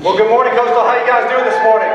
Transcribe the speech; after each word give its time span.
Well, 0.00 0.16
good 0.16 0.32
morning, 0.32 0.56
Coastal. 0.56 0.80
How 0.80 0.96
you 0.96 1.04
guys 1.04 1.28
doing 1.28 1.44
this 1.44 1.60
morning? 1.60 1.92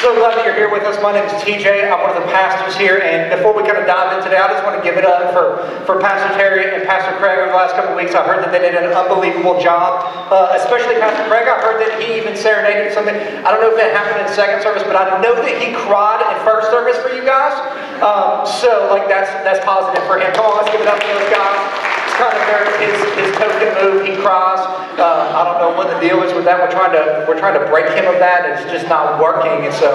So 0.00 0.16
glad 0.16 0.40
that 0.40 0.48
you're 0.48 0.56
here 0.56 0.72
with 0.72 0.88
us. 0.88 0.96
My 1.04 1.12
name 1.12 1.28
is 1.28 1.36
TJ. 1.44 1.92
I'm 1.92 2.00
one 2.00 2.16
of 2.16 2.16
the 2.16 2.24
pastors 2.32 2.72
here. 2.80 2.96
And 3.04 3.28
before 3.28 3.52
we 3.52 3.60
kind 3.68 3.76
of 3.76 3.84
dive 3.84 4.16
in 4.16 4.24
today, 4.24 4.40
I 4.40 4.48
just 4.48 4.64
want 4.64 4.80
to 4.80 4.80
give 4.80 4.96
it 4.96 5.04
up 5.04 5.36
for, 5.36 5.60
for 5.84 6.00
Pastor 6.00 6.32
Terry 6.32 6.64
and 6.64 6.80
Pastor 6.88 7.12
Craig 7.20 7.44
over 7.44 7.52
the 7.52 7.60
last 7.60 7.76
couple 7.76 7.92
of 7.92 8.00
weeks. 8.00 8.16
I 8.16 8.24
heard 8.24 8.40
that 8.40 8.48
they 8.48 8.64
did 8.64 8.72
an 8.72 8.88
unbelievable 8.96 9.60
job, 9.60 10.00
uh, 10.32 10.56
especially 10.56 10.96
Pastor 10.96 11.28
Craig. 11.28 11.44
I 11.44 11.60
heard 11.60 11.76
that 11.84 12.00
he 12.00 12.16
even 12.16 12.32
serenaded 12.32 12.96
something. 12.96 13.20
I 13.44 13.52
don't 13.52 13.60
know 13.60 13.68
if 13.68 13.76
that 13.76 13.92
happened 13.92 14.24
in 14.24 14.32
second 14.32 14.64
service, 14.64 14.80
but 14.80 14.96
I 14.96 15.20
know 15.20 15.36
that 15.36 15.60
he 15.60 15.76
cried 15.76 16.24
in 16.24 16.40
first 16.40 16.72
service 16.72 16.96
for 17.04 17.12
you 17.12 17.20
guys. 17.20 17.52
Um, 18.00 18.48
so, 18.48 18.88
like, 18.88 19.12
that's 19.12 19.28
that's 19.44 19.60
positive 19.60 20.08
for 20.08 20.16
him. 20.16 20.32
Come 20.32 20.48
on, 20.48 20.64
let's 20.64 20.72
give 20.72 20.80
it 20.80 20.88
up 20.88 20.96
for 20.96 21.12
those 21.12 21.28
guys. 21.28 22.07
Kind 22.18 22.34
of 22.34 22.42
their, 22.50 22.66
his, 22.82 22.98
his 23.14 23.30
token 23.38 23.70
move. 23.78 24.02
He 24.02 24.18
cries. 24.18 24.58
Uh, 24.98 25.30
I 25.30 25.46
don't 25.46 25.62
know 25.62 25.78
what 25.78 25.86
the 25.86 26.00
deal 26.02 26.20
is 26.26 26.34
with 26.34 26.44
that. 26.50 26.58
We're 26.58 26.74
trying 26.74 26.90
to 26.90 27.24
we're 27.28 27.38
trying 27.38 27.54
to 27.54 27.64
break 27.70 27.86
him 27.94 28.10
of 28.10 28.18
that. 28.18 28.42
It's 28.50 28.66
just 28.72 28.88
not 28.88 29.22
working, 29.22 29.64
and 29.64 29.72
so 29.74 29.94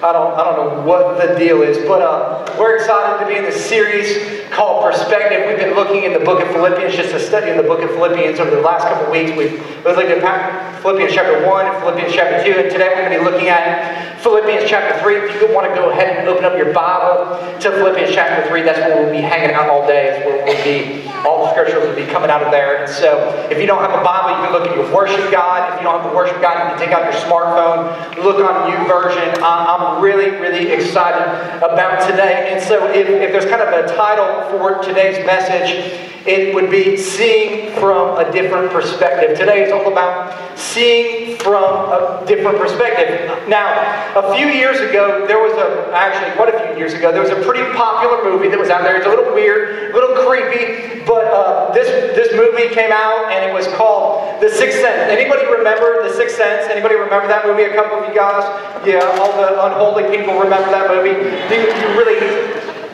I 0.00 0.16
don't 0.16 0.32
I 0.32 0.44
don't 0.48 0.56
know 0.56 0.82
what 0.88 1.20
the 1.20 1.36
deal 1.36 1.60
is. 1.60 1.76
But 1.84 2.00
uh, 2.00 2.56
we're 2.58 2.76
excited 2.80 3.20
to 3.20 3.28
be 3.28 3.36
in 3.36 3.44
this 3.44 3.60
series 3.60 4.48
called 4.48 4.80
Perspective. 4.88 5.44
We've 5.44 5.60
been 5.60 5.76
looking 5.76 6.04
in 6.04 6.16
the 6.16 6.24
book 6.24 6.40
of 6.40 6.48
Philippians, 6.56 6.96
just 6.96 7.12
a 7.12 7.20
study 7.20 7.50
in 7.50 7.58
the 7.58 7.68
book 7.68 7.84
of 7.84 7.90
Philippians 7.90 8.40
over 8.40 8.48
the 8.56 8.64
last 8.64 8.88
couple 8.88 9.04
of 9.04 9.12
weeks. 9.12 9.36
We've 9.36 9.60
been 9.84 9.92
looking 9.92 10.24
at 10.24 10.80
Philippians 10.80 11.12
chapter 11.12 11.44
one 11.44 11.68
and 11.68 11.76
Philippians 11.84 12.16
chapter 12.16 12.40
two, 12.40 12.56
and 12.56 12.72
today 12.72 12.88
we're 12.96 13.04
going 13.04 13.12
to 13.12 13.18
be 13.20 13.24
looking 13.28 13.48
at 13.52 14.16
Philippians 14.18 14.68
chapter 14.68 15.00
three. 15.00 15.16
If 15.16 15.40
you 15.40 15.54
want 15.54 15.68
to 15.68 15.74
go 15.74 15.90
ahead 15.90 16.18
and 16.18 16.28
open 16.28 16.44
up 16.44 16.56
your 16.56 16.72
Bible 16.72 17.38
to 17.60 17.70
Philippians 17.70 18.12
chapter 18.12 18.48
three, 18.48 18.62
that's 18.62 18.78
where 18.78 19.02
we'll 19.02 19.12
be 19.12 19.22
hanging 19.22 19.54
out 19.54 19.68
all 19.68 19.86
day. 19.86 20.18
Is 20.18 20.26
where 20.26 20.44
we'll 20.44 20.64
be 20.64 21.08
all 21.26 21.44
the 21.44 21.50
scriptures 21.52 21.86
will 21.86 21.94
be 21.94 22.10
coming 22.10 22.30
out 22.30 22.42
of 22.42 22.50
there. 22.50 22.84
And 22.84 22.90
so, 22.90 23.48
if 23.50 23.58
you 23.58 23.66
don't 23.66 23.80
have 23.80 23.98
a 23.98 24.02
Bible, 24.04 24.38
you 24.38 24.46
can 24.46 24.52
look 24.52 24.68
at 24.68 24.76
your 24.76 24.92
worship 24.94 25.30
guide. 25.30 25.72
If 25.72 25.80
you 25.80 25.84
don't 25.84 26.02
have 26.02 26.12
a 26.12 26.14
worship 26.14 26.40
guide, 26.40 26.62
you 26.62 26.76
can 26.76 26.78
take 26.78 26.94
out 26.94 27.04
your 27.06 27.20
smartphone, 27.22 27.94
look 28.22 28.38
on 28.38 28.70
YouVersion. 28.70 29.38
I'm 29.42 30.02
really, 30.02 30.30
really 30.30 30.72
excited 30.72 31.58
about 31.58 32.08
today. 32.08 32.50
And 32.52 32.62
so, 32.62 32.90
if, 32.90 33.08
if 33.08 33.32
there's 33.32 33.46
kind 33.46 33.62
of 33.62 33.68
a 33.68 33.94
title 33.94 34.50
for 34.50 34.82
today's 34.82 35.24
message, 35.26 36.08
it 36.26 36.54
would 36.54 36.70
be 36.70 36.96
seeing 36.96 37.72
from 37.74 38.18
a 38.18 38.30
different 38.30 38.70
perspective. 38.70 39.38
Today 39.38 39.64
is 39.64 39.72
all 39.72 39.90
about 39.90 40.58
seeing 40.58 41.38
from 41.38 41.64
a 41.64 42.24
different 42.26 42.58
perspective. 42.58 43.48
Now, 43.48 44.07
a 44.16 44.34
few 44.36 44.46
years 44.48 44.80
ago, 44.80 45.26
there 45.26 45.38
was 45.38 45.52
a, 45.52 45.92
actually, 45.92 46.36
what 46.38 46.48
a 46.52 46.58
few 46.66 46.76
years 46.78 46.94
ago, 46.94 47.12
there 47.12 47.22
was 47.22 47.30
a 47.30 47.42
pretty 47.42 47.64
popular 47.74 48.24
movie 48.24 48.48
that 48.48 48.58
was 48.58 48.70
out 48.70 48.82
there. 48.82 48.96
It's 48.96 49.06
a 49.06 49.08
little 49.08 49.32
weird, 49.34 49.92
a 49.92 49.94
little 49.94 50.16
creepy, 50.24 51.04
but 51.04 51.24
uh, 51.26 51.72
this, 51.72 51.88
this 52.16 52.32
movie 52.34 52.72
came 52.74 52.92
out 52.92 53.30
and 53.32 53.44
it 53.48 53.52
was 53.52 53.66
called 53.76 54.40
The 54.40 54.48
Sixth 54.48 54.80
Sense. 54.80 55.10
Anybody 55.10 55.46
remember 55.46 56.02
The 56.02 56.14
Sixth 56.14 56.36
Sense? 56.36 56.70
Anybody 56.70 56.96
remember 56.96 57.28
that 57.28 57.46
movie? 57.46 57.64
A 57.64 57.74
couple 57.74 57.98
of 57.98 58.08
you 58.08 58.14
guys? 58.14 58.44
Yeah, 58.86 59.04
all 59.20 59.32
the 59.36 59.58
unholy 59.66 60.04
people 60.14 60.38
remember 60.38 60.70
that 60.70 60.88
movie. 60.88 61.16
Do 61.48 61.54
you, 61.56 61.68
you 61.68 61.88
really 61.98 62.20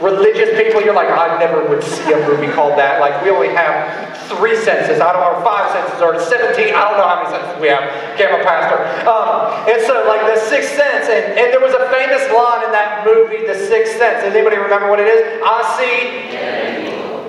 religious 0.01 0.57
people, 0.59 0.83
you're 0.83 0.95
like, 0.95 1.11
I 1.11 1.39
never 1.39 1.69
would 1.69 1.83
see 1.83 2.13
a 2.13 2.21
movie 2.27 2.51
called 2.53 2.79
that. 2.79 3.01
Like, 3.01 3.23
we 3.23 3.31
only 3.31 3.49
have 3.49 4.17
three 4.27 4.57
senses. 4.57 5.01
I 5.01 5.13
don't 5.13 5.23
know, 5.23 5.45
five 5.45 5.71
senses, 5.71 6.01
or 6.01 6.19
17. 6.19 6.75
I 6.75 6.89
don't 6.89 6.99
know 6.99 7.09
how 7.09 7.23
many 7.23 7.31
senses 7.31 7.55
we 7.61 7.69
have. 7.69 7.85
Okay, 8.15 8.27
a 8.27 8.43
pastor. 8.43 8.81
Um, 9.07 9.69
and 9.69 9.79
so, 9.87 10.07
like, 10.09 10.25
the 10.27 10.41
sixth 10.41 10.75
sense. 10.75 11.07
And, 11.07 11.39
and 11.39 11.53
there 11.53 11.61
was 11.61 11.75
a 11.75 11.91
famous 11.93 12.25
line 12.33 12.65
in 12.65 12.73
that 12.73 13.05
movie, 13.05 13.47
The 13.47 13.55
Sixth 13.55 13.97
Sense. 13.97 14.25
Does 14.25 14.35
anybody 14.35 14.57
remember 14.57 14.91
what 14.91 14.99
it 14.99 15.07
is? 15.07 15.43
I 15.45 15.61
see 15.79 16.64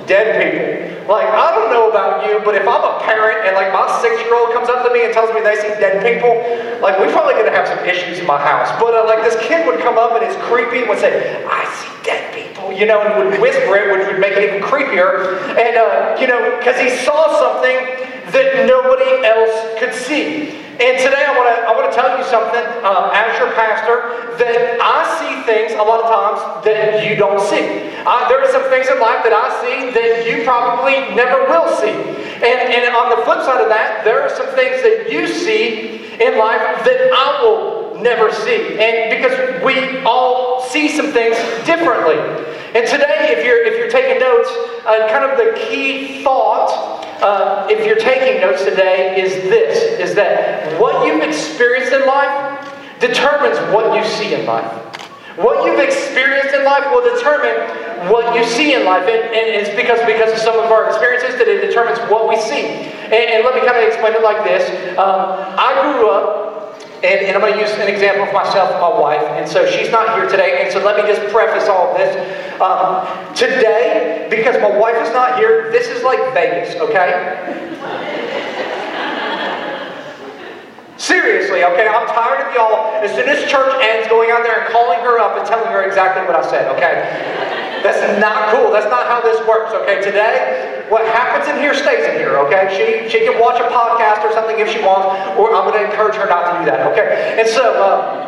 dead 0.08 0.38
people. 0.38 0.86
Like, 1.06 1.30
I 1.30 1.54
don't 1.54 1.70
know 1.70 1.90
about 1.90 2.26
you, 2.26 2.42
but 2.42 2.56
if 2.56 2.66
I'm 2.66 2.82
a 2.82 2.98
parent 3.06 3.46
and 3.46 3.54
like 3.54 3.70
my 3.70 3.86
six-year-old 4.02 4.54
comes 4.54 4.70
up 4.70 4.82
to 4.88 4.92
me 4.94 5.06
and 5.06 5.14
tells 5.14 5.30
me 5.34 5.42
they 5.42 5.54
see 5.56 5.70
dead 5.78 6.02
people, 6.02 6.34
like 6.82 6.98
we're 6.98 7.12
probably 7.14 7.38
gonna 7.38 7.54
have 7.54 7.68
some 7.68 7.86
issues 7.86 8.18
in 8.18 8.26
my 8.26 8.42
house. 8.42 8.74
But 8.82 8.98
uh, 8.98 9.06
like 9.06 9.22
this 9.22 9.38
kid 9.46 9.68
would 9.68 9.80
come 9.80 9.98
up 9.98 10.18
and 10.18 10.26
it's 10.26 10.38
creepy 10.50 10.82
and 10.82 10.90
would 10.90 10.98
say, 10.98 11.46
I 11.46 11.62
see 11.78 11.94
dead 12.02 12.34
people, 12.34 12.74
you 12.74 12.86
know, 12.90 13.06
and 13.06 13.14
would 13.22 13.40
whisper 13.40 13.78
it, 13.78 13.94
which 13.94 14.08
would 14.10 14.20
make 14.20 14.34
it 14.34 14.50
even 14.50 14.66
creepier. 14.66 15.38
And 15.54 15.78
uh, 15.78 16.18
you 16.18 16.26
know, 16.26 16.58
because 16.58 16.82
he 16.82 16.90
saw 17.06 17.30
something 17.38 17.78
that 18.34 18.66
nobody 18.66 19.22
else 19.26 19.54
could 19.78 19.94
see. 19.94 20.65
And 20.76 21.00
today 21.00 21.24
I 21.24 21.32
want 21.32 21.48
to 21.48 21.56
I 21.64 21.72
want 21.72 21.88
to 21.88 21.96
tell 21.96 22.12
you 22.20 22.24
something 22.28 22.66
um, 22.84 23.08
as 23.16 23.32
your 23.40 23.48
pastor 23.56 24.36
that 24.44 24.76
I 24.84 25.08
see 25.24 25.40
things 25.48 25.72
a 25.72 25.80
lot 25.80 26.04
of 26.04 26.12
times 26.12 26.66
that 26.68 27.08
you 27.08 27.16
don't 27.16 27.40
see. 27.40 27.96
Uh, 28.04 28.28
there 28.28 28.44
are 28.44 28.52
some 28.52 28.68
things 28.68 28.92
in 28.92 29.00
life 29.00 29.24
that 29.24 29.32
I 29.32 29.56
see 29.64 29.96
that 29.96 30.28
you 30.28 30.44
probably 30.44 31.00
never 31.16 31.48
will 31.48 31.72
see. 31.80 31.96
And, 32.44 32.60
and 32.76 32.92
on 32.92 33.08
the 33.08 33.24
flip 33.24 33.48
side 33.48 33.64
of 33.64 33.70
that, 33.72 34.04
there 34.04 34.20
are 34.22 34.30
some 34.36 34.52
things 34.52 34.84
that 34.84 35.08
you 35.08 35.32
see 35.32 36.12
in 36.20 36.38
life 36.38 36.84
that 36.84 37.08
I 37.08 37.40
will 37.40 37.75
never 38.02 38.32
see. 38.32 38.78
And 38.80 39.10
because 39.10 39.64
we 39.64 40.02
all 40.04 40.64
see 40.64 40.90
some 40.90 41.12
things 41.12 41.38
differently. 41.66 42.18
And 42.76 42.86
today, 42.88 43.32
if 43.32 43.46
you're 43.46 43.64
if 43.64 43.78
you're 43.78 43.90
taking 43.90 44.20
notes, 44.20 44.50
uh, 44.86 45.08
kind 45.10 45.24
of 45.24 45.38
the 45.38 45.60
key 45.68 46.24
thought 46.24 47.04
uh, 47.22 47.68
if 47.70 47.86
you're 47.86 47.96
taking 47.96 48.42
notes 48.42 48.64
today, 48.64 49.22
is 49.22 49.34
this 49.50 50.00
is 50.00 50.16
that 50.16 50.80
what 50.80 51.08
you've 51.08 51.24
experienced 51.24 51.94
in 51.94 52.06
life 52.06 52.70
determines 53.00 53.58
what 53.74 53.96
you 53.96 54.04
see 54.04 54.34
in 54.34 54.46
life. 54.46 54.72
What 55.38 55.66
you've 55.66 55.80
experienced 55.80 56.56
in 56.56 56.64
life 56.64 56.86
will 56.92 57.04
determine 57.04 58.10
what 58.10 58.36
you 58.36 58.44
see 58.46 58.74
in 58.74 58.86
life. 58.86 59.04
And, 59.04 59.20
and 59.36 59.48
it's 59.52 59.70
because, 59.76 60.00
because 60.08 60.32
of 60.32 60.40
some 60.40 60.58
of 60.58 60.72
our 60.72 60.88
experiences 60.88 61.38
that 61.38 61.48
it 61.48 61.60
determines 61.60 62.00
what 62.10 62.30
we 62.30 62.40
see. 62.40 62.64
And, 63.12 63.14
and 63.14 63.44
let 63.44 63.54
me 63.56 63.62
kind 63.68 63.76
of 63.76 63.84
explain 63.84 64.14
it 64.16 64.24
like 64.24 64.44
this. 64.46 64.64
Um, 64.96 65.36
I 65.60 65.76
grew 65.92 66.10
up 66.10 66.55
and, 67.06 67.26
and, 67.28 67.36
I'm 67.36 67.42
going 67.42 67.54
to 67.54 67.60
use 67.60 67.72
an 67.78 67.88
example 67.88 68.26
of 68.26 68.34
myself 68.34 68.72
and 68.72 68.82
my 68.82 68.90
wife. 68.90 69.22
And 69.38 69.48
so 69.48 69.70
she's 69.70 69.92
not 69.92 70.18
here 70.18 70.28
today. 70.30 70.64
And 70.64 70.72
so 70.74 70.84
let 70.84 70.98
me 70.98 71.04
just 71.04 71.22
preface 71.32 71.70
all 71.70 71.92
of 71.92 71.98
this. 71.98 72.14
Um, 72.62 73.06
today, 73.36 74.28
because 74.30 74.56
my 74.62 74.72
wife 74.72 74.96
is 75.06 75.14
not 75.14 75.38
here, 75.38 75.72
this 75.72 75.88
is 75.88 76.04
like 76.04 76.20
Vegas, 76.34 76.76
okay? 76.76 77.66
Seriously, 80.98 81.64
okay? 81.64 81.88
I'm 81.88 82.08
tired 82.08 82.48
of 82.48 82.56
y'all, 82.56 82.96
as 83.04 83.12
soon 83.12 83.28
as 83.28 83.44
church 83.52 83.76
ends, 83.84 84.08
going 84.08 84.32
out 84.32 84.44
there 84.44 84.64
and 84.64 84.72
calling 84.72 85.00
her 85.00 85.20
up 85.20 85.38
and 85.38 85.46
telling 85.46 85.68
her 85.68 85.84
exactly 85.84 86.26
what 86.26 86.36
I 86.36 86.50
said, 86.50 86.72
okay? 86.74 87.04
That's 87.84 88.02
not 88.20 88.56
cool. 88.56 88.72
That's 88.72 88.90
not 88.90 89.06
how 89.06 89.22
this 89.22 89.38
works, 89.46 89.74
okay? 89.74 90.02
Today, 90.02 90.65
what 90.90 91.06
happens 91.08 91.48
in 91.50 91.58
here 91.58 91.74
stays 91.74 92.06
in 92.06 92.16
here, 92.16 92.38
okay? 92.46 92.70
She, 92.74 93.10
she 93.10 93.26
can 93.26 93.40
watch 93.40 93.60
a 93.60 93.68
podcast 93.70 94.24
or 94.24 94.32
something 94.34 94.60
if 94.60 94.70
she 94.70 94.82
wants, 94.82 95.08
or 95.38 95.56
I'm 95.56 95.68
going 95.70 95.80
to 95.82 95.86
encourage 95.90 96.16
her 96.16 96.28
not 96.28 96.52
to 96.52 96.60
do 96.60 96.66
that, 96.72 96.86
okay? 96.92 97.36
And 97.40 97.48
so, 97.48 97.82
uh, 97.82 98.25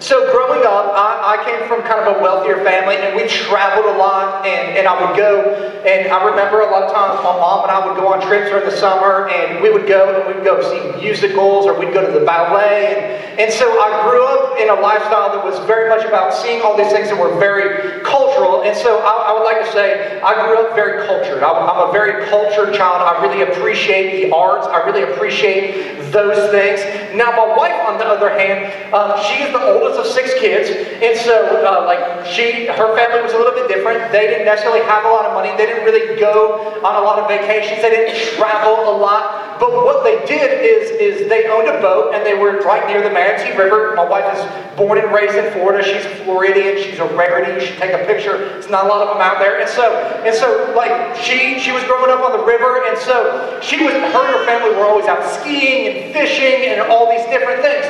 so 0.00 0.30
growing 0.30 0.62
up, 0.62 0.94
I, 0.94 1.34
I, 1.34 1.44
came 1.44 1.66
from 1.66 1.82
kind 1.82 2.06
of 2.06 2.16
a 2.16 2.22
wealthier 2.22 2.62
family, 2.62 2.94
and 2.96 3.16
we 3.16 3.26
traveled 3.26 3.86
a 3.86 3.98
lot, 3.98 4.46
and, 4.46 4.78
and 4.78 4.86
I 4.86 4.94
would 4.94 5.16
go, 5.16 5.50
and 5.82 6.06
I 6.06 6.24
remember 6.24 6.60
a 6.60 6.70
lot 6.70 6.84
of 6.84 6.94
times 6.94 7.18
my 7.18 7.34
mom 7.34 7.66
and 7.66 7.72
I 7.72 7.82
would 7.82 7.98
go 7.98 8.06
on 8.06 8.22
trips 8.22 8.50
during 8.50 8.64
the 8.64 8.76
summer, 8.76 9.28
and 9.28 9.60
we 9.60 9.70
would 9.70 9.88
go, 9.88 10.14
and 10.14 10.22
we'd 10.30 10.44
go 10.44 10.62
see 10.62 11.02
musicals, 11.02 11.66
or 11.66 11.74
we'd 11.74 11.92
go 11.92 12.06
to 12.06 12.16
the 12.16 12.24
ballet, 12.24 12.94
and, 12.94 13.40
and 13.42 13.52
so 13.52 13.66
I 13.66 14.06
grew 14.06 14.22
up 14.22 14.60
in 14.60 14.70
a 14.70 14.78
lifestyle 14.78 15.34
that 15.34 15.42
was 15.42 15.58
very 15.66 15.88
much 15.90 16.06
about 16.06 16.32
seeing 16.32 16.62
all 16.62 16.76
these 16.76 16.92
things 16.92 17.08
that 17.10 17.18
were 17.18 17.34
very 17.38 18.00
cultural, 18.02 18.62
and 18.62 18.76
so 18.76 19.02
I, 19.02 19.30
I 19.30 19.32
would 19.34 19.42
like 19.42 19.66
to 19.66 19.72
say 19.72 20.20
I 20.22 20.46
grew 20.46 20.62
up 20.62 20.76
very 20.76 21.06
cultured. 21.06 21.42
I, 21.42 21.50
I'm 21.50 21.88
a 21.88 21.92
very 21.92 22.26
cultured 22.30 22.74
child. 22.74 23.02
I 23.02 23.18
really 23.26 23.42
appreciate 23.42 24.22
the 24.22 24.34
arts. 24.34 24.66
I 24.66 24.78
really 24.86 25.02
appreciate 25.10 25.98
those 26.12 26.50
things. 26.50 26.80
Now, 27.14 27.32
my 27.32 27.56
wife, 27.56 27.78
on 27.88 27.98
the 27.98 28.06
other 28.06 28.30
hand, 28.30 28.72
um, 28.94 29.18
she 29.24 29.42
is 29.42 29.52
the 29.52 29.60
oldest 29.60 29.87
of 29.96 30.06
six 30.06 30.34
kids, 30.34 30.68
and 30.68 31.16
so 31.24 31.64
uh, 31.64 31.86
like 31.86 32.26
she, 32.26 32.66
her 32.66 32.96
family 32.96 33.22
was 33.22 33.32
a 33.32 33.38
little 33.38 33.54
bit 33.54 33.68
different. 33.68 34.12
They 34.12 34.26
didn't 34.26 34.44
necessarily 34.44 34.84
have 34.84 35.04
a 35.04 35.08
lot 35.08 35.24
of 35.24 35.32
money. 35.32 35.56
They 35.56 35.66
didn't 35.66 35.84
really 35.84 36.18
go 36.18 36.78
on 36.84 36.94
a 36.96 37.04
lot 37.04 37.18
of 37.18 37.28
vacations. 37.28 37.80
They 37.80 37.90
didn't 37.90 38.36
travel 38.36 38.90
a 38.90 38.96
lot. 38.96 39.48
But 39.58 39.72
what 39.72 40.04
they 40.04 40.24
did 40.24 40.62
is, 40.62 40.90
is 40.92 41.28
they 41.28 41.46
owned 41.46 41.68
a 41.68 41.80
boat, 41.80 42.14
and 42.14 42.24
they 42.24 42.34
were 42.34 42.60
right 42.62 42.86
near 42.86 43.02
the 43.02 43.10
Manatee 43.10 43.58
River. 43.58 43.94
My 43.96 44.04
wife 44.04 44.30
is 44.38 44.42
born 44.76 44.98
and 44.98 45.12
raised 45.12 45.34
in 45.34 45.52
Florida. 45.52 45.82
She's 45.82 46.06
a 46.06 46.24
Floridian. 46.24 46.78
She's 46.78 47.00
a 47.00 47.06
rarity. 47.16 47.58
You 47.58 47.66
should 47.66 47.78
take 47.78 47.92
a 47.92 48.06
picture. 48.06 48.38
There's 48.38 48.70
not 48.70 48.86
a 48.86 48.88
lot 48.88 49.02
of 49.02 49.14
them 49.14 49.20
out 49.20 49.38
there. 49.40 49.60
And 49.60 49.68
so, 49.68 49.98
and 50.22 50.34
so, 50.34 50.72
like 50.76 51.16
she, 51.16 51.58
she 51.58 51.72
was 51.72 51.82
growing 51.84 52.10
up 52.10 52.22
on 52.22 52.38
the 52.38 52.44
river, 52.44 52.86
and 52.86 52.96
so 52.98 53.58
she 53.62 53.82
was. 53.82 53.92
Her 53.98 54.24
and 54.24 54.36
her 54.38 54.46
family 54.46 54.74
were 54.76 54.86
always 54.86 55.06
out 55.06 55.22
skiing 55.40 55.90
and 55.90 56.14
fishing 56.14 56.70
and 56.70 56.80
all 56.80 57.10
these 57.10 57.26
different 57.26 57.60
things. 57.60 57.84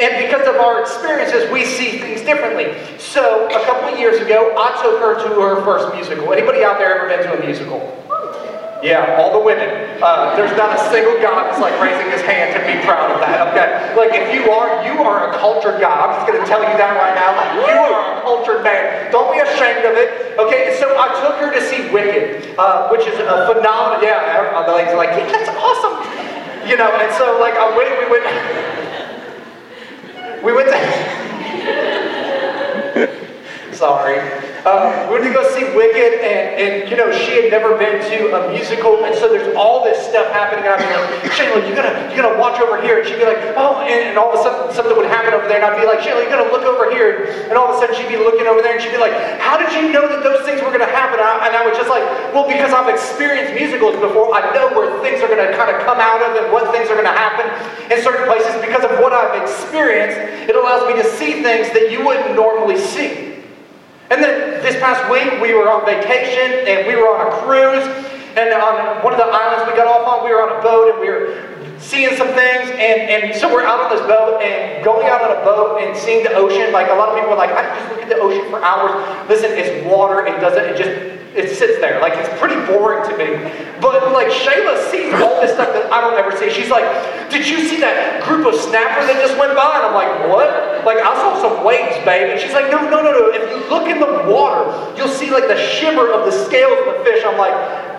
And 0.00 0.24
because 0.24 0.48
of 0.48 0.56
our 0.56 0.80
experiences, 0.80 1.50
we 1.52 1.64
see 1.64 1.98
things 1.98 2.22
differently. 2.22 2.72
So 2.98 3.46
a 3.48 3.64
couple 3.64 3.92
of 3.92 3.98
years 3.98 4.20
ago, 4.20 4.54
I 4.56 4.72
took 4.82 5.00
her 5.00 5.14
to 5.28 5.40
her 5.40 5.64
first 5.64 5.94
musical. 5.94 6.32
Anybody 6.32 6.64
out 6.64 6.78
there 6.78 6.96
ever 6.96 7.08
been 7.08 7.22
to 7.28 7.42
a 7.42 7.44
musical? 7.44 7.80
Yeah, 8.82 9.14
all 9.14 9.30
the 9.30 9.38
women. 9.38 9.70
Uh, 10.02 10.34
there's 10.34 10.50
not 10.58 10.74
a 10.74 10.80
single 10.90 11.14
guy 11.22 11.30
that's 11.46 11.62
like 11.62 11.70
raising 11.78 12.10
his 12.10 12.18
hand 12.26 12.50
to 12.50 12.60
be 12.66 12.74
proud 12.82 13.14
of 13.14 13.22
that. 13.22 13.54
Okay, 13.54 13.94
like 13.94 14.10
if 14.10 14.34
you 14.34 14.50
are, 14.50 14.82
you 14.82 14.98
are 15.06 15.30
a 15.30 15.38
cultured 15.38 15.78
guy. 15.78 15.94
I'm 15.94 16.10
just 16.18 16.26
to 16.26 16.42
tell 16.50 16.58
you 16.58 16.74
that 16.74 16.98
right 16.98 17.14
now. 17.14 17.30
You 17.62 17.78
are 17.78 18.18
a 18.18 18.26
cultured 18.26 18.66
man. 18.66 19.06
Don't 19.14 19.30
be 19.30 19.38
ashamed 19.38 19.86
of 19.86 19.94
it. 19.94 20.34
Okay, 20.34 20.74
so 20.82 20.98
I 20.98 21.14
took 21.22 21.38
her 21.38 21.54
to 21.54 21.62
see 21.62 21.94
Wicked, 21.94 22.58
uh, 22.58 22.90
which 22.90 23.06
is 23.06 23.14
a 23.22 23.46
phenomenal. 23.46 24.02
Yeah, 24.02 24.50
the 24.66 24.74
ladies 24.74 24.90
are 24.90 24.98
like, 24.98 25.14
yeah, 25.14 25.30
that's 25.30 25.54
awesome. 25.54 26.02
You 26.66 26.74
know, 26.74 26.90
and 26.90 27.10
so 27.14 27.38
like 27.38 27.54
I 27.54 27.70
went, 27.78 27.94
we 28.02 28.10
went, 28.10 28.26
we 30.42 30.52
went 30.52 30.68
to. 30.68 30.76
Sorry. 33.72 34.51
Um, 34.62 35.10
we 35.10 35.18
went 35.18 35.26
to 35.26 35.34
go 35.34 35.42
see 35.50 35.66
Wicked, 35.74 36.22
and, 36.22 36.46
and 36.54 36.70
you 36.86 36.94
know 36.94 37.10
she 37.10 37.34
had 37.34 37.50
never 37.50 37.74
been 37.74 37.98
to 37.98 38.30
a 38.30 38.40
musical, 38.54 39.02
and 39.02 39.10
so 39.10 39.26
there's 39.26 39.50
all 39.58 39.82
this 39.82 39.98
stuff 40.06 40.30
happening. 40.30 40.62
And 40.62 40.78
I'd 40.78 40.86
be 40.86 40.94
like, 40.94 41.34
Shayla, 41.34 41.66
you 41.66 41.74
gotta 41.74 41.90
you 42.06 42.14
gotta 42.14 42.38
watch 42.38 42.62
over 42.62 42.78
here, 42.78 43.02
and 43.02 43.04
she'd 43.10 43.18
be 43.18 43.26
like, 43.26 43.42
oh, 43.58 43.82
and, 43.82 44.14
and 44.14 44.14
all 44.14 44.30
of 44.30 44.38
a 44.38 44.42
sudden 44.46 44.70
something 44.70 44.94
would 44.94 45.10
happen 45.10 45.34
over 45.34 45.50
there, 45.50 45.58
and 45.58 45.66
I'd 45.66 45.74
be 45.74 45.82
like, 45.82 45.98
Shayla, 45.98 46.22
you 46.22 46.30
gotta 46.30 46.46
look 46.54 46.62
over 46.62 46.94
here, 46.94 47.26
and 47.50 47.58
all 47.58 47.74
of 47.74 47.74
a 47.74 47.78
sudden 47.82 47.98
she'd 47.98 48.06
be 48.06 48.22
looking 48.22 48.46
over 48.46 48.62
there, 48.62 48.78
and 48.78 48.82
she'd 48.82 48.94
be 48.94 49.02
like, 49.02 49.10
how 49.42 49.58
did 49.58 49.74
you 49.74 49.90
know 49.90 50.06
that 50.06 50.22
those 50.22 50.46
things 50.46 50.62
were 50.62 50.70
gonna 50.70 50.86
happen? 50.86 51.18
And 51.18 51.26
I, 51.26 51.50
and 51.50 51.58
I 51.58 51.66
was 51.66 51.74
just 51.74 51.90
like, 51.90 52.06
well, 52.30 52.46
because 52.46 52.70
I've 52.70 52.86
experienced 52.86 53.58
musicals 53.58 53.98
before, 53.98 54.30
I 54.30 54.46
know 54.54 54.70
where 54.78 54.94
things 55.02 55.26
are 55.26 55.30
gonna 55.32 55.58
kind 55.58 55.74
of 55.74 55.82
come 55.82 55.98
out 55.98 56.22
of 56.22 56.38
and 56.38 56.54
what 56.54 56.70
things 56.70 56.86
are 56.86 56.94
gonna 56.94 57.10
happen 57.10 57.50
in 57.90 57.98
certain 57.98 58.30
places 58.30 58.54
because 58.62 58.86
of 58.86 58.94
what 59.02 59.10
I've 59.10 59.42
experienced. 59.42 60.22
It 60.46 60.54
allows 60.54 60.86
me 60.86 60.94
to 61.02 61.06
see 61.18 61.42
things 61.42 61.74
that 61.74 61.90
you 61.90 62.06
wouldn't 62.06 62.38
normally 62.38 62.78
see. 62.78 63.31
And 64.12 64.22
then 64.22 64.60
this 64.60 64.76
past 64.76 65.00
week, 65.08 65.40
we 65.40 65.54
were 65.54 65.72
on 65.72 65.86
vacation 65.86 66.68
and 66.68 66.86
we 66.86 66.94
were 67.00 67.08
on 67.16 67.32
a 67.32 67.36
cruise. 67.40 67.88
And 68.36 68.52
on 68.52 69.02
one 69.02 69.14
of 69.14 69.18
the 69.18 69.24
islands 69.24 69.64
we 69.64 69.72
got 69.72 69.88
off 69.88 70.04
on, 70.04 70.28
we 70.28 70.28
were 70.36 70.44
on 70.44 70.52
a 70.52 70.60
boat 70.60 70.92
and 70.92 71.00
we 71.00 71.08
were 71.08 71.80
seeing 71.80 72.14
some 72.20 72.28
things. 72.36 72.68
And, 72.76 73.08
and 73.08 73.34
so 73.34 73.48
we're 73.48 73.64
out 73.64 73.88
on 73.88 73.96
this 73.96 74.04
boat 74.04 74.42
and 74.42 74.84
going 74.84 75.08
out 75.08 75.24
on 75.24 75.32
a 75.32 75.40
boat 75.40 75.80
and 75.80 75.96
seeing 75.96 76.24
the 76.24 76.34
ocean. 76.34 76.76
Like 76.76 76.92
a 76.92 76.94
lot 76.94 77.08
of 77.08 77.16
people 77.16 77.32
are 77.32 77.40
like, 77.40 77.56
I 77.56 77.64
can 77.64 77.78
just 77.80 77.88
look 77.88 78.02
at 78.04 78.08
the 78.10 78.20
ocean 78.20 78.44
for 78.52 78.60
hours. 78.60 78.92
Listen, 79.30 79.48
it's 79.52 79.80
water. 79.88 80.26
It 80.26 80.38
doesn't, 80.44 80.60
it 80.60 80.76
just 80.76 81.21
it 81.34 81.56
sits 81.56 81.80
there. 81.80 82.00
Like 82.00 82.14
it's 82.16 82.28
pretty 82.38 82.60
boring 82.66 83.08
to 83.08 83.14
me. 83.16 83.26
But 83.80 84.12
like 84.12 84.28
Shayla 84.28 84.78
sees 84.90 85.12
all 85.14 85.40
this 85.40 85.52
stuff 85.54 85.72
that 85.72 85.92
I 85.92 86.00
don't 86.00 86.14
ever 86.14 86.36
see. 86.36 86.50
She's 86.50 86.70
like, 86.70 86.84
did 87.30 87.48
you 87.48 87.66
see 87.66 87.80
that 87.80 88.22
group 88.24 88.46
of 88.46 88.54
snappers 88.54 89.08
that 89.08 89.16
just 89.20 89.36
went 89.40 89.56
by? 89.56 89.80
And 89.80 89.90
I'm 89.90 89.96
like, 89.96 90.28
what? 90.28 90.84
Like 90.84 90.98
I 90.98 91.14
saw 91.16 91.40
some 91.40 91.64
waves, 91.64 91.96
babe. 92.04 92.30
And 92.30 92.40
she's 92.40 92.52
like, 92.52 92.70
no, 92.70 92.84
no, 92.84 93.02
no, 93.02 93.10
no. 93.10 93.32
If 93.32 93.48
you 93.48 93.58
look 93.72 93.88
in 93.88 93.98
the 93.98 94.30
water, 94.30 94.68
you'll 94.96 95.12
see 95.12 95.30
like 95.30 95.48
the 95.48 95.58
shimmer 95.58 96.10
of 96.12 96.26
the 96.28 96.32
scales 96.32 96.76
of 96.86 96.98
the 96.98 97.04
fish. 97.04 97.24
I'm 97.24 97.38
like, 97.38 97.54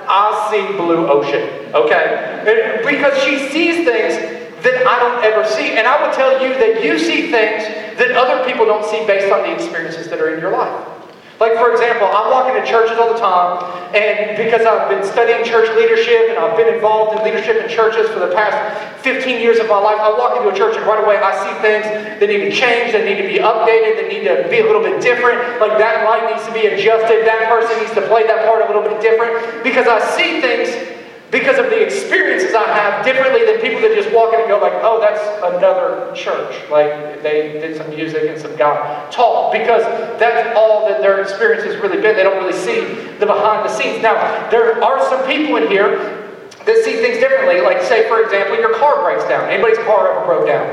I 0.05 0.29
see 0.51 0.77
blue 0.77 1.09
ocean. 1.09 1.73
Okay? 1.73 2.05
And 2.45 2.85
because 2.85 3.17
she 3.23 3.49
sees 3.49 3.85
things 3.85 4.43
that 4.63 4.87
I 4.87 4.99
don't 4.99 5.23
ever 5.23 5.43
see. 5.47 5.75
And 5.75 5.87
I 5.87 6.01
would 6.01 6.15
tell 6.15 6.41
you 6.41 6.53
that 6.55 6.83
you 6.83 6.97
see 6.97 7.31
things 7.31 7.63
that 7.97 8.11
other 8.15 8.45
people 8.45 8.65
don't 8.65 8.85
see 8.85 9.05
based 9.05 9.31
on 9.31 9.43
the 9.43 9.53
experiences 9.53 10.09
that 10.09 10.19
are 10.19 10.33
in 10.33 10.39
your 10.39 10.51
life. 10.51 11.02
Like, 11.39 11.57
for 11.57 11.73
example, 11.73 12.07
I'm 12.07 12.29
walking 12.29 12.55
to 12.61 12.65
churches 12.65 12.97
all 12.97 13.11
the 13.11 13.19
time, 13.19 13.65
and 13.95 14.37
because 14.37 14.65
I've 14.65 14.87
been 14.87 15.03
studying 15.03 15.43
church 15.43 15.67
leadership 15.75 16.29
and 16.29 16.37
I've 16.37 16.55
been 16.55 16.73
involved 16.73 17.17
in 17.17 17.25
leadership 17.25 17.57
in 17.57 17.67
churches 17.67 18.07
for 18.09 18.19
the 18.19 18.31
past 18.33 18.55
15 19.03 19.41
years 19.41 19.59
of 19.59 19.67
my 19.67 19.77
life, 19.77 19.99
I 19.99 20.13
walk 20.13 20.37
into 20.37 20.49
a 20.49 20.55
church 20.55 20.77
and 20.77 20.85
right 20.85 21.03
away 21.03 21.17
I 21.17 21.33
see 21.41 21.53
things 21.59 21.83
that 22.21 22.29
need 22.29 22.47
to 22.47 22.51
change, 22.53 22.93
that 22.93 23.03
need 23.03 23.17
to 23.17 23.27
be 23.27 23.41
updated, 23.41 23.97
that 23.99 24.07
need 24.07 24.23
to 24.29 24.47
be 24.47 24.61
a 24.61 24.65
little 24.65 24.81
bit 24.81 25.01
different. 25.01 25.59
Like, 25.59 25.75
that 25.81 26.05
light 26.05 26.31
needs 26.31 26.45
to 26.47 26.53
be 26.53 26.69
adjusted, 26.69 27.25
that 27.25 27.49
person 27.49 27.75
needs 27.81 27.93
to 27.97 28.05
play 28.07 28.23
that 28.29 28.45
part 28.45 28.61
a 28.63 28.67
little 28.69 28.85
bit 28.85 29.01
different, 29.01 29.63
because 29.65 29.89
I 29.89 29.99
see 30.15 30.39
things 30.39 30.69
because 31.33 31.57
of 31.57 31.65
the 31.73 31.81
experiences 31.81 32.53
I 32.53 32.69
have 32.77 33.03
differently 33.03 33.43
than 33.43 33.57
people 33.57 33.81
that 33.81 33.97
just 33.97 34.13
walk 34.13 34.37
in 34.37 34.39
and 34.41 34.47
go 34.47 34.61
like, 34.61 34.77
oh, 34.85 35.01
that's 35.01 35.19
another 35.41 36.13
church. 36.13 36.53
Like 36.69 37.25
they 37.25 37.57
did 37.57 37.75
some 37.75 37.89
music 37.89 38.29
and 38.29 38.39
some 38.39 38.55
guy 38.55 38.77
talk 39.09 39.51
because 39.51 39.81
that's 40.21 40.55
all 40.55 40.87
that 40.87 41.01
their 41.01 41.21
experience 41.25 41.65
has 41.65 41.75
really 41.81 41.99
been. 41.99 42.15
They 42.15 42.21
don't 42.21 42.37
really 42.37 42.53
see 42.53 42.85
the 43.17 43.25
behind 43.25 43.65
the 43.65 43.73
scenes. 43.73 44.03
Now, 44.03 44.13
there 44.51 44.77
are 44.83 45.01
some 45.09 45.25
people 45.25 45.57
in 45.57 45.67
here 45.67 46.21
that 46.53 46.77
see 46.85 47.01
things 47.01 47.17
differently. 47.17 47.61
Like 47.61 47.81
say, 47.81 48.07
for 48.07 48.21
example, 48.21 48.55
your 48.61 48.77
car 48.77 49.01
breaks 49.01 49.25
down. 49.25 49.49
Anybody's 49.49 49.81
car 49.89 50.13
ever 50.13 50.25
broke 50.29 50.45
down? 50.45 50.69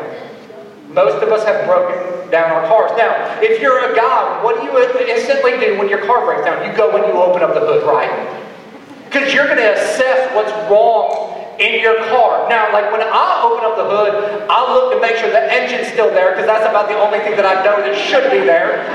Most 0.92 1.24
of 1.24 1.32
us 1.32 1.42
have 1.48 1.64
broken 1.64 2.28
down 2.30 2.52
our 2.52 2.68
cars. 2.68 2.92
Now, 2.98 3.16
if 3.40 3.62
you're 3.62 3.90
a 3.90 3.96
guy, 3.96 4.44
what 4.44 4.60
do 4.60 4.68
you 4.68 4.76
instantly 5.08 5.56
do 5.56 5.78
when 5.78 5.88
your 5.88 6.04
car 6.04 6.26
breaks 6.26 6.44
down? 6.44 6.68
You 6.68 6.76
go 6.76 6.92
when 6.92 7.08
you 7.08 7.16
open 7.16 7.42
up 7.42 7.54
the 7.54 7.60
hood, 7.60 7.88
right? 7.88 8.49
Because 9.10 9.34
you're 9.34 9.46
going 9.46 9.58
to 9.58 9.74
assess 9.74 10.32
what's 10.36 10.52
wrong 10.70 11.34
in 11.58 11.82
your 11.82 11.98
car. 12.14 12.48
Now, 12.48 12.72
like 12.72 12.92
when 12.92 13.02
I 13.02 13.42
open 13.42 13.66
up 13.66 13.74
the 13.74 13.82
hood, 13.82 14.46
I'll 14.48 14.70
look 14.70 14.94
to 14.94 15.00
make 15.00 15.16
sure 15.16 15.28
the 15.30 15.52
engine's 15.52 15.90
still 15.90 16.14
there 16.14 16.30
because 16.30 16.46
that's 16.46 16.62
about 16.62 16.88
the 16.88 16.94
only 16.94 17.18
thing 17.18 17.34
that 17.34 17.44
I 17.44 17.58
know 17.64 17.82
that 17.82 17.98
should 17.98 18.30
be 18.30 18.38
there. 18.38 18.86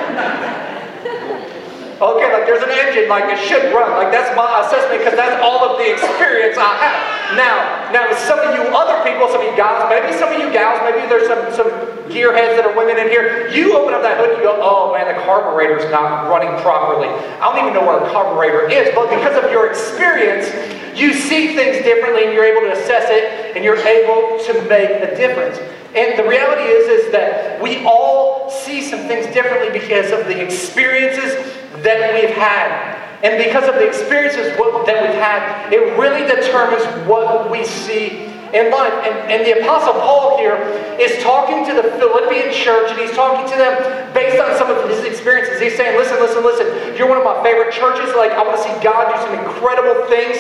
Okay, 1.96 2.28
like 2.28 2.44
there's 2.44 2.60
an 2.60 2.76
engine, 2.76 3.08
like 3.08 3.24
it 3.32 3.40
should 3.40 3.72
run. 3.72 3.88
Like 3.96 4.12
that's 4.12 4.28
my 4.36 4.68
assessment 4.68 5.00
because 5.00 5.16
that's 5.16 5.40
all 5.40 5.64
of 5.64 5.80
the 5.80 5.88
experience 5.96 6.60
I 6.60 6.76
have. 6.84 7.00
Now, 7.40 7.56
now 7.96 8.12
some 8.28 8.36
of 8.44 8.52
you 8.52 8.68
other 8.76 9.00
people, 9.08 9.32
some 9.32 9.40
of 9.40 9.48
you 9.48 9.56
guys, 9.56 9.88
maybe 9.88 10.12
some 10.12 10.28
of 10.28 10.36
you 10.36 10.52
gals, 10.52 10.84
maybe 10.84 11.08
there's 11.08 11.32
some, 11.32 11.40
some 11.56 11.72
gearheads 12.12 12.60
that 12.60 12.68
are 12.68 12.76
women 12.76 13.00
in 13.00 13.08
here. 13.08 13.48
You 13.48 13.80
open 13.80 13.96
up 13.96 14.04
that 14.04 14.20
hood 14.20 14.36
and 14.36 14.38
you 14.40 14.44
go, 14.44 14.60
oh 14.60 14.92
man, 14.92 15.08
the 15.08 15.24
carburetor's 15.24 15.88
not 15.88 16.28
running 16.28 16.52
properly. 16.60 17.08
I 17.40 17.48
don't 17.48 17.64
even 17.64 17.72
know 17.72 17.88
where 17.88 18.04
a 18.04 18.12
carburetor 18.12 18.68
is, 18.68 18.92
but 18.92 19.08
because 19.08 19.40
of 19.40 19.48
your 19.48 19.72
experience, 19.72 20.52
you 21.00 21.16
see 21.16 21.56
things 21.56 21.80
differently 21.80 22.28
and 22.28 22.36
you're 22.36 22.44
able 22.44 22.68
to 22.68 22.76
assess 22.76 23.08
it 23.08 23.56
and 23.56 23.64
you're 23.64 23.80
able 23.80 24.36
to 24.52 24.52
make 24.68 24.92
a 25.00 25.16
difference. 25.16 25.64
And 25.96 26.20
the 26.20 26.28
reality 26.28 26.68
is, 26.68 27.08
is 27.08 27.12
that 27.14 27.62
we 27.64 27.86
all 27.88 28.52
see 28.52 28.84
some 28.84 29.08
things 29.08 29.32
differently 29.34 29.72
because 29.72 30.12
of 30.12 30.28
the 30.28 30.36
experiences 30.44 31.56
that 31.84 32.14
we've 32.14 32.36
had. 32.36 32.96
And 33.24 33.44
because 33.44 33.68
of 33.68 33.76
the 33.76 33.88
experiences 33.88 34.54
that 34.58 34.98
we've 35.02 35.18
had, 35.18 35.74
it 35.74 35.98
really 35.98 36.28
determines 36.28 36.84
what 37.08 37.50
we 37.50 37.66
see 37.66 38.30
in 38.54 38.72
life. 38.72 38.94
And, 39.04 39.16
and 39.32 39.40
the 39.46 39.62
Apostle 39.64 39.94
Paul 39.94 40.38
here 40.38 40.56
is 41.00 41.22
talking 41.24 41.66
to 41.66 41.74
the 41.74 41.84
Philippian 41.98 42.54
church, 42.54 42.92
and 42.92 43.00
he's 43.00 43.12
talking 43.12 43.50
to 43.50 43.58
them 43.58 44.14
based 44.14 44.40
on 44.40 44.56
some 44.58 44.70
of 44.70 44.88
his 44.88 45.04
experiences. 45.04 45.60
He's 45.60 45.76
saying, 45.76 45.98
listen, 45.98 46.20
listen, 46.20 46.44
listen, 46.44 46.96
you're 46.96 47.10
one 47.10 47.18
of 47.18 47.24
my 47.24 47.42
favorite 47.42 47.74
churches. 47.74 48.14
Like, 48.16 48.32
I 48.32 48.44
want 48.44 48.58
to 48.58 48.64
see 48.64 48.76
God 48.84 49.10
do 49.10 49.18
some 49.26 49.34
incredible 49.34 50.06
things 50.08 50.38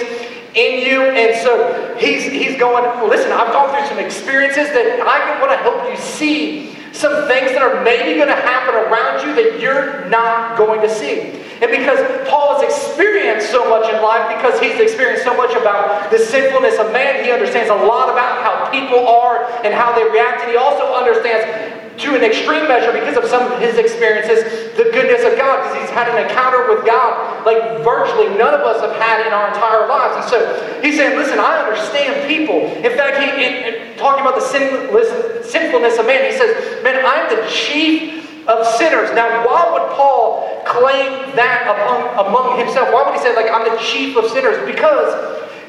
in 0.53 0.85
you. 0.85 1.03
And 1.03 1.35
so 1.41 1.95
he's, 1.97 2.23
he's 2.23 2.59
going, 2.59 2.85
listen, 3.09 3.31
I've 3.31 3.51
gone 3.51 3.73
through 3.73 3.87
some 3.87 3.99
experiences 3.99 4.69
that 4.71 5.01
I 5.01 5.39
want 5.41 5.51
to 5.51 5.57
help 5.57 5.89
you 5.89 5.97
see 5.97 6.74
some 6.95 7.27
things 7.27 7.51
that 7.51 7.61
are 7.61 7.83
maybe 7.83 8.15
going 8.15 8.31
to 8.31 8.41
happen 8.47 8.73
around 8.73 9.27
you 9.27 9.35
that 9.35 9.59
you're 9.59 10.07
not 10.07 10.57
going 10.57 10.79
to 10.81 10.89
see. 10.89 11.43
And 11.61 11.71
because 11.71 11.99
Paul 12.27 12.59
has 12.59 12.63
experienced 12.63 13.51
so 13.51 13.69
much 13.69 13.87
in 13.91 14.01
life, 14.01 14.31
because 14.35 14.59
he's 14.59 14.79
experienced 14.79 15.23
so 15.23 15.35
much 15.35 15.51
about 15.51 16.11
the 16.11 16.19
sinfulness 16.19 16.79
of 16.79 16.91
man, 16.91 17.23
he 17.23 17.31
understands 17.31 17.69
a 17.69 17.75
lot 17.75 18.09
about 18.09 18.43
how 18.43 18.71
people 18.71 19.07
are 19.07 19.43
and 19.63 19.73
how 19.73 19.95
they 19.95 20.03
react. 20.09 20.43
And 20.43 20.51
he 20.51 20.57
also 20.57 20.93
understands 20.95 21.43
to 21.97 22.15
an 22.15 22.23
extreme 22.23 22.67
measure 22.67 22.91
because 22.91 23.15
of 23.15 23.25
some 23.29 23.51
of 23.51 23.59
his 23.59 23.77
experiences, 23.77 24.43
the 24.75 24.91
goodness 24.91 25.23
of 25.23 25.37
God, 25.37 25.63
because 25.63 25.79
he's 25.79 25.89
had 25.89 26.09
an 26.09 26.27
encounter 26.27 26.67
with 26.67 26.85
God 26.85 27.45
like 27.45 27.83
virtually 27.83 28.35
none 28.35 28.53
of 28.53 28.61
us 28.61 28.81
have 28.81 28.95
had 28.97 29.25
in 29.25 29.31
our 29.31 29.47
entire 29.47 29.87
lives. 29.87 30.15
And 30.19 30.25
so 30.25 30.81
he's 30.81 30.97
saying, 30.97 31.17
listen, 31.17 31.39
I 31.39 31.61
understand 31.63 32.27
people. 32.27 32.67
In 32.83 32.91
fact, 32.97 33.21
he 33.21 33.45
in, 33.45 33.53
in 33.63 33.97
talking 33.97 34.21
about 34.21 34.35
the 34.35 34.41
sinfulness, 34.41 35.49
sinfulness 35.49 35.97
of 35.97 36.05
man, 36.05 36.29
he 36.29 36.37
says, 36.37 36.83
man, 36.83 37.05
I'm 37.05 37.29
the 37.29 37.47
chief 37.49 38.47
of 38.47 38.65
sinners. 38.75 39.09
Now, 39.15 39.45
why 39.45 39.71
would 39.71 39.95
Paul 39.95 40.61
claim 40.65 41.35
that 41.35 41.65
among, 41.65 42.27
among 42.27 42.59
himself? 42.59 42.91
Why 42.91 43.05
would 43.05 43.15
he 43.15 43.21
say, 43.21 43.35
like, 43.35 43.49
I'm 43.49 43.69
the 43.69 43.79
chief 43.81 44.17
of 44.17 44.29
sinners? 44.29 44.57
Because 44.65 45.13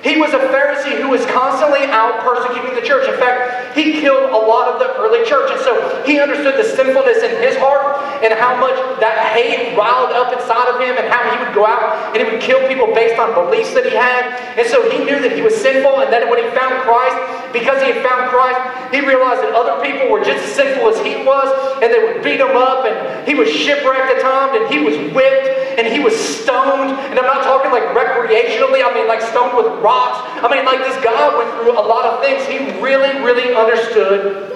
he 0.03 0.21
was 0.21 0.33
a 0.33 0.43
Pharisee 0.53 1.01
who 1.01 1.09
was 1.09 1.25
constantly 1.27 1.85
out 1.91 2.21
persecuting 2.21 2.75
the 2.75 2.85
church. 2.87 3.09
In 3.09 3.19
fact, 3.19 3.77
he 3.77 4.01
killed 4.01 4.31
a 4.31 4.37
lot 4.37 4.69
of 4.69 4.79
the 4.79 4.89
early 4.97 5.25
church. 5.25 5.51
And 5.51 5.61
so 5.61 6.05
he 6.05 6.21
understood 6.21 6.55
the 6.55 6.65
sinfulness 6.65 7.23
in 7.23 7.43
his 7.43 7.57
heart 7.57 7.99
and 8.23 8.33
how 8.35 8.57
much 8.57 8.77
that 9.01 9.33
hate 9.35 9.77
riled 9.77 10.13
up 10.13 10.33
inside 10.33 10.69
of 10.73 10.81
him 10.81 10.97
and 10.97 11.07
how 11.13 11.25
he 11.33 11.37
would 11.43 11.55
go 11.55 11.67
out 11.67 12.15
and 12.15 12.23
he 12.23 12.27
would 12.29 12.41
kill 12.41 12.61
people 12.69 12.87
based 12.95 13.19
on 13.19 13.35
beliefs 13.35 13.75
that 13.75 13.85
he 13.85 13.93
had. 13.93 14.37
And 14.57 14.67
so 14.69 14.85
he 14.91 15.05
knew 15.05 15.21
that 15.21 15.33
he 15.33 15.43
was 15.43 15.55
sinful. 15.57 16.01
And 16.01 16.13
then 16.13 16.29
when 16.31 16.41
he 16.41 16.49
found 16.57 16.81
Christ, 16.85 17.17
because 17.53 17.81
he 17.83 17.93
had 17.93 18.05
found 18.05 18.31
Christ, 18.31 18.61
he 18.93 19.01
realized 19.01 19.43
that 19.43 19.53
other 19.57 19.81
people 19.83 20.09
were 20.13 20.23
just 20.23 20.45
as 20.45 20.53
sinful 20.55 20.93
as 20.93 20.99
he 21.05 21.25
was 21.25 21.49
and 21.83 21.93
they 21.93 22.01
would 22.01 22.23
beat 22.23 22.41
him 22.41 22.57
up. 22.57 22.85
And 22.85 23.27
he 23.29 23.35
was 23.35 23.49
shipwrecked 23.49 24.13
at 24.13 24.21
times 24.21 24.57
and 24.57 24.65
he 24.73 24.81
was 24.85 24.97
whipped 25.13 25.49
and 25.77 25.85
he 25.87 26.01
was 26.01 26.17
stoned. 26.17 26.97
And 27.11 27.19
I'm 27.19 27.29
not 27.29 27.45
talking 27.45 27.71
like 27.71 27.85
recreationally, 27.93 28.85
I 28.85 28.93
mean 28.95 29.09
like 29.09 29.21
stoned 29.21 29.57
with 29.57 29.69
rocks. 29.87 30.19
I 30.43 30.51
mean, 30.51 30.67
like 30.67 30.83
this 30.83 30.99
guy 30.99 31.31
went 31.39 31.51
through 31.63 31.79
a 31.79 31.87
lot 31.87 32.05
of 32.11 32.19
things. 32.19 32.43
He 32.51 32.59
really, 32.83 33.23
really 33.23 33.55
understood 33.55 34.51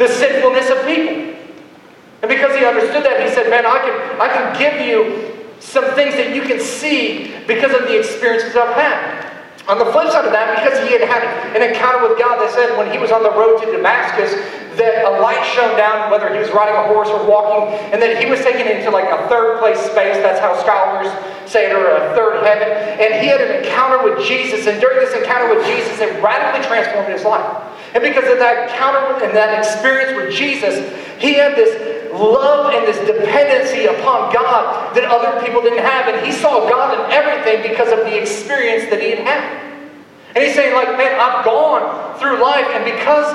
the 0.00 0.08
sinfulness 0.08 0.72
of 0.72 0.80
people. 0.88 1.36
And 2.24 2.28
because 2.32 2.56
he 2.56 2.64
understood 2.64 3.04
that, 3.04 3.20
he 3.20 3.28
said, 3.28 3.52
Man, 3.52 3.68
I 3.68 3.78
can, 3.84 3.94
I 4.16 4.28
can 4.32 4.46
give 4.56 4.80
you 4.80 5.36
some 5.60 5.84
things 5.92 6.14
that 6.16 6.34
you 6.34 6.42
can 6.42 6.58
see 6.58 7.36
because 7.46 7.76
of 7.76 7.84
the 7.84 7.98
experiences 7.98 8.56
I've 8.56 8.72
had. 8.72 9.28
On 9.68 9.78
the 9.78 9.86
flip 9.92 10.10
side 10.10 10.24
of 10.24 10.32
that, 10.32 10.58
because 10.58 10.80
he 10.88 10.96
had 10.96 11.06
had 11.06 11.22
an 11.54 11.62
encounter 11.62 12.08
with 12.08 12.18
God, 12.18 12.40
they 12.42 12.50
said 12.50 12.76
when 12.76 12.90
he 12.90 12.98
was 12.98 13.12
on 13.12 13.22
the 13.22 13.30
road 13.30 13.60
to 13.62 13.70
Damascus, 13.70 14.34
that 14.76 15.04
a 15.04 15.20
light 15.20 15.44
shone 15.54 15.76
down, 15.76 16.10
whether 16.10 16.32
he 16.32 16.38
was 16.38 16.50
riding 16.50 16.74
a 16.74 16.86
horse 16.88 17.08
or 17.08 17.24
walking, 17.28 17.74
and 17.92 18.00
that 18.00 18.22
he 18.22 18.30
was 18.30 18.40
taken 18.40 18.66
into 18.66 18.90
like 18.90 19.08
a 19.10 19.28
third 19.28 19.58
place 19.58 19.78
space. 19.78 20.16
That's 20.24 20.40
how 20.40 20.56
scholars 20.60 21.12
say 21.50 21.68
it, 21.68 21.76
or 21.76 21.84
a 21.84 22.14
third 22.16 22.42
heaven. 22.44 22.68
And 22.68 23.20
he 23.20 23.28
had 23.28 23.40
an 23.40 23.64
encounter 23.64 24.02
with 24.02 24.24
Jesus, 24.26 24.66
and 24.66 24.80
during 24.80 24.98
this 25.00 25.12
encounter 25.14 25.54
with 25.54 25.66
Jesus, 25.66 26.00
it 26.00 26.22
radically 26.22 26.64
transformed 26.66 27.12
his 27.12 27.24
life. 27.24 27.44
And 27.94 28.02
because 28.02 28.24
of 28.30 28.38
that 28.38 28.70
encounter 28.70 29.24
and 29.24 29.36
that 29.36 29.58
experience 29.58 30.16
with 30.16 30.32
Jesus, 30.32 30.80
he 31.20 31.34
had 31.34 31.54
this 31.54 31.76
love 32.12 32.72
and 32.72 32.86
this 32.88 32.96
dependency 33.04 33.84
upon 33.84 34.32
God 34.32 34.96
that 34.96 35.04
other 35.04 35.44
people 35.44 35.60
didn't 35.60 35.84
have. 35.84 36.08
And 36.08 36.24
he 36.24 36.32
saw 36.32 36.68
God 36.68 36.96
in 36.96 37.12
everything 37.12 37.60
because 37.68 37.92
of 37.92 38.00
the 38.00 38.20
experience 38.20 38.88
that 38.88 39.00
he 39.00 39.10
had 39.10 39.18
had. 39.20 39.62
And 40.34 40.44
he's 40.44 40.54
saying, 40.54 40.74
like, 40.74 40.96
man, 40.96 41.20
I've 41.20 41.44
gone 41.44 42.18
through 42.18 42.40
life, 42.40 42.64
and 42.72 42.84
because 42.84 43.28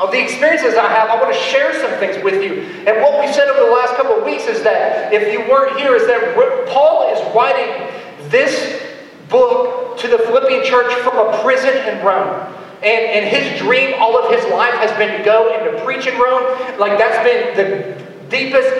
of 0.00 0.10
the 0.10 0.22
experiences 0.22 0.74
I 0.74 0.88
have, 0.88 1.10
I 1.10 1.20
want 1.20 1.34
to 1.34 1.38
share 1.38 1.74
some 1.78 1.92
things 2.00 2.22
with 2.24 2.42
you. 2.42 2.62
And 2.88 3.02
what 3.02 3.20
we've 3.20 3.34
said 3.34 3.48
over 3.48 3.60
the 3.60 3.72
last 3.72 3.94
couple 3.96 4.16
of 4.16 4.24
weeks 4.24 4.46
is 4.46 4.62
that 4.62 5.12
if 5.12 5.30
you 5.30 5.40
weren't 5.40 5.78
here, 5.78 5.94
is 5.94 6.06
that 6.06 6.34
Paul 6.68 7.12
is 7.12 7.20
writing 7.36 7.86
this 8.30 8.82
book 9.28 9.98
to 9.98 10.08
the 10.08 10.18
Philippian 10.18 10.64
church 10.64 10.90
from 11.02 11.18
a 11.18 11.42
prison 11.42 11.76
in 11.86 12.04
Rome. 12.04 12.50
And, 12.82 13.04
and 13.12 13.28
his 13.28 13.60
dream 13.60 13.94
all 14.00 14.16
of 14.16 14.32
his 14.32 14.42
life 14.50 14.72
has 14.74 14.90
been 14.96 15.18
to 15.18 15.22
go 15.22 15.52
and 15.52 15.76
to 15.76 15.84
preach 15.84 16.06
in 16.06 16.18
Rome. 16.18 16.48
Like 16.78 16.96
that's 16.96 17.20
been 17.22 17.54
the 17.56 18.09
deepest, 18.30 18.70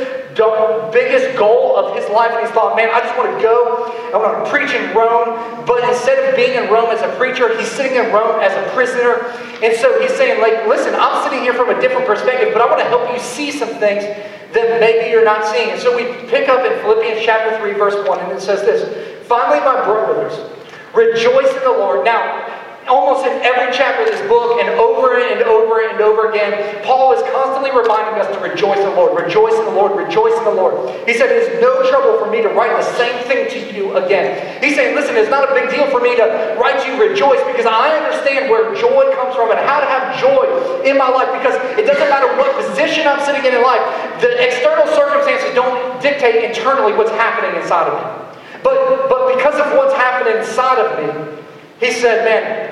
biggest 0.92 1.36
goal 1.36 1.76
of 1.76 1.94
his 1.96 2.08
life. 2.10 2.32
And 2.32 2.46
he's 2.46 2.54
thought, 2.54 2.76
man, 2.76 2.88
I 2.88 3.00
just 3.00 3.16
want 3.18 3.34
to 3.34 3.42
go. 3.42 3.90
I 4.14 4.16
want 4.16 4.44
to 4.44 4.50
preach 4.50 4.70
in 4.70 4.94
Rome. 4.96 5.66
But 5.66 5.84
instead 5.84 6.16
of 6.24 6.36
being 6.36 6.56
in 6.56 6.72
Rome 6.72 6.90
as 6.90 7.02
a 7.02 7.10
preacher, 7.18 7.50
he's 7.58 7.70
sitting 7.70 7.98
in 7.98 8.12
Rome 8.12 8.40
as 8.40 8.54
a 8.54 8.64
prisoner. 8.72 9.26
And 9.62 9.76
so 9.76 10.00
he's 10.00 10.14
saying, 10.14 10.40
like, 10.40 10.66
listen, 10.66 10.94
I'm 10.94 11.22
sitting 11.24 11.44
here 11.44 11.54
from 11.54 11.68
a 11.68 11.80
different 11.80 12.06
perspective, 12.06 12.54
but 12.54 12.62
I 12.62 12.66
want 12.66 12.80
to 12.80 12.88
help 12.88 13.12
you 13.12 13.18
see 13.18 13.50
some 13.50 13.68
things 13.76 14.04
that 14.54 14.80
maybe 14.80 15.10
you're 15.10 15.24
not 15.24 15.44
seeing. 15.52 15.70
And 15.70 15.80
so 15.80 15.94
we 15.94 16.04
pick 16.28 16.48
up 16.48 16.64
in 16.64 16.72
Philippians 16.80 17.22
chapter 17.24 17.58
3, 17.58 17.74
verse 17.74 18.08
1, 18.08 18.18
and 18.20 18.32
it 18.32 18.40
says 18.40 18.62
this 18.62 19.26
Finally, 19.26 19.60
my 19.60 19.84
brothers, 19.84 20.34
rejoice 20.94 21.54
in 21.54 21.62
the 21.62 21.70
Lord. 21.70 22.04
Now, 22.04 22.59
almost 22.88 23.26
in 23.26 23.32
every 23.44 23.72
chapter 23.76 24.02
of 24.02 24.10
this 24.10 24.20
book 24.28 24.58
and 24.60 24.68
over 24.80 25.20
and 25.20 25.42
over 25.44 25.86
and 25.86 26.00
over 26.00 26.30
again, 26.32 26.82
Paul 26.82 27.12
is 27.12 27.22
constantly 27.30 27.70
reminding 27.70 28.20
us 28.20 28.28
to 28.34 28.40
rejoice 28.40 28.78
in 28.78 28.88
the 28.90 28.96
Lord, 28.96 29.20
rejoice 29.20 29.54
in 29.54 29.64
the 29.64 29.76
Lord, 29.76 29.92
rejoice 29.94 30.36
in 30.38 30.44
the 30.44 30.56
Lord. 30.56 30.74
He 31.06 31.14
said, 31.14 31.30
It 31.30 31.44
is 31.44 31.60
no 31.60 31.84
trouble 31.90 32.18
for 32.18 32.30
me 32.30 32.42
to 32.42 32.48
write 32.50 32.72
the 32.72 32.88
same 32.96 33.16
thing 33.28 33.46
to 33.52 33.60
you 33.76 33.96
again. 33.96 34.40
He's 34.64 34.74
saying, 34.74 34.96
Listen, 34.96 35.16
it's 35.16 35.30
not 35.30 35.44
a 35.44 35.54
big 35.54 35.70
deal 35.70 35.86
for 35.90 36.00
me 36.00 36.16
to 36.16 36.56
write 36.58 36.80
you 36.88 36.96
rejoice 36.96 37.44
because 37.44 37.66
I 37.66 37.94
understand 38.00 38.50
where 38.50 38.74
joy 38.74 39.12
comes 39.14 39.36
from 39.36 39.50
and 39.52 39.60
how 39.60 39.80
to 39.80 39.86
have 39.86 40.16
joy 40.18 40.48
in 40.82 40.96
my 40.96 41.08
life 41.08 41.28
because 41.36 41.54
it 41.78 41.84
doesn't 41.84 42.08
matter 42.08 42.28
what 42.40 42.48
position 42.56 43.06
I'm 43.06 43.20
sitting 43.24 43.44
in 43.44 43.50
in 43.54 43.62
life, 43.62 43.82
the 44.20 44.30
external 44.40 44.86
circumstances 44.94 45.54
don't 45.54 46.00
dictate 46.02 46.44
internally 46.44 46.92
what's 46.92 47.10
happening 47.10 47.60
inside 47.60 47.88
of 47.88 47.94
me. 47.98 48.38
But, 48.62 49.08
but 49.08 49.34
because 49.34 49.54
of 49.54 49.72
what's 49.76 49.94
happening 49.94 50.38
inside 50.38 50.78
of 50.78 50.90
me, 50.98 51.40
he 51.80 51.92
said, 51.92 52.24
Man, 52.24 52.69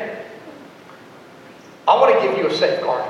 I 1.89 1.97
want 1.97 2.13
to 2.13 2.21
give 2.21 2.37
you 2.37 2.47
a 2.47 2.53
safeguard. 2.53 3.01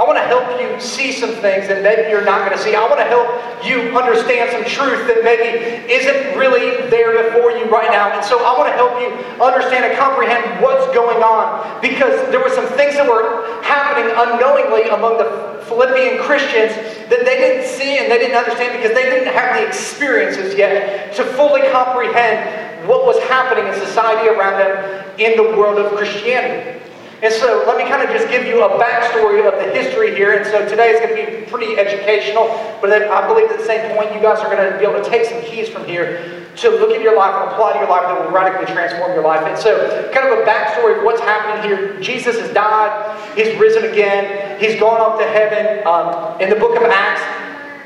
I 0.00 0.08
want 0.08 0.16
to 0.16 0.24
help 0.24 0.48
you 0.56 0.80
see 0.80 1.12
some 1.12 1.36
things 1.44 1.68
that 1.68 1.84
maybe 1.84 2.08
you're 2.08 2.24
not 2.24 2.48
going 2.48 2.56
to 2.56 2.64
see. 2.64 2.72
I 2.72 2.88
want 2.88 3.04
to 3.04 3.10
help 3.12 3.28
you 3.60 3.92
understand 3.92 4.48
some 4.48 4.64
truth 4.64 5.04
that 5.12 5.20
maybe 5.20 5.60
isn't 5.92 6.32
really 6.40 6.88
there 6.88 7.12
before 7.28 7.52
you 7.52 7.68
right 7.68 7.92
now. 7.92 8.08
And 8.08 8.24
so 8.24 8.40
I 8.40 8.56
want 8.56 8.72
to 8.72 8.76
help 8.80 8.96
you 8.96 9.12
understand 9.36 9.84
and 9.84 9.92
comprehend 10.00 10.64
what's 10.64 10.88
going 10.96 11.20
on 11.20 11.60
because 11.84 12.16
there 12.32 12.40
were 12.40 12.48
some 12.56 12.64
things 12.72 12.96
that 12.96 13.04
were 13.04 13.44
happening 13.60 14.08
unknowingly 14.16 14.88
among 14.88 15.20
the 15.20 15.60
Philippian 15.68 16.24
Christians 16.24 16.72
that 17.12 17.28
they 17.28 17.36
didn't 17.36 17.68
see 17.68 18.00
and 18.00 18.08
they 18.08 18.16
didn't 18.16 18.40
understand 18.40 18.72
because 18.80 18.96
they 18.96 19.04
didn't 19.12 19.28
have 19.36 19.60
the 19.60 19.68
experiences 19.68 20.56
yet 20.56 21.12
to 21.20 21.24
fully 21.36 21.68
comprehend 21.68 22.88
what 22.88 23.04
was 23.04 23.20
happening 23.28 23.68
in 23.68 23.76
society 23.76 24.32
around 24.32 24.56
them 24.56 24.72
in 25.20 25.36
the 25.36 25.52
world 25.52 25.76
of 25.76 25.92
Christianity. 26.00 26.81
And 27.22 27.32
so 27.32 27.62
let 27.68 27.78
me 27.78 27.84
kind 27.84 28.02
of 28.02 28.10
just 28.10 28.28
give 28.28 28.44
you 28.46 28.64
a 28.64 28.68
backstory 28.82 29.46
of 29.46 29.54
the 29.54 29.72
history 29.72 30.12
here. 30.12 30.32
And 30.32 30.44
so 30.44 30.68
today 30.68 30.90
is 30.90 30.98
going 30.98 31.14
to 31.14 31.40
be 31.40 31.46
pretty 31.48 31.78
educational, 31.78 32.48
but 32.80 32.90
I 32.90 33.28
believe 33.28 33.48
at 33.48 33.58
the 33.58 33.64
same 33.64 33.94
point 33.94 34.12
you 34.12 34.20
guys 34.20 34.40
are 34.40 34.50
going 34.50 34.72
to 34.72 34.76
be 34.76 34.84
able 34.84 35.00
to 35.00 35.08
take 35.08 35.26
some 35.26 35.40
keys 35.42 35.68
from 35.68 35.84
here 35.84 36.42
to 36.56 36.68
look 36.68 36.90
at 36.90 37.00
your 37.00 37.16
life 37.16 37.32
and 37.32 37.52
apply 37.52 37.74
to 37.74 37.78
your 37.78 37.88
life 37.88 38.02
that 38.02 38.20
will 38.20 38.32
radically 38.32 38.66
transform 38.74 39.12
your 39.12 39.22
life. 39.22 39.46
And 39.46 39.56
so 39.56 40.10
kind 40.12 40.28
of 40.28 40.40
a 40.40 40.42
backstory 40.42 40.98
of 40.98 41.04
what's 41.04 41.20
happening 41.20 41.62
here. 41.62 42.00
Jesus 42.00 42.40
has 42.40 42.52
died. 42.52 42.90
He's 43.38 43.56
risen 43.56 43.84
again. 43.84 44.58
He's 44.60 44.78
gone 44.80 45.00
up 45.00 45.20
to 45.20 45.26
heaven. 45.26 45.86
Um, 45.86 46.40
in 46.40 46.50
the 46.50 46.56
book 46.56 46.76
of 46.76 46.82
Acts, 46.82 47.22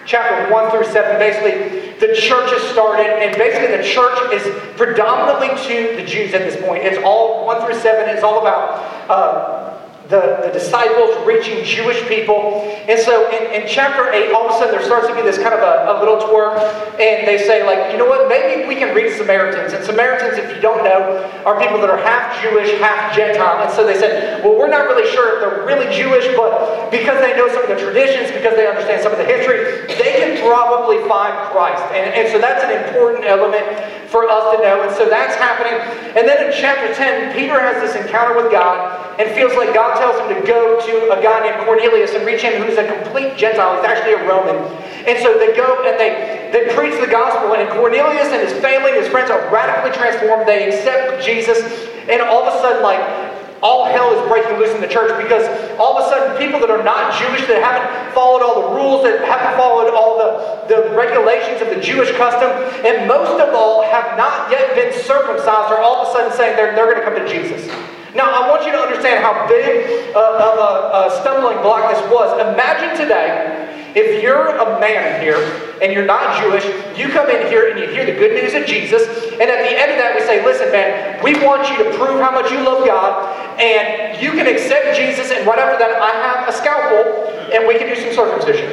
chapter 0.06 0.52
1 0.52 0.70
through 0.70 0.84
7, 0.84 1.18
basically, 1.18 1.90
the 1.98 2.14
church 2.14 2.50
has 2.50 2.62
started, 2.72 3.06
and 3.06 3.36
basically 3.36 3.76
the 3.76 3.82
church 3.82 4.16
is 4.32 4.42
predominantly 4.76 5.48
to 5.66 5.96
the 5.96 6.04
Jews 6.04 6.32
at 6.34 6.42
this 6.42 6.56
point. 6.64 6.84
It's 6.84 7.02
all 7.04 7.44
1 7.46 7.66
through 7.66 7.78
7, 7.78 8.08
it's 8.08 8.22
all 8.22 8.40
about 8.40 9.10
uh, 9.10 9.65
the, 10.08 10.38
the 10.46 10.50
disciples 10.52 11.18
reaching 11.26 11.64
Jewish 11.64 11.98
people. 12.06 12.62
And 12.86 12.98
so 13.00 13.26
in, 13.30 13.62
in 13.62 13.68
chapter 13.68 14.06
8, 14.12 14.32
all 14.32 14.46
of 14.46 14.54
a 14.54 14.58
sudden 14.58 14.74
there 14.74 14.84
starts 14.84 15.08
to 15.08 15.14
be 15.14 15.22
this 15.22 15.38
kind 15.38 15.50
of 15.50 15.60
a, 15.60 15.90
a 15.90 15.94
little 15.98 16.18
tour, 16.22 16.54
and 17.02 17.26
they 17.26 17.38
say, 17.42 17.66
like, 17.66 17.90
you 17.90 17.98
know 17.98 18.06
what, 18.06 18.28
maybe 18.28 18.68
we 18.68 18.76
can 18.76 18.94
reach 18.94 19.18
Samaritans. 19.18 19.72
And 19.72 19.84
Samaritans, 19.84 20.38
if 20.38 20.54
you 20.54 20.62
don't 20.62 20.84
know, 20.84 21.26
are 21.44 21.58
people 21.58 21.80
that 21.82 21.90
are 21.90 21.98
half 21.98 22.40
Jewish, 22.42 22.70
half 22.78 23.14
Gentile. 23.14 23.66
And 23.66 23.72
so 23.72 23.84
they 23.84 23.98
said, 23.98 24.44
well, 24.44 24.54
we're 24.54 24.70
not 24.70 24.86
really 24.86 25.10
sure 25.10 25.34
if 25.34 25.40
they're 25.42 25.66
really 25.66 25.90
Jewish, 25.90 26.26
but 26.36 26.90
because 26.90 27.18
they 27.18 27.34
know 27.34 27.48
some 27.50 27.66
of 27.66 27.68
the 27.68 27.78
traditions, 27.82 28.30
because 28.30 28.54
they 28.54 28.66
understand 28.66 29.02
some 29.02 29.10
of 29.10 29.18
the 29.18 29.26
history, 29.26 29.90
they 29.98 30.22
can 30.22 30.38
probably 30.46 31.02
find 31.10 31.34
Christ. 31.50 31.82
And, 31.90 32.14
and 32.14 32.30
so 32.30 32.38
that's 32.38 32.62
an 32.62 32.70
important 32.86 33.26
element 33.26 33.66
for 34.08 34.28
us 34.28 34.56
to 34.56 34.62
know. 34.62 34.82
And 34.82 34.94
so 34.94 35.08
that's 35.08 35.34
happening. 35.36 35.74
And 36.16 36.28
then 36.28 36.46
in 36.46 36.52
chapter 36.54 36.92
10, 36.94 37.34
Peter 37.34 37.58
has 37.58 37.82
this 37.82 37.94
encounter 37.96 38.36
with 38.36 38.52
God 38.52 39.02
and 39.18 39.30
feels 39.34 39.54
like 39.54 39.74
God 39.74 39.98
tells 39.98 40.18
him 40.20 40.28
to 40.34 40.46
go 40.46 40.78
to 40.80 41.18
a 41.18 41.22
guy 41.22 41.48
named 41.48 41.64
Cornelius 41.64 42.12
and 42.12 42.24
reach 42.26 42.42
him 42.42 42.62
who's 42.62 42.78
a 42.78 42.86
complete 42.86 43.36
Gentile. 43.36 43.76
He's 43.76 43.84
actually 43.84 44.14
a 44.14 44.28
Roman. 44.28 44.56
And 45.06 45.18
so 45.22 45.38
they 45.38 45.54
go 45.56 45.84
and 45.86 45.98
they, 45.98 46.50
they 46.52 46.74
preach 46.74 46.98
the 47.00 47.10
gospel. 47.10 47.54
And 47.54 47.68
Cornelius 47.70 48.28
and 48.28 48.42
his 48.46 48.54
family 48.60 48.92
and 48.92 49.00
his 49.02 49.08
friends 49.08 49.30
are 49.30 49.40
radically 49.50 49.92
transformed. 49.96 50.46
They 50.46 50.68
accept 50.68 51.24
Jesus. 51.24 51.58
And 52.08 52.22
all 52.22 52.44
of 52.44 52.54
a 52.54 52.58
sudden, 52.58 52.82
like, 52.82 53.25
all 53.62 53.84
hell 53.84 54.12
is 54.12 54.20
breaking 54.28 54.58
loose 54.58 54.74
in 54.74 54.80
the 54.80 54.88
church 54.88 55.10
because 55.22 55.44
all 55.78 55.96
of 55.96 56.04
a 56.04 56.08
sudden 56.08 56.36
people 56.36 56.60
that 56.60 56.70
are 56.70 56.82
not 56.82 57.16
Jewish, 57.16 57.46
that 57.48 57.62
haven't 57.62 58.14
followed 58.14 58.42
all 58.44 58.68
the 58.68 58.68
rules, 58.76 59.02
that 59.04 59.24
haven't 59.24 59.56
followed 59.56 59.92
all 59.92 60.18
the, 60.18 60.68
the 60.68 60.96
regulations 60.96 61.62
of 61.62 61.68
the 61.72 61.80
Jewish 61.80 62.10
custom, 62.16 62.50
and 62.84 63.08
most 63.08 63.40
of 63.40 63.54
all 63.54 63.82
have 63.88 64.16
not 64.16 64.50
yet 64.50 64.74
been 64.76 64.92
circumcised, 64.92 65.72
are 65.72 65.80
all 65.80 66.04
of 66.04 66.08
a 66.08 66.12
sudden 66.12 66.32
saying 66.36 66.56
they're, 66.56 66.74
they're 66.74 66.92
going 66.92 67.00
to 67.00 67.04
come 67.04 67.16
to 67.16 67.28
Jesus. 67.28 67.64
Now, 68.16 68.32
I 68.32 68.48
want 68.48 68.64
you 68.64 68.72
to 68.72 68.80
understand 68.80 69.20
how 69.20 69.46
big 69.46 70.16
uh, 70.16 70.20
of 70.20 70.56
a, 70.56 70.72
a 71.04 71.20
stumbling 71.20 71.60
block 71.60 71.92
this 71.92 72.00
was. 72.10 72.32
Imagine 72.40 72.96
today 72.96 73.75
if 73.96 74.22
you're 74.22 74.48
a 74.48 74.78
man 74.78 75.22
here 75.22 75.40
and 75.80 75.90
you're 75.90 76.04
not 76.04 76.38
Jewish, 76.38 76.64
you 76.98 77.08
come 77.08 77.30
in 77.30 77.46
here 77.48 77.70
and 77.70 77.80
you 77.80 77.88
hear 77.88 78.04
the 78.04 78.12
good 78.12 78.32
news 78.32 78.52
of 78.52 78.66
Jesus, 78.66 79.02
and 79.32 79.48
at 79.48 79.64
the 79.64 79.72
end 79.72 79.90
of 79.90 79.96
that, 79.96 80.12
we 80.14 80.20
say, 80.20 80.44
Listen, 80.44 80.70
man, 80.70 81.24
we 81.24 81.32
want 81.42 81.66
you 81.70 81.82
to 81.82 81.96
prove 81.96 82.20
how 82.20 82.30
much 82.30 82.50
you 82.52 82.60
love 82.60 82.86
God, 82.86 83.34
and 83.58 84.22
you 84.22 84.32
can 84.32 84.46
accept 84.46 84.96
Jesus, 84.96 85.30
and 85.30 85.46
right 85.46 85.58
after 85.58 85.78
that, 85.78 85.96
I 85.96 86.12
have 86.12 86.46
a 86.46 86.52
scalpel, 86.52 87.32
and 87.56 87.66
we 87.66 87.78
can 87.78 87.88
do 87.88 87.96
some 87.96 88.12
circumcision. 88.12 88.68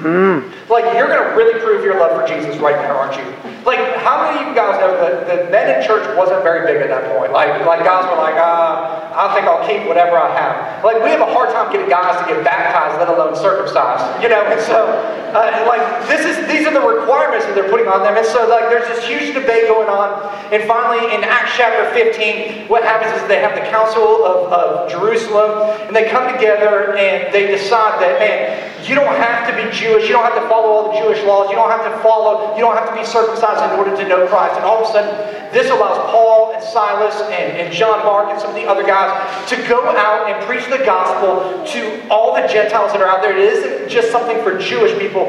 Mm. 0.00 0.54
Like, 0.68 0.84
you're 0.98 1.08
going 1.08 1.30
to 1.30 1.34
really 1.34 1.58
prove 1.60 1.82
your 1.82 1.98
love 1.98 2.20
for 2.20 2.28
Jesus 2.28 2.58
right 2.58 2.76
now, 2.76 2.98
aren't 2.98 3.16
you? 3.16 3.24
Like, 3.68 4.00
how 4.00 4.24
many 4.24 4.40
of 4.40 4.48
you 4.48 4.54
guys 4.56 4.80
know 4.80 4.96
that 4.96 5.28
the 5.28 5.52
men 5.52 5.68
in 5.68 5.84
church 5.84 6.00
wasn't 6.16 6.40
very 6.40 6.64
big 6.64 6.80
at 6.80 6.88
that 6.88 7.04
point? 7.12 7.36
Like, 7.36 7.52
like 7.68 7.84
guys 7.84 8.08
were 8.08 8.16
like, 8.16 8.40
uh, 8.40 9.12
I 9.12 9.28
think 9.36 9.44
I'll 9.44 9.60
keep 9.68 9.84
whatever 9.84 10.16
I 10.16 10.32
have. 10.32 10.80
Like, 10.80 11.04
we 11.04 11.12
have 11.12 11.20
a 11.20 11.28
hard 11.28 11.52
time 11.52 11.68
getting 11.68 11.92
guys 11.92 12.16
to 12.16 12.24
get 12.24 12.40
baptized, 12.40 12.96
let 12.96 13.12
alone 13.12 13.36
circumcised. 13.36 14.08
You 14.24 14.32
know, 14.32 14.40
and 14.40 14.56
so, 14.64 14.88
uh, 15.36 15.68
like, 15.68 15.84
this 16.08 16.24
is 16.24 16.48
these 16.48 16.64
are 16.64 16.72
the 16.72 16.80
requirements 16.80 17.44
that 17.44 17.52
they're 17.52 17.68
putting 17.68 17.92
on 17.92 18.00
them. 18.00 18.16
And 18.16 18.24
so, 18.24 18.48
like, 18.48 18.72
there's 18.72 18.88
this 18.88 19.04
huge 19.04 19.36
debate 19.36 19.68
going 19.68 19.92
on. 19.92 20.16
And 20.48 20.64
finally, 20.64 21.04
in 21.12 21.20
Acts 21.20 21.52
chapter 21.60 21.92
15, 21.92 22.72
what 22.72 22.80
happens 22.80 23.20
is 23.20 23.28
they 23.28 23.44
have 23.44 23.52
the 23.52 23.68
Council 23.68 24.24
of, 24.24 24.48
of 24.48 24.88
Jerusalem, 24.88 25.76
and 25.84 25.92
they 25.92 26.08
come 26.08 26.24
together 26.32 26.96
and 26.96 27.28
they 27.36 27.52
decide 27.52 28.00
that, 28.00 28.16
man, 28.16 28.64
you 28.88 28.94
don't 28.94 29.16
have 29.20 29.44
to 29.44 29.52
be 29.52 29.68
Jewish. 29.76 30.08
You 30.08 30.16
don't 30.16 30.24
have 30.24 30.40
to 30.40 30.48
follow 30.48 30.72
all 30.72 30.92
the 30.92 30.98
Jewish 30.98 31.22
laws. 31.24 31.50
You 31.50 31.56
don't 31.56 31.68
have 31.68 31.84
to 31.84 31.92
follow, 32.00 32.56
you 32.56 32.62
don't 32.64 32.76
have 32.76 32.88
to 32.88 32.96
be 32.96 33.04
circumcised 33.04 33.57
in 33.62 33.78
order 33.78 33.96
to 33.96 34.08
know 34.08 34.26
Christ. 34.26 34.56
And 34.56 34.64
all 34.64 34.82
of 34.82 34.88
a 34.88 34.92
sudden, 34.92 35.52
this 35.52 35.70
allows 35.70 35.98
Paul 36.10 36.52
and 36.54 36.62
Silas 36.62 37.14
and, 37.32 37.56
and 37.56 37.72
John 37.72 38.04
Mark 38.04 38.28
and 38.30 38.40
some 38.40 38.50
of 38.50 38.56
the 38.56 38.66
other 38.66 38.84
guys 38.84 39.48
to 39.48 39.56
go 39.68 39.96
out 39.96 40.28
and 40.28 40.44
preach 40.46 40.64
the 40.66 40.84
gospel 40.84 41.64
to 41.72 42.08
all 42.08 42.34
the 42.34 42.46
Gentiles 42.48 42.92
that 42.92 43.00
are 43.00 43.08
out 43.08 43.22
there. 43.22 43.36
It 43.36 43.52
isn't 43.52 43.88
just 43.88 44.10
something 44.10 44.42
for 44.42 44.58
Jewish 44.58 44.98
people, 44.98 45.24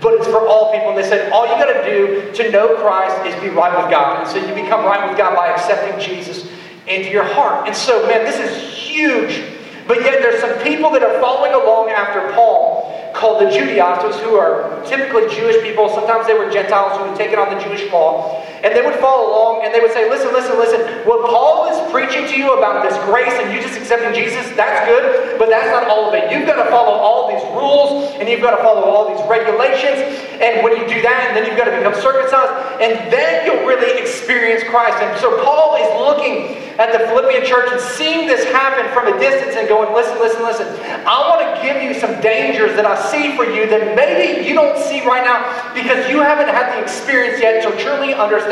but 0.00 0.14
it's 0.14 0.26
for 0.26 0.46
all 0.46 0.72
people. 0.72 0.90
And 0.90 0.98
they 0.98 1.08
said, 1.08 1.30
all 1.32 1.44
you 1.44 1.54
got 1.62 1.72
to 1.72 1.84
do 1.84 2.32
to 2.32 2.50
know 2.50 2.76
Christ 2.76 3.26
is 3.26 3.34
be 3.42 3.50
right 3.50 3.76
with 3.76 3.90
God. 3.90 4.20
And 4.20 4.28
so 4.28 4.36
you 4.38 4.54
become 4.54 4.84
right 4.84 5.08
with 5.08 5.18
God 5.18 5.36
by 5.36 5.48
accepting 5.48 6.00
Jesus 6.00 6.48
into 6.86 7.10
your 7.10 7.24
heart. 7.24 7.66
And 7.66 7.76
so, 7.76 8.06
man, 8.06 8.24
this 8.24 8.38
is 8.38 8.72
huge. 8.72 9.56
But 9.86 10.02
yet 10.02 10.20
there's 10.20 10.40
some 10.40 10.58
people 10.62 10.90
that 10.90 11.02
are 11.02 11.20
following 11.20 11.54
along 11.54 11.90
after 11.90 12.32
Paul 12.34 12.77
called 13.18 13.42
the 13.42 13.50
Judaizers, 13.50 14.16
who 14.22 14.36
are 14.36 14.80
typically 14.86 15.28
Jewish 15.34 15.60
people. 15.62 15.88
Sometimes 15.88 16.26
they 16.26 16.34
were 16.34 16.48
Gentiles 16.50 16.96
who 16.98 17.04
had 17.04 17.16
taken 17.16 17.38
on 17.38 17.52
the 17.52 17.60
Jewish 17.62 17.90
law. 17.90 18.44
And 18.64 18.74
they 18.74 18.82
would 18.82 18.98
follow 18.98 19.30
along 19.30 19.64
and 19.64 19.74
they 19.74 19.80
would 19.80 19.92
say, 19.92 20.08
Listen, 20.10 20.32
listen, 20.32 20.58
listen. 20.58 20.80
What 21.06 21.22
Paul 21.28 21.70
is 21.70 21.78
preaching 21.92 22.26
to 22.26 22.36
you 22.36 22.58
about 22.58 22.82
this 22.82 22.96
grace 23.04 23.32
and 23.38 23.54
you 23.54 23.62
just 23.62 23.78
accepting 23.78 24.14
Jesus, 24.14 24.50
that's 24.56 24.88
good, 24.88 25.38
but 25.38 25.48
that's 25.48 25.70
not 25.70 25.86
all 25.86 26.08
of 26.08 26.14
it. 26.14 26.30
You've 26.32 26.46
got 26.46 26.62
to 26.62 26.68
follow 26.70 26.98
all 26.98 27.30
these 27.30 27.44
rules 27.54 28.14
and 28.18 28.28
you've 28.28 28.42
got 28.42 28.56
to 28.56 28.62
follow 28.62 28.82
all 28.82 29.14
these 29.14 29.22
regulations. 29.30 30.02
And 30.42 30.62
when 30.62 30.74
you 30.74 30.86
do 30.86 31.02
that, 31.02 31.30
and 31.30 31.36
then 31.36 31.46
you've 31.46 31.58
got 31.58 31.70
to 31.70 31.74
become 31.74 31.94
circumcised, 31.94 32.82
and 32.82 32.94
then 33.10 33.46
you'll 33.46 33.66
really 33.66 33.98
experience 33.98 34.62
Christ. 34.66 34.98
And 35.02 35.14
so 35.18 35.42
Paul 35.42 35.78
is 35.78 35.90
looking 35.98 36.58
at 36.78 36.94
the 36.94 37.02
Philippian 37.10 37.44
church 37.44 37.70
and 37.70 37.80
seeing 37.80 38.28
this 38.28 38.46
happen 38.54 38.86
from 38.94 39.10
a 39.12 39.18
distance 39.18 39.56
and 39.58 39.66
going, 39.68 39.94
Listen, 39.94 40.18
listen, 40.18 40.42
listen. 40.42 40.66
I 41.06 41.18
want 41.26 41.42
to 41.42 41.50
give 41.62 41.82
you 41.82 41.94
some 41.98 42.20
dangers 42.20 42.74
that 42.76 42.86
I 42.86 42.94
see 43.10 43.34
for 43.34 43.44
you 43.44 43.66
that 43.70 43.94
maybe 43.94 44.46
you 44.46 44.54
don't 44.54 44.78
see 44.78 45.04
right 45.04 45.22
now 45.22 45.42
because 45.74 46.08
you 46.10 46.22
haven't 46.22 46.48
had 46.48 46.74
the 46.74 46.82
experience 46.82 47.40
yet 47.42 47.66
to 47.66 47.70
truly 47.82 48.14
understand 48.14 48.47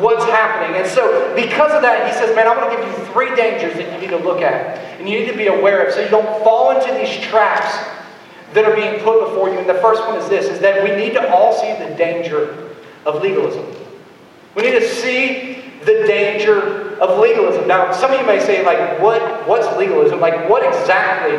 what's 0.00 0.24
happening. 0.24 0.80
And 0.80 0.88
so, 0.88 1.34
because 1.34 1.72
of 1.72 1.82
that, 1.82 2.06
he 2.06 2.12
says, 2.12 2.34
Man, 2.34 2.46
I 2.46 2.56
want 2.56 2.70
to 2.70 2.76
give 2.76 2.86
you 2.86 3.04
three 3.12 3.34
dangers 3.34 3.74
that 3.74 3.92
you 3.92 4.00
need 4.00 4.16
to 4.16 4.22
look 4.22 4.40
at 4.40 4.78
and 4.98 5.08
you 5.08 5.20
need 5.20 5.30
to 5.30 5.36
be 5.36 5.46
aware 5.46 5.86
of 5.86 5.94
so 5.94 6.00
you 6.00 6.08
don't 6.08 6.44
fall 6.44 6.70
into 6.70 6.92
these 6.94 7.22
traps 7.24 7.88
that 8.54 8.64
are 8.64 8.74
being 8.74 9.02
put 9.02 9.28
before 9.28 9.48
you. 9.50 9.58
And 9.58 9.68
the 9.68 9.80
first 9.80 10.02
one 10.06 10.16
is 10.18 10.28
this 10.28 10.46
is 10.46 10.60
that 10.60 10.82
we 10.82 10.94
need 10.94 11.14
to 11.14 11.32
all 11.32 11.52
see 11.52 11.72
the 11.84 11.94
danger 11.96 12.70
of 13.04 13.22
legalism. 13.22 13.64
We 14.54 14.62
need 14.62 14.78
to 14.78 14.88
see 14.88 15.64
the 15.80 16.04
danger 16.06 16.98
of 16.98 17.18
legalism. 17.18 17.66
Now, 17.66 17.90
some 17.92 18.12
of 18.12 18.20
you 18.20 18.26
may 18.26 18.38
say, 18.38 18.64
like, 18.64 19.00
what, 19.00 19.48
what's 19.48 19.66
legalism? 19.76 20.20
Like, 20.20 20.48
what 20.48 20.62
exactly 20.64 21.38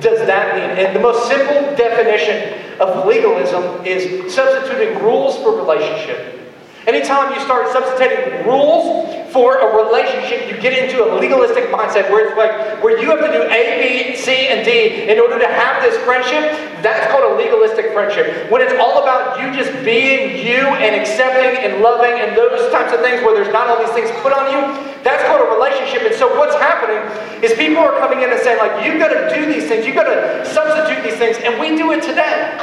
does 0.00 0.26
that 0.26 0.56
mean? 0.56 0.84
And 0.84 0.96
the 0.96 1.00
most 1.00 1.28
simple 1.28 1.76
definition 1.76 2.80
of 2.80 3.06
legalism 3.06 3.84
is 3.84 4.34
substituting 4.34 5.00
rules 5.02 5.36
for 5.36 5.56
relationship. 5.56 6.43
Anytime 6.86 7.32
you 7.32 7.40
start 7.40 7.72
substituting 7.72 8.46
rules 8.46 9.08
for 9.32 9.56
a 9.56 9.68
relationship, 9.72 10.46
you 10.46 10.60
get 10.60 10.76
into 10.76 11.02
a 11.02 11.16
legalistic 11.16 11.72
mindset 11.72 12.10
where 12.12 12.28
it's 12.28 12.36
like 12.36 12.82
where 12.84 13.00
you 13.00 13.08
have 13.08 13.20
to 13.24 13.32
do 13.32 13.42
A, 13.48 13.60
B, 13.80 14.16
C, 14.16 14.48
and 14.48 14.64
D 14.64 15.08
in 15.10 15.18
order 15.18 15.38
to 15.38 15.48
have 15.48 15.82
this 15.82 15.96
friendship. 16.04 16.52
That's 16.84 17.10
called 17.10 17.32
a 17.32 17.34
legalistic 17.40 17.92
friendship. 17.92 18.50
When 18.50 18.60
it's 18.60 18.74
all 18.76 19.02
about 19.02 19.40
you 19.40 19.48
just 19.56 19.72
being 19.82 20.36
you 20.44 20.60
and 20.84 20.94
accepting 20.94 21.64
and 21.64 21.80
loving 21.80 22.20
and 22.20 22.36
those 22.36 22.70
types 22.70 22.92
of 22.92 23.00
things 23.00 23.24
where 23.24 23.34
there's 23.34 23.52
not 23.52 23.66
all 23.66 23.80
these 23.80 23.94
things 23.96 24.12
put 24.20 24.36
on 24.36 24.52
you, 24.52 24.60
that's 25.02 25.24
called 25.24 25.40
a 25.40 25.50
relationship. 25.56 26.02
And 26.04 26.14
so 26.14 26.36
what's 26.38 26.54
happening 26.56 27.00
is 27.42 27.56
people 27.56 27.82
are 27.82 27.96
coming 27.98 28.20
in 28.20 28.28
and 28.28 28.40
saying, 28.40 28.58
like, 28.58 28.84
you've 28.84 29.00
got 29.00 29.08
to 29.08 29.34
do 29.34 29.50
these 29.50 29.66
things, 29.66 29.86
you've 29.86 29.96
got 29.96 30.12
to 30.12 30.44
substitute 30.44 31.02
these 31.02 31.16
things, 31.16 31.38
and 31.40 31.58
we 31.58 31.76
do 31.76 31.92
it 31.92 32.02
today. 32.02 32.60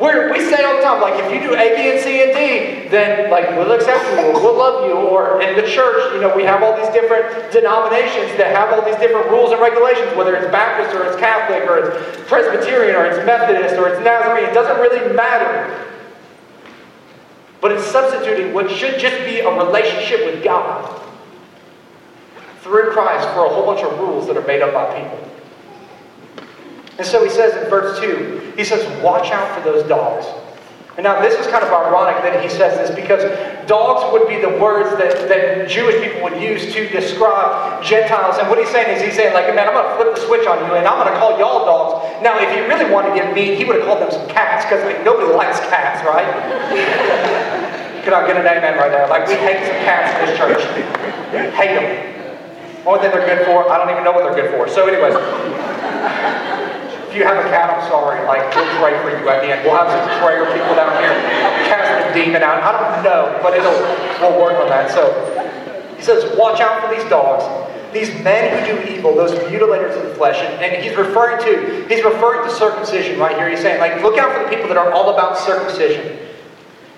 We're, 0.00 0.30
we 0.32 0.38
say 0.46 0.62
all 0.62 0.76
the 0.76 0.82
time, 0.82 1.00
like, 1.00 1.18
if 1.18 1.26
you 1.34 1.40
do 1.42 1.54
A, 1.58 1.74
B, 1.74 1.90
and 1.90 1.98
C, 1.98 2.22
and 2.22 2.30
D, 2.30 2.88
then, 2.88 3.30
like, 3.30 3.50
we'll 3.58 3.72
accept 3.72 4.06
you, 4.14 4.30
we'll 4.30 4.56
love 4.56 4.86
you, 4.86 4.94
or 4.94 5.42
in 5.42 5.56
the 5.56 5.66
church, 5.66 6.14
you 6.14 6.20
know, 6.20 6.34
we 6.36 6.44
have 6.44 6.62
all 6.62 6.76
these 6.78 6.88
different 6.94 7.50
denominations 7.50 8.30
that 8.38 8.54
have 8.54 8.70
all 8.70 8.84
these 8.86 8.98
different 9.02 9.28
rules 9.28 9.50
and 9.50 9.60
regulations, 9.60 10.14
whether 10.16 10.36
it's 10.36 10.46
Baptist, 10.52 10.94
or 10.94 11.02
it's 11.02 11.18
Catholic, 11.18 11.68
or 11.68 11.90
it's 11.90 12.28
Presbyterian, 12.28 12.94
or 12.94 13.06
it's 13.06 13.18
Methodist, 13.26 13.74
or 13.74 13.88
it's 13.88 13.98
Nazarene, 14.04 14.44
it 14.48 14.54
doesn't 14.54 14.78
really 14.78 15.02
matter. 15.16 15.66
But 17.60 17.72
it's 17.72 17.84
substituting 17.84 18.54
what 18.54 18.70
should 18.70 19.00
just 19.00 19.18
be 19.26 19.40
a 19.40 19.50
relationship 19.50 20.24
with 20.26 20.44
God 20.44 21.02
through 22.60 22.92
Christ 22.92 23.26
for 23.34 23.46
a 23.46 23.48
whole 23.48 23.66
bunch 23.66 23.82
of 23.82 23.98
rules 23.98 24.28
that 24.28 24.36
are 24.36 24.46
made 24.46 24.62
up 24.62 24.72
by 24.72 25.02
people. 25.02 25.18
And 26.98 27.06
so 27.06 27.22
he 27.22 27.30
says 27.30 27.54
in 27.62 27.70
verse 27.70 27.98
2, 28.00 28.54
he 28.56 28.64
says, 28.64 28.82
Watch 29.02 29.30
out 29.30 29.56
for 29.56 29.62
those 29.62 29.86
dogs. 29.88 30.26
And 30.98 31.06
now 31.06 31.22
this 31.22 31.38
is 31.38 31.46
kind 31.46 31.62
of 31.62 31.70
ironic 31.70 32.18
that 32.26 32.42
he 32.42 32.50
says 32.50 32.74
this 32.74 32.90
because 32.90 33.22
dogs 33.70 34.02
would 34.10 34.26
be 34.26 34.42
the 34.42 34.50
words 34.58 34.90
that, 34.98 35.30
that 35.30 35.70
Jewish 35.70 35.94
people 36.02 36.26
would 36.26 36.42
use 36.42 36.74
to 36.74 36.90
describe 36.90 37.86
Gentiles. 37.86 38.34
And 38.42 38.50
what 38.50 38.58
he's 38.58 38.68
saying 38.74 38.90
is 38.90 38.98
he's 38.98 39.14
saying, 39.14 39.30
like, 39.30 39.46
man, 39.54 39.70
I'm 39.70 39.78
going 39.78 39.86
to 39.86 39.94
flip 39.94 40.10
the 40.18 40.26
switch 40.26 40.42
on 40.50 40.58
you 40.66 40.74
and 40.74 40.90
I'm 40.90 40.98
going 40.98 41.14
to 41.14 41.18
call 41.22 41.38
y'all 41.38 41.62
dogs. 41.62 42.02
Now, 42.18 42.34
if 42.42 42.50
he 42.50 42.66
really 42.66 42.90
wanted 42.90 43.14
to 43.14 43.14
get 43.14 43.30
mean, 43.30 43.54
he 43.54 43.62
would 43.62 43.78
have 43.78 43.86
called 43.86 44.02
them 44.02 44.10
some 44.10 44.26
cats 44.26 44.66
because 44.66 44.82
like, 44.82 45.06
nobody 45.06 45.30
likes 45.30 45.62
cats, 45.70 46.02
right? 46.02 46.26
Could 48.02 48.12
I 48.12 48.26
get 48.26 48.34
an 48.34 48.42
amen 48.42 48.74
right 48.74 48.90
there? 48.90 49.06
Like, 49.06 49.30
we 49.30 49.38
hate 49.38 49.62
some 49.70 49.78
cats 49.86 50.10
in 50.18 50.26
this 50.26 50.34
church. 50.34 50.66
Hate 51.54 51.78
them. 51.78 51.86
More 52.82 52.98
than 52.98 53.14
they're 53.14 53.22
good 53.22 53.46
for, 53.46 53.70
I 53.70 53.78
don't 53.78 53.94
even 53.94 54.02
know 54.02 54.10
what 54.10 54.26
they're 54.26 54.34
good 54.34 54.50
for. 54.50 54.66
So, 54.66 54.88
anyways 54.90 55.14
you 57.14 57.24
have 57.24 57.38
a 57.38 57.48
cat, 57.48 57.70
I'm 57.70 57.88
sorry. 57.88 58.24
Like, 58.26 58.54
we'll 58.54 58.68
pray 58.80 58.96
for 59.02 59.10
you 59.10 59.28
at 59.28 59.40
the 59.40 59.48
end. 59.52 59.64
We'll 59.64 59.76
have 59.76 59.88
some 59.88 60.06
prayer 60.20 60.44
people 60.52 60.74
down 60.74 60.92
here 61.02 61.14
cast 61.68 62.08
the 62.08 62.24
demon 62.24 62.42
out. 62.42 62.62
I 62.62 62.72
don't 62.72 63.04
know, 63.04 63.38
but 63.42 63.54
it'll 63.54 63.72
we'll 64.20 64.40
work 64.40 64.58
on 64.58 64.68
that. 64.68 64.90
So 64.90 65.12
he 65.96 66.02
says, 66.02 66.36
watch 66.36 66.60
out 66.60 66.82
for 66.82 66.94
these 66.94 67.08
dogs, 67.10 67.44
these 67.92 68.08
men 68.22 68.52
who 68.52 68.76
do 68.76 68.92
evil, 68.92 69.14
those 69.14 69.32
mutilators 69.50 69.96
of 69.96 70.08
the 70.08 70.14
flesh. 70.14 70.36
And, 70.36 70.62
and 70.62 70.82
he's 70.82 70.96
referring 70.96 71.38
to 71.44 71.86
he's 71.88 72.04
referring 72.04 72.48
to 72.48 72.54
circumcision 72.54 73.18
right 73.18 73.36
here. 73.36 73.48
He's 73.48 73.60
saying, 73.60 73.80
like, 73.80 74.02
look 74.02 74.18
out 74.18 74.36
for 74.36 74.42
the 74.44 74.48
people 74.48 74.68
that 74.68 74.76
are 74.76 74.92
all 74.92 75.14
about 75.14 75.38
circumcision. 75.38 76.17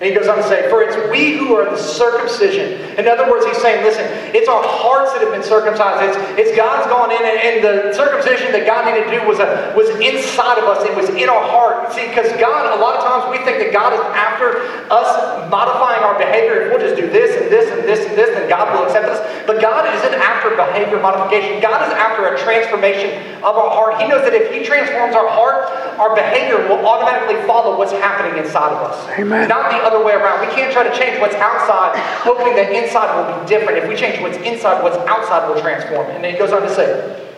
And 0.01 0.09
he 0.09 0.17
goes 0.17 0.25
on 0.25 0.41
to 0.41 0.43
say, 0.49 0.65
For 0.65 0.81
it's 0.81 0.97
we 1.13 1.37
who 1.37 1.53
are 1.53 1.69
the 1.69 1.77
circumcision. 1.77 2.81
In 2.97 3.05
other 3.05 3.29
words, 3.29 3.45
he's 3.45 3.61
saying, 3.61 3.85
listen, 3.85 4.01
it's 4.33 4.49
our 4.49 4.65
hearts 4.65 5.13
that 5.13 5.21
have 5.21 5.29
been 5.29 5.45
circumcised. 5.45 6.01
It's, 6.09 6.17
it's 6.41 6.53
God's 6.57 6.89
gone 6.89 7.13
in, 7.13 7.21
and, 7.21 7.37
and 7.37 7.55
the 7.61 7.93
circumcision 7.93 8.49
that 8.49 8.65
God 8.65 8.89
needed 8.89 9.05
to 9.05 9.13
do 9.13 9.21
was, 9.29 9.37
a, 9.37 9.69
was 9.77 9.93
inside 10.01 10.57
of 10.57 10.65
us. 10.65 10.81
It 10.89 10.97
was 10.97 11.13
in 11.13 11.29
our 11.29 11.45
heart. 11.53 11.93
See, 11.93 12.09
because 12.09 12.33
God, 12.41 12.65
a 12.73 12.81
lot 12.81 12.97
of 12.97 13.05
times 13.05 13.29
we 13.29 13.45
think 13.45 13.61
that 13.61 13.69
God 13.69 13.93
is 13.93 14.01
after 14.17 14.65
us 14.89 15.05
modifying 15.53 16.01
our 16.01 16.17
behavior. 16.17 16.65
If 16.65 16.73
we'll 16.73 16.81
just 16.81 16.97
do 16.97 17.05
this 17.05 17.37
and 17.37 17.53
this 17.53 17.69
and 17.69 17.85
this 17.85 18.01
and 18.01 18.17
this, 18.17 18.33
then 18.33 18.49
God 18.49 18.73
will 18.73 18.89
accept 18.89 19.05
us. 19.05 19.21
But 19.45 19.61
God 19.61 19.85
isn't 19.85 20.17
after 20.17 20.49
behavior 20.57 20.97
modification. 20.97 21.61
God 21.61 21.85
is 21.85 21.93
after 21.93 22.25
a 22.25 22.33
transformation 22.41 23.13
of 23.45 23.53
our 23.53 23.69
heart. 23.69 24.01
He 24.01 24.09
knows 24.09 24.25
that 24.25 24.33
if 24.33 24.49
He 24.49 24.65
transforms 24.65 25.13
our 25.13 25.29
heart, 25.29 25.69
our 26.01 26.17
behavior 26.17 26.57
will 26.65 26.81
automatically 26.89 27.37
follow 27.45 27.77
what's 27.77 27.93
happening 27.93 28.41
inside 28.41 28.73
of 28.73 28.81
us. 28.81 28.97
Amen. 29.13 29.45
Not 29.45 29.69
the 29.69 29.90
other 29.91 30.03
way 30.03 30.13
around. 30.13 30.47
We 30.47 30.53
can't 30.53 30.71
try 30.71 30.83
to 30.83 30.97
change 30.97 31.19
what's 31.19 31.35
outside, 31.35 31.97
hoping 32.23 32.55
that 32.55 32.71
inside 32.71 33.11
will 33.15 33.41
be 33.41 33.47
different. 33.47 33.77
If 33.77 33.89
we 33.89 33.95
change 33.95 34.21
what's 34.21 34.37
inside, 34.37 34.81
what's 34.81 34.97
outside 35.07 35.47
will 35.47 35.59
transform. 35.61 36.09
And 36.11 36.23
then 36.23 36.33
he 36.33 36.39
goes 36.39 36.51
on 36.51 36.61
to 36.61 36.73
say, 36.73 37.29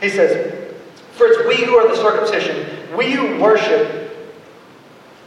he 0.00 0.08
says, 0.08 0.72
For 1.12 1.26
it's 1.26 1.46
we 1.46 1.64
who 1.64 1.76
are 1.76 1.88
the 1.88 1.96
circumcision, 1.96 2.96
we 2.96 3.12
who 3.12 3.40
worship 3.42 4.06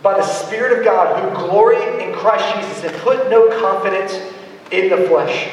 by 0.02 0.16
the 0.16 0.24
Spirit 0.24 0.80
of 0.80 0.86
God, 0.86 1.20
who 1.20 1.48
glory 1.48 2.04
in 2.04 2.14
Christ 2.14 2.56
Jesus 2.56 2.84
and 2.86 2.96
put 3.02 3.30
no 3.30 3.60
confidence 3.60 4.14
in 4.72 4.90
the 4.90 5.08
flesh. 5.08 5.50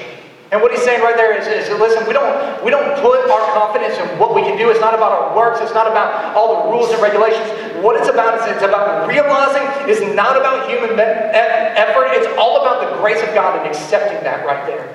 And 0.53 0.63
what 0.63 0.71
he's 0.71 0.83
saying 0.83 1.03
right 1.03 1.17
there 1.17 1.35
is, 1.35 1.47
is, 1.47 1.69
listen, 1.81 2.07
we 2.07 2.13
don't, 2.13 2.65
we 2.65 2.71
don't 2.71 2.95
put 3.03 3.29
our 3.29 3.43
confidence 3.53 3.99
in 3.99 4.19
what 4.19 4.35
we 4.35 4.43
can 4.43 4.57
do. 4.57 4.71
It's 4.71 4.81
not 4.81 4.95
about 4.95 5.11
our 5.11 5.37
works. 5.37 5.59
It's 5.61 5.75
not 5.75 5.89
about 5.89 6.37
all 6.37 6.63
the 6.63 6.71
rules 6.71 6.91
and 6.91 7.03
regulations. 7.03 7.51
What 7.83 7.99
it's 7.99 8.09
about 8.09 8.39
is 8.39 8.55
it's 8.55 8.63
about 8.63 9.09
realizing 9.09 9.67
it's 9.91 10.01
not 10.15 10.37
about 10.37 10.71
human 10.71 10.99
effort. 10.99 12.15
It's 12.15 12.29
all 12.39 12.63
about 12.63 12.89
the 12.89 12.97
grace 13.03 13.21
of 13.27 13.35
God 13.35 13.59
and 13.59 13.67
accepting 13.67 14.23
that 14.23 14.47
right 14.47 14.65
there. 14.67 14.87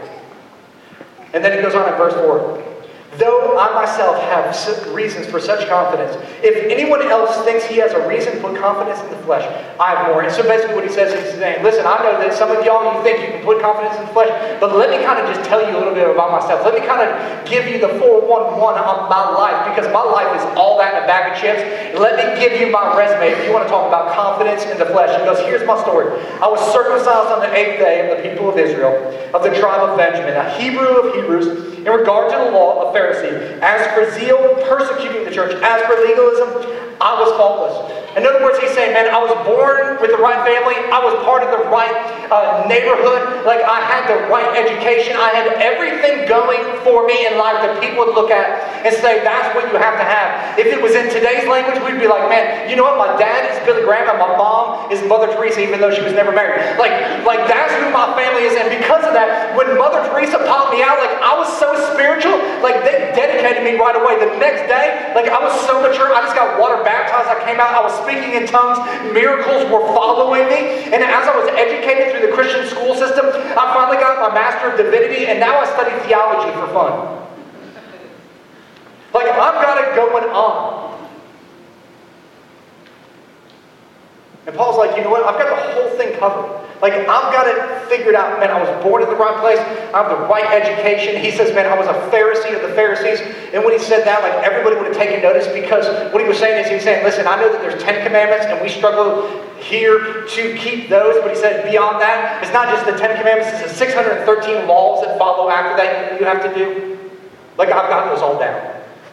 And 1.34 1.44
then 1.44 1.56
he 1.56 1.62
goes 1.62 1.76
on 1.76 1.92
in 1.92 1.96
verse 1.96 2.14
4. 2.14 2.71
Though 3.20 3.60
I 3.60 3.76
myself 3.76 4.16
have 4.24 4.56
reasons 4.96 5.28
for 5.28 5.40
such 5.40 5.68
confidence, 5.68 6.16
if 6.40 6.72
anyone 6.72 7.04
else 7.04 7.44
thinks 7.44 7.66
he 7.66 7.76
has 7.84 7.92
a 7.92 8.08
reason 8.08 8.40
for 8.40 8.56
confidence 8.56 9.04
in 9.04 9.12
the 9.12 9.20
flesh, 9.28 9.44
I 9.80 9.96
have 9.96 10.08
more. 10.08 10.24
And 10.24 10.32
so 10.32 10.44
basically 10.44 10.76
what 10.76 10.88
he 10.88 10.94
says 10.94 11.12
is 11.12 11.36
saying, 11.36 11.62
listen, 11.62 11.84
I 11.84 12.00
know 12.08 12.16
that 12.24 12.32
some 12.32 12.56
of 12.56 12.64
y'all, 12.64 12.88
you 12.88 13.04
think 13.04 13.20
you 13.20 13.36
can 13.36 13.44
put 13.44 13.60
confidence 13.60 14.00
in 14.00 14.08
the 14.08 14.14
flesh, 14.16 14.32
but 14.64 14.72
let 14.80 14.90
me 14.96 15.04
kind 15.04 15.20
of 15.20 15.28
just 15.28 15.44
tell 15.44 15.60
you 15.60 15.76
a 15.76 15.80
little 15.80 15.94
bit 15.94 16.08
about 16.08 16.32
myself. 16.32 16.64
Let 16.64 16.72
me 16.72 16.88
kind 16.88 17.04
of 17.04 17.12
give 17.44 17.68
you 17.68 17.84
the 17.84 18.00
411 18.00 18.80
on 18.80 19.12
my 19.12 19.28
life, 19.36 19.60
because 19.68 19.92
my 19.92 20.08
life 20.08 20.32
is 20.40 20.48
all 20.56 20.80
that 20.80 20.96
in 20.96 21.04
a 21.04 21.08
bag 21.08 21.36
of 21.36 21.36
chips. 21.36 21.60
Let 22.00 22.16
me 22.16 22.40
give 22.40 22.56
you 22.56 22.72
my 22.72 22.96
resume 22.96 23.28
if 23.28 23.44
you 23.44 23.52
want 23.52 23.68
to 23.68 23.70
talk 23.70 23.92
about 23.92 24.16
confidence 24.16 24.64
in 24.72 24.80
the 24.80 24.88
flesh. 24.88 25.12
He 25.20 25.28
goes, 25.28 25.44
here's 25.44 25.68
my 25.68 25.76
story. 25.84 26.16
I 26.40 26.48
was 26.48 26.64
circumcised 26.72 27.28
on 27.28 27.44
the 27.44 27.52
eighth 27.52 27.76
day 27.76 28.08
of 28.08 28.16
the 28.16 28.24
people 28.24 28.48
of 28.48 28.56
Israel, 28.56 28.96
of 29.36 29.44
the 29.44 29.52
tribe 29.60 29.84
of 29.84 30.00
Benjamin, 30.00 30.40
a 30.40 30.48
Hebrew 30.56 30.88
of 30.88 31.12
Hebrews, 31.12 31.81
in 31.82 31.92
regard 31.92 32.32
to 32.32 32.38
the 32.38 32.52
law 32.52 32.88
of 32.88 32.96
Pharisee, 32.96 33.60
as 33.62 33.88
for 33.96 34.10
zeal, 34.20 34.38
persecuting 34.68 35.26
the 35.26 35.32
church, 35.32 35.54
as 35.64 35.82
for 35.86 36.00
legalism, 36.00 36.50
I 37.02 37.20
was 37.20 37.32
faultless. 37.38 38.01
In 38.16 38.28
other 38.28 38.44
words, 38.44 38.60
he's 38.60 38.76
saying, 38.76 38.92
man, 38.92 39.08
I 39.08 39.24
was 39.24 39.32
born 39.48 39.96
with 40.04 40.12
the 40.12 40.20
right 40.20 40.44
family. 40.44 40.76
I 40.92 41.00
was 41.00 41.16
part 41.24 41.48
of 41.48 41.50
the 41.56 41.64
right 41.72 41.96
uh, 42.28 42.68
neighborhood. 42.68 43.48
Like, 43.48 43.64
I 43.64 43.80
had 43.80 44.04
the 44.12 44.28
right 44.28 44.52
education. 44.52 45.16
I 45.16 45.32
had 45.32 45.48
everything 45.64 46.28
going 46.28 46.60
for 46.84 47.08
me 47.08 47.24
in 47.24 47.40
life 47.40 47.64
that 47.64 47.80
people 47.80 48.04
would 48.04 48.12
look 48.12 48.28
at 48.28 48.68
and 48.84 48.92
say, 49.00 49.24
that's 49.24 49.56
what 49.56 49.64
you 49.72 49.80
have 49.80 49.96
to 49.96 50.04
have. 50.04 50.60
If 50.60 50.68
it 50.68 50.84
was 50.84 50.92
in 50.92 51.08
today's 51.08 51.48
language, 51.48 51.80
we'd 51.88 52.04
be 52.04 52.12
like, 52.12 52.28
man, 52.28 52.68
you 52.68 52.76
know 52.76 52.84
what? 52.84 53.00
My 53.00 53.16
dad 53.16 53.48
is 53.48 53.56
Billy 53.64 53.88
Graham 53.88 54.12
and 54.12 54.20
my 54.20 54.36
mom 54.36 54.92
is 54.92 55.00
Mother 55.08 55.32
Teresa, 55.32 55.64
even 55.64 55.80
though 55.80 55.94
she 55.96 56.04
was 56.04 56.12
never 56.12 56.36
married. 56.36 56.60
Like, 56.76 56.92
like 57.24 57.48
that's 57.48 57.72
who 57.80 57.96
my 57.96 58.12
family 58.20 58.44
is. 58.44 58.60
And 58.60 58.68
because 58.76 59.08
of 59.08 59.16
that, 59.16 59.56
when 59.56 59.72
Mother 59.80 60.04
Teresa 60.12 60.36
popped 60.44 60.76
me 60.76 60.84
out, 60.84 61.00
like, 61.00 61.16
I 61.24 61.32
was 61.40 61.48
so 61.56 61.72
spiritual. 61.96 62.36
Like, 62.60 62.84
they 62.84 63.16
dedicated 63.16 63.64
me 63.64 63.80
right 63.80 63.96
away. 63.96 64.20
The 64.20 64.36
next 64.36 64.68
day, 64.68 65.12
like 65.16 65.32
I 65.32 65.40
was 65.40 65.54
so 65.64 65.82
mature, 65.82 66.14
I 66.14 66.22
just 66.22 66.36
got 66.36 66.60
water 66.60 66.84
baptized. 66.84 67.32
I 67.32 67.40
came 67.46 67.60
out, 67.60 67.72
I 67.72 67.82
was 67.82 67.96
speaking 68.04 68.34
in 68.34 68.48
tongues. 68.48 68.80
Miracles 69.14 69.64
were 69.72 69.86
following 69.94 70.46
me. 70.48 70.92
And 70.92 71.04
as 71.04 71.28
I 71.28 71.34
was 71.36 71.48
educated 71.56 72.12
through 72.12 72.28
the 72.28 72.34
Christian 72.34 72.68
school 72.68 72.96
system, 72.96 73.26
I 73.28 73.74
finally 73.74 73.98
got 73.98 74.20
my 74.20 74.34
Master 74.34 74.72
of 74.72 74.78
Divinity, 74.78 75.28
and 75.28 75.40
now 75.40 75.60
I 75.60 75.66
study 75.66 75.92
theology 76.08 76.52
for 76.60 76.68
fun. 76.74 77.22
Like 79.14 79.28
I've 79.28 79.60
got 79.62 79.78
it 79.78 79.96
going 79.96 80.24
on. 80.32 81.11
And 84.48 84.56
Paul's 84.56 84.78
like, 84.78 84.98
you 84.98 85.04
know 85.04 85.12
what? 85.12 85.24
I've 85.24 85.38
got 85.38 85.50
the 85.50 85.74
whole 85.74 85.90
thing 85.98 86.18
covered. 86.18 86.62
Like, 86.82 86.94
I've 86.94 87.30
got 87.30 87.46
it 87.46 87.62
figured 87.88 88.16
out. 88.16 88.40
Man, 88.40 88.50
I 88.50 88.58
was 88.58 88.84
born 88.84 89.04
in 89.04 89.10
the 89.10 89.16
right 89.16 89.38
place. 89.38 89.60
I 89.94 90.02
have 90.02 90.10
the 90.10 90.26
right 90.26 90.50
education. 90.50 91.22
He 91.22 91.30
says, 91.30 91.54
man, 91.54 91.68
I 91.68 91.78
was 91.78 91.86
a 91.86 91.94
Pharisee 92.10 92.56
of 92.56 92.68
the 92.68 92.74
Pharisees. 92.74 93.22
And 93.54 93.64
when 93.64 93.78
he 93.78 93.80
said 93.80 94.04
that, 94.04 94.26
like, 94.26 94.34
everybody 94.42 94.76
would 94.78 94.88
have 94.88 94.98
taken 94.98 95.22
notice 95.22 95.46
because 95.54 95.86
what 96.12 96.24
he 96.24 96.28
was 96.28 96.40
saying 96.40 96.58
is 96.58 96.70
he 96.70 96.76
was 96.76 96.84
saying, 96.84 97.06
listen, 97.06 97.28
I 97.28 97.38
know 97.38 97.54
that 97.54 97.62
there's 97.62 97.82
10 97.84 98.02
commandments 98.02 98.48
and 98.50 98.60
we 98.62 98.70
struggle 98.70 99.30
here 99.62 100.26
to 100.26 100.58
keep 100.58 100.90
those. 100.90 101.22
But 101.22 101.30
he 101.30 101.38
said, 101.38 101.70
beyond 101.70 102.02
that, 102.02 102.42
it's 102.42 102.52
not 102.52 102.66
just 102.74 102.90
the 102.90 102.98
10 102.98 103.22
commandments, 103.22 103.62
it's 103.62 103.78
the 103.78 103.78
613 103.78 104.66
laws 104.66 105.06
that 105.06 105.20
follow 105.20 105.50
after 105.50 105.78
that 105.78 106.20
you 106.20 106.26
have 106.26 106.42
to 106.42 106.50
do. 106.58 106.98
Like, 107.58 107.70
I've 107.70 107.94
got 107.94 108.10
those 108.10 108.24
all 108.24 108.40
down. 108.40 108.58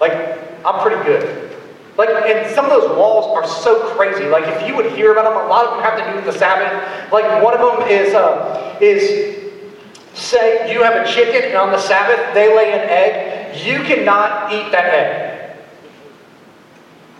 Like, 0.00 0.16
I'm 0.64 0.80
pretty 0.80 1.04
good. 1.04 1.52
Like, 1.98 2.11
and 2.11 2.54
some 2.54 2.64
of 2.64 2.70
those 2.70 2.88
laws 2.96 3.26
are 3.37 3.46
so 3.46 3.90
crazy. 3.96 4.28
Like, 4.28 4.44
if 4.46 4.68
you 4.68 4.76
would 4.76 4.92
hear 4.92 5.11
about 5.11 5.24
them, 5.24 5.34
a 5.34 5.48
lot 5.48 5.66
of 5.66 5.74
them 5.74 5.82
have 5.82 5.98
to 5.98 6.08
do 6.08 6.14
with 6.14 6.32
the 6.32 6.38
Sabbath. 6.38 7.12
Like, 7.12 7.42
one 7.42 7.52
of 7.52 7.61
them 7.61 7.88
is, 7.88 8.14
uh, 8.14 8.78
is 8.80 9.37
say 10.14 10.72
you 10.72 10.84
have 10.84 10.94
a 10.94 11.12
chicken 11.12 11.50
and 11.50 11.56
on 11.56 11.72
the 11.72 11.78
Sabbath 11.78 12.34
they 12.34 12.54
lay 12.54 12.72
an 12.72 12.88
egg. 12.88 13.66
You 13.66 13.82
cannot 13.82 14.52
eat 14.52 14.70
that 14.70 14.94
egg. 14.94 15.56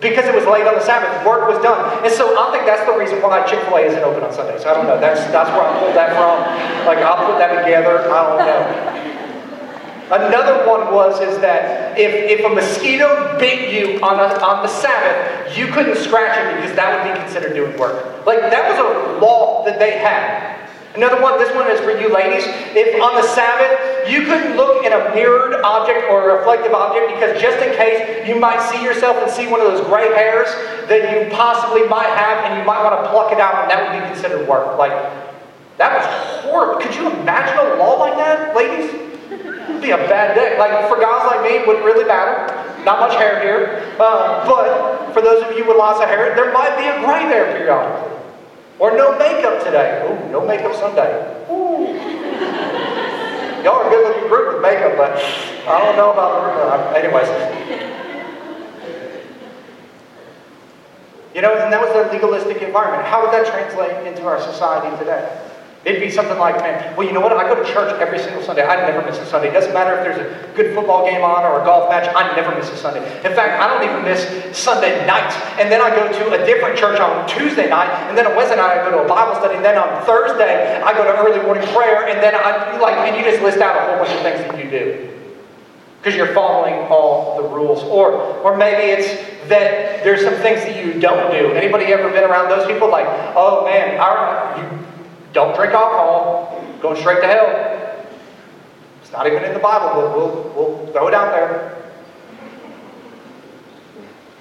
Because 0.01 0.27
it 0.27 0.35
was 0.35 0.47
laid 0.47 0.69
on 0.69 0.75
the 0.75 0.85
Sabbath. 0.85 1.27
Work 1.27 1.49
was 1.51 1.61
done. 1.61 2.05
And 2.05 2.13
so 2.15 2.39
I 2.39 2.53
think 2.53 2.65
that's 2.65 2.87
the 2.87 2.97
reason 2.97 3.21
why 3.21 3.43
Chick-fil-A 3.51 3.83
isn't 3.83 4.05
open 4.05 4.23
on 4.23 4.33
Sundays. 4.33 4.65
I 4.65 4.75
don't 4.75 4.87
know. 4.87 5.01
That's, 5.01 5.19
that's 5.33 5.51
where 5.51 5.67
I 5.67 5.75
pulled 5.81 5.97
that 5.97 6.15
from. 6.15 6.87
Like, 6.87 6.99
I'll 6.99 7.27
put 7.27 7.39
that 7.39 7.65
together. 7.65 7.99
I 8.13 8.23
don't 8.23 8.39
know. 8.47 9.08
Another 10.11 10.67
one 10.67 10.93
was 10.93 11.21
is 11.21 11.39
that 11.41 11.99
if, 11.99 12.41
if 12.41 12.45
a 12.45 12.49
mosquito 12.49 13.37
bit 13.39 13.69
you 13.69 14.01
on, 14.01 14.17
a, 14.17 14.41
on 14.41 14.63
the 14.63 14.69
Sabbath, 14.69 15.57
you 15.57 15.67
couldn't 15.69 15.97
scratch 15.97 16.33
it 16.39 16.57
because 16.57 16.75
that 16.77 16.97
would 16.97 17.13
be 17.13 17.21
considered 17.21 17.53
doing 17.53 17.77
work. 17.79 18.25
Like 18.25 18.41
that 18.41 18.65
was 18.73 18.79
a 18.81 19.21
law 19.21 19.65
that 19.67 19.79
they 19.79 19.99
had. 19.99 20.57
Another 20.95 21.21
one, 21.21 21.39
this 21.39 21.55
one 21.55 21.71
is 21.71 21.79
for 21.81 21.93
you 21.93 22.09
ladies. 22.09 22.45
If 22.73 23.01
on 23.03 23.21
the 23.21 23.29
Sabbath 23.37 24.09
you 24.09 24.25
couldn't 24.25 24.57
look 24.57 24.85
in 24.87 24.93
a 24.93 25.13
mirrored 25.15 25.61
object 25.61 26.09
or 26.09 26.31
a 26.31 26.39
reflective 26.39 26.73
object 26.73 27.13
because 27.13 27.41
just 27.41 27.61
in 27.61 27.77
case 27.77 28.27
you 28.27 28.41
might 28.41 28.65
see 28.73 28.83
yourself 28.83 29.17
and 29.21 29.31
see 29.31 29.47
one 29.47 29.61
of 29.61 29.69
those 29.69 29.85
gray 29.87 30.09
hairs 30.15 30.49
that 30.89 31.13
you 31.13 31.31
possibly 31.31 31.87
might 31.87 32.09
have 32.09 32.49
and 32.49 32.59
you 32.59 32.65
might 32.65 32.83
want 32.83 32.97
to 32.97 33.11
pluck 33.11 33.31
it 33.31 33.39
out 33.39 33.61
and 33.61 33.71
that 33.71 33.85
would 33.85 34.01
be 34.01 34.09
considered 34.09 34.49
work. 34.49 34.79
Like 34.79 34.97
that 35.77 35.93
was 35.93 36.49
horrible. 36.49 36.81
Could 36.81 36.97
you 36.97 37.11
imagine 37.13 37.59
a 37.59 37.77
law 37.77 38.01
like 38.01 38.17
that, 38.17 38.57
ladies? 38.57 39.08
It'd 39.69 39.83
be 39.83 39.91
a 39.91 39.97
bad 39.97 40.35
day. 40.35 40.59
Like 40.59 40.89
for 40.89 40.99
guys 40.99 41.27
like 41.27 41.43
me, 41.43 41.59
it 41.59 41.67
wouldn't 41.67 41.85
really 41.85 42.05
matter. 42.05 42.49
Not 42.85 43.01
much 43.01 43.15
hair 43.15 43.41
here. 43.41 43.95
Uh, 44.01 44.47
but 44.47 45.13
for 45.13 45.21
those 45.21 45.43
of 45.45 45.57
you 45.57 45.67
with 45.67 45.77
lots 45.77 46.01
of 46.01 46.09
hair, 46.09 46.35
there 46.35 46.53
might 46.53 46.77
be 46.77 46.85
a 46.85 47.05
gray 47.05 47.23
hair 47.23 47.57
periodically. 47.57 48.17
Or 48.79 48.97
no 48.97 49.19
makeup 49.19 49.63
today. 49.65 50.07
Ooh, 50.07 50.31
no 50.31 50.47
makeup 50.47 50.75
Sunday. 50.75 51.11
Ooh. 51.51 52.19
Y'all 53.65 53.83
are 53.83 53.89
a 53.89 53.91
good 53.91 54.07
looking 54.07 54.29
group 54.29 54.55
with 54.55 54.63
makeup, 54.63 54.97
but 54.97 55.19
I 55.67 55.85
don't 55.85 55.97
know 55.97 56.13
about 56.13 56.93
the 56.93 56.99
anyways. 56.99 57.29
You 61.35 61.43
know, 61.43 61.55
and 61.59 61.73
that 61.73 61.81
was 61.81 61.93
the 61.93 62.13
legalistic 62.13 62.63
environment. 62.63 63.07
How 63.07 63.21
would 63.23 63.33
that 63.33 63.47
translate 63.47 64.07
into 64.07 64.27
our 64.27 64.41
society 64.41 64.97
today? 64.97 65.29
It'd 65.85 66.03
be 66.03 66.11
something 66.11 66.37
like, 66.39 66.59
man, 66.59 66.97
well, 66.97 67.07
you 67.07 67.13
know 67.13 67.21
what? 67.21 67.33
I 67.33 67.47
go 67.47 67.55
to 67.55 67.63
church 67.63 67.95
every 68.03 68.19
single 68.19 68.43
Sunday. 68.43 68.67
I 68.67 68.77
never 68.91 69.07
miss 69.07 69.17
a 69.19 69.27
Sunday. 69.27 69.49
It 69.49 69.53
doesn't 69.53 69.73
matter 69.73 69.95
if 69.95 70.03
there's 70.03 70.19
a 70.19 70.57
good 70.57 70.75
football 70.75 71.07
game 71.07 71.23
on 71.23 71.45
or 71.47 71.63
a 71.63 71.65
golf 71.65 71.89
match. 71.89 72.11
I 72.17 72.35
never 72.35 72.55
miss 72.55 72.69
a 72.69 72.77
Sunday. 72.77 73.01
In 73.23 73.33
fact, 73.33 73.63
I 73.63 73.71
don't 73.71 73.87
even 73.89 74.03
miss 74.03 74.27
Sunday 74.59 75.07
nights. 75.07 75.37
And 75.61 75.71
then 75.71 75.81
I 75.81 75.91
go 75.95 76.11
to 76.11 76.43
a 76.43 76.45
different 76.45 76.77
church 76.77 76.99
on 76.99 77.29
Tuesday 77.29 77.71
night. 77.71 77.89
And 78.11 78.19
then 78.19 78.27
on 78.27 78.35
Wednesday 78.35 78.57
night, 78.57 78.79
I 78.79 78.91
go 78.91 78.99
to 78.99 79.05
a 79.05 79.09
Bible 79.09 79.39
study. 79.39 79.55
And 79.55 79.65
then 79.65 79.79
on 79.79 80.05
Thursday, 80.05 80.83
I 80.83 80.93
go 80.95 81.05
to 81.05 81.15
early 81.15 81.41
morning 81.47 81.67
prayer. 81.71 82.09
And 82.11 82.21
then 82.21 82.35
I, 82.35 82.77
like, 82.79 82.99
and 83.07 83.17
you 83.17 83.23
just 83.23 83.41
list 83.41 83.59
out 83.59 83.79
a 83.79 83.87
whole 83.87 84.03
bunch 84.03 84.11
of 84.11 84.23
things 84.27 84.43
that 84.43 84.59
you 84.59 84.69
do 84.69 85.15
because 85.99 86.17
you're 86.17 86.35
following 86.35 86.75
all 86.91 87.41
the 87.41 87.49
rules. 87.49 87.83
Or, 87.85 88.13
or 88.43 88.57
maybe 88.57 88.91
it's 88.99 89.09
that 89.49 90.05
there's 90.05 90.23
some 90.23 90.35
things 90.43 90.61
that 90.63 90.85
you 90.85 91.01
don't 91.01 91.31
do. 91.33 91.53
Anybody 91.53 91.87
ever 91.87 92.11
been 92.11 92.25
around 92.25 92.49
those 92.49 92.67
people? 92.67 92.91
Like, 92.91 93.07
oh 93.35 93.65
man, 93.65 93.99
our, 93.99 94.59
you 94.59 94.78
don't 95.39 95.55
drink 95.55 95.73
alcohol. 95.73 96.51
Going 96.83 96.99
straight 96.99 97.21
to 97.21 97.29
hell. 97.29 97.47
It's 99.01 99.13
not 99.13 99.29
even 99.29 99.45
in 99.45 99.55
the 99.55 99.61
Bible, 99.61 99.95
but 99.95 100.17
we'll, 100.17 100.35
we'll 100.55 100.87
throw 100.93 101.07
it 101.07 101.15
out 101.15 101.31
there. 101.31 101.79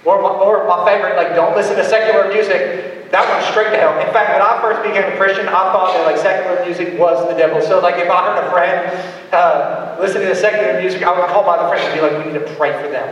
Or 0.04 0.20
my, 0.20 0.28
or 0.28 0.66
my 0.66 0.84
favorite, 0.84 1.14
like, 1.14 1.36
don't 1.36 1.54
listen 1.54 1.76
to 1.76 1.84
secular 1.84 2.26
music. 2.32 3.12
That 3.12 3.30
went 3.30 3.46
straight 3.46 3.70
to 3.70 3.78
hell. 3.78 3.94
In 4.00 4.12
fact, 4.12 4.32
when 4.34 4.42
I 4.42 4.60
first 4.60 4.82
became 4.82 5.06
a 5.06 5.16
Christian, 5.16 5.46
I 5.46 5.70
thought 5.72 5.94
that 5.94 6.04
like 6.04 6.18
secular 6.18 6.62
music 6.66 6.98
was 6.98 7.26
the 7.28 7.34
devil. 7.38 7.62
So 7.62 7.78
like, 7.80 7.96
if 7.96 8.10
I 8.10 8.18
heard 8.26 8.44
a 8.44 8.50
friend 8.50 9.32
uh, 9.32 9.96
listening 9.98 10.28
to 10.28 10.34
secular 10.34 10.78
music, 10.80 11.02
I 11.02 11.18
would 11.18 11.26
call 11.30 11.42
my 11.44 11.56
other 11.56 11.68
friends 11.68 11.86
and 11.88 11.94
be 11.94 12.02
like, 12.02 12.22
"We 12.22 12.30
need 12.30 12.38
to 12.38 12.54
pray 12.56 12.76
for 12.82 12.88
them." 12.90 13.08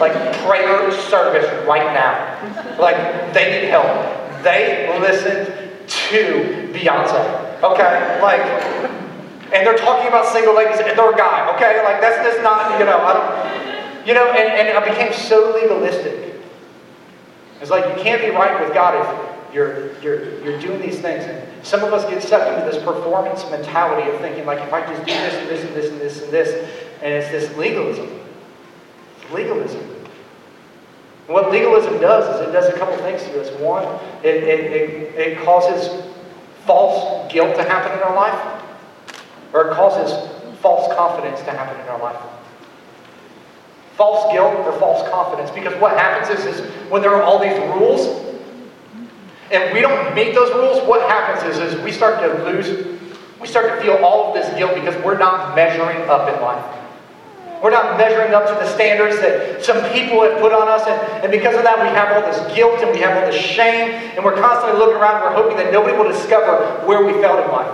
Like 0.00 0.14
prayer 0.46 0.90
service 1.12 1.44
right 1.68 1.92
now. 1.92 2.16
Like 2.80 2.96
they 3.34 3.60
need 3.60 3.68
help. 3.68 3.92
They 4.42 4.88
listened 4.98 5.59
to 5.90 6.70
Beyonce. 6.72 7.62
Okay? 7.62 8.20
Like, 8.22 8.40
and 9.52 9.66
they're 9.66 9.76
talking 9.76 10.08
about 10.08 10.26
single 10.26 10.54
ladies 10.54 10.78
and 10.78 10.96
they're 10.96 11.12
a 11.12 11.16
guy. 11.16 11.54
Okay? 11.56 11.82
Like, 11.84 12.00
that's 12.00 12.24
just 12.26 12.42
not, 12.42 12.78
you 12.78 12.86
know, 12.86 12.98
I 12.98 13.12
don't, 13.12 14.06
you 14.06 14.14
know, 14.14 14.30
and, 14.30 14.68
and 14.68 14.78
I 14.78 14.88
became 14.88 15.12
so 15.12 15.52
legalistic. 15.52 16.34
It's 17.60 17.70
like 17.70 17.84
you 17.96 18.02
can't 18.02 18.22
be 18.22 18.30
right 18.30 18.58
with 18.64 18.72
God 18.72 18.94
if 18.94 19.54
you're, 19.54 20.00
you're, 20.00 20.42
you're 20.42 20.60
doing 20.60 20.80
these 20.80 21.00
things. 21.00 21.24
And 21.24 21.66
some 21.66 21.84
of 21.84 21.92
us 21.92 22.08
get 22.08 22.22
sucked 22.22 22.48
into 22.50 22.70
this 22.70 22.82
performance 22.82 23.44
mentality 23.50 24.10
of 24.10 24.20
thinking, 24.20 24.46
like, 24.46 24.60
if 24.60 24.72
I 24.72 24.86
just 24.86 25.04
do 25.04 25.12
this 25.12 25.34
and 25.34 25.48
this 25.48 25.64
and 25.64 25.74
this 25.74 25.90
and 25.90 26.00
this 26.00 26.22
and 26.22 26.32
this, 26.32 26.70
and 27.02 27.12
it's 27.12 27.30
this 27.30 27.56
legalism. 27.56 28.08
It's 29.20 29.32
legalism. 29.32 29.99
And 31.30 31.36
what 31.36 31.52
legalism 31.52 32.00
does 32.00 32.34
is 32.34 32.48
it 32.48 32.50
does 32.50 32.66
a 32.66 32.76
couple 32.76 32.96
things 33.04 33.22
to 33.22 33.40
us. 33.40 33.48
One, 33.60 33.84
it, 34.24 34.42
it, 34.42 34.72
it, 34.72 35.14
it 35.14 35.38
causes 35.44 36.04
false 36.66 37.32
guilt 37.32 37.54
to 37.54 37.62
happen 37.62 37.96
in 37.96 38.02
our 38.02 38.16
life, 38.16 38.64
or 39.52 39.68
it 39.68 39.74
causes 39.74 40.10
false 40.58 40.92
confidence 40.92 41.38
to 41.42 41.52
happen 41.52 41.80
in 41.80 41.86
our 41.86 42.00
life. 42.00 42.20
False 43.94 44.32
guilt 44.32 44.54
or 44.66 44.72
false 44.80 45.08
confidence. 45.08 45.52
Because 45.52 45.80
what 45.80 45.96
happens 45.96 46.36
is, 46.36 46.46
is 46.46 46.68
when 46.90 47.00
there 47.00 47.14
are 47.14 47.22
all 47.22 47.38
these 47.38 47.56
rules, 47.78 48.26
and 49.52 49.72
we 49.72 49.80
don't 49.80 50.12
meet 50.16 50.34
those 50.34 50.52
rules, 50.54 50.82
what 50.88 51.08
happens 51.08 51.48
is, 51.54 51.62
is 51.62 51.80
we 51.84 51.92
start 51.92 52.18
to 52.18 52.42
lose, 52.42 52.98
we 53.40 53.46
start 53.46 53.68
to 53.68 53.80
feel 53.80 54.04
all 54.04 54.30
of 54.30 54.34
this 54.34 54.52
guilt 54.58 54.74
because 54.74 55.00
we're 55.04 55.16
not 55.16 55.54
measuring 55.54 56.10
up 56.10 56.28
in 56.28 56.42
life. 56.42 56.79
We're 57.62 57.70
not 57.70 57.98
measuring 57.98 58.32
up 58.32 58.48
to 58.48 58.54
the 58.56 58.66
standards 58.72 59.20
that 59.20 59.62
some 59.62 59.84
people 59.92 60.22
have 60.24 60.40
put 60.40 60.52
on 60.52 60.68
us. 60.68 60.80
And, 60.88 61.24
and 61.24 61.30
because 61.30 61.54
of 61.56 61.62
that, 61.62 61.76
we 61.76 61.92
have 61.92 62.08
all 62.16 62.24
this 62.24 62.40
guilt 62.56 62.80
and 62.80 62.90
we 62.90 63.00
have 63.04 63.20
all 63.20 63.30
this 63.30 63.36
shame. 63.36 63.92
And 64.16 64.24
we're 64.24 64.40
constantly 64.40 64.80
looking 64.80 64.96
around. 64.96 65.20
and 65.20 65.24
We're 65.28 65.42
hoping 65.44 65.56
that 65.60 65.72
nobody 65.72 65.92
will 65.92 66.08
discover 66.08 66.64
where 66.88 67.04
we 67.04 67.12
failed 67.20 67.44
in 67.44 67.52
life. 67.52 67.68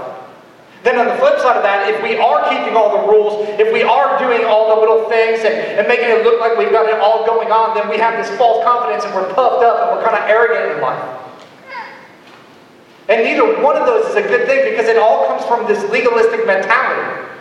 Then 0.82 0.98
on 0.98 1.06
the 1.06 1.18
flip 1.18 1.38
side 1.38 1.56
of 1.56 1.62
that, 1.62 1.90
if 1.90 2.02
we 2.02 2.18
are 2.18 2.46
keeping 2.50 2.74
all 2.74 2.94
the 2.98 3.10
rules, 3.10 3.46
if 3.58 3.72
we 3.72 3.82
are 3.82 4.18
doing 4.18 4.46
all 4.46 4.74
the 4.74 4.78
little 4.78 5.08
things 5.10 5.42
and, 5.42 5.54
and 5.54 5.86
making 5.86 6.10
it 6.10 6.22
look 6.22 6.38
like 6.38 6.58
we've 6.58 6.70
got 6.70 6.86
it 6.86 6.98
all 6.98 7.26
going 7.26 7.50
on, 7.50 7.74
then 7.74 7.90
we 7.90 7.98
have 7.98 8.14
this 8.14 8.30
false 8.38 8.62
confidence 8.62 9.02
and 9.02 9.14
we're 9.14 9.26
puffed 9.34 9.66
up 9.66 9.82
and 9.82 9.98
we're 9.98 10.04
kind 10.06 10.14
of 10.14 10.22
arrogant 10.30 10.74
in 10.74 10.82
life. 10.82 11.02
And 13.08 13.22
neither 13.22 13.62
one 13.62 13.76
of 13.76 13.86
those 13.86 14.10
is 14.10 14.16
a 14.16 14.22
good 14.22 14.46
thing 14.46 14.70
because 14.70 14.86
it 14.86 14.98
all 14.98 15.26
comes 15.26 15.44
from 15.46 15.66
this 15.66 15.78
legalistic 15.90 16.46
mentality. 16.46 17.35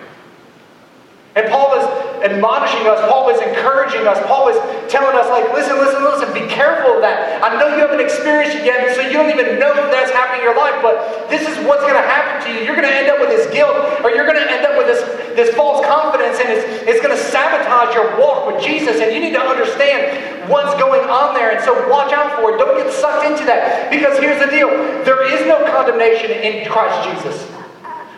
And 1.36 1.52
Paul 1.52 1.76
is 1.76 1.84
admonishing 2.24 2.88
us. 2.88 2.96
Paul 3.12 3.28
is 3.28 3.44
encouraging 3.44 4.08
us. 4.08 4.16
Paul 4.24 4.48
is 4.48 4.56
telling 4.88 5.20
us, 5.20 5.28
like, 5.28 5.44
listen, 5.52 5.76
listen, 5.76 6.00
listen, 6.00 6.32
be 6.32 6.48
careful 6.48 6.96
of 6.96 7.02
that. 7.04 7.44
I 7.44 7.60
know 7.60 7.76
you 7.76 7.84
haven't 7.84 8.00
experienced 8.00 8.56
it 8.56 8.64
yet, 8.64 8.80
so 8.96 9.04
you 9.04 9.12
don't 9.12 9.28
even 9.28 9.60
know 9.60 9.76
that 9.76 9.92
that's 9.92 10.16
happening 10.16 10.40
in 10.40 10.48
your 10.48 10.56
life, 10.56 10.80
but 10.80 11.28
this 11.28 11.44
is 11.44 11.60
what's 11.68 11.84
going 11.84 12.00
to 12.00 12.08
happen 12.08 12.40
to 12.48 12.50
you. 12.56 12.64
You're 12.64 12.80
going 12.80 12.88
to 12.88 12.96
end 12.96 13.12
up 13.12 13.20
with 13.20 13.28
this 13.28 13.52
guilt, 13.52 13.76
or 14.00 14.16
you're 14.16 14.24
going 14.24 14.40
to 14.40 14.48
end 14.48 14.64
up 14.64 14.80
with 14.80 14.88
this, 14.88 15.04
this 15.36 15.52
false 15.60 15.84
confidence, 15.84 16.40
and 16.40 16.48
it's, 16.56 16.64
it's 16.88 17.02
going 17.04 17.12
to 17.12 17.20
sabotage 17.20 17.92
your 17.92 18.16
walk 18.16 18.48
with 18.48 18.64
Jesus. 18.64 19.04
And 19.04 19.12
you 19.12 19.20
need 19.20 19.36
to 19.36 19.44
understand 19.44 20.48
what's 20.48 20.72
going 20.80 21.04
on 21.12 21.36
there. 21.36 21.52
And 21.52 21.60
so 21.68 21.76
watch 21.92 22.16
out 22.16 22.40
for 22.40 22.56
it. 22.56 22.64
Don't 22.64 22.80
get 22.80 22.88
sucked 22.96 23.28
into 23.28 23.44
that. 23.44 23.92
Because 23.92 24.16
here's 24.24 24.40
the 24.40 24.48
deal 24.48 24.72
there 25.04 25.28
is 25.28 25.44
no 25.44 25.60
condemnation 25.68 26.32
in 26.32 26.64
Christ 26.72 26.96
Jesus. 27.12 27.44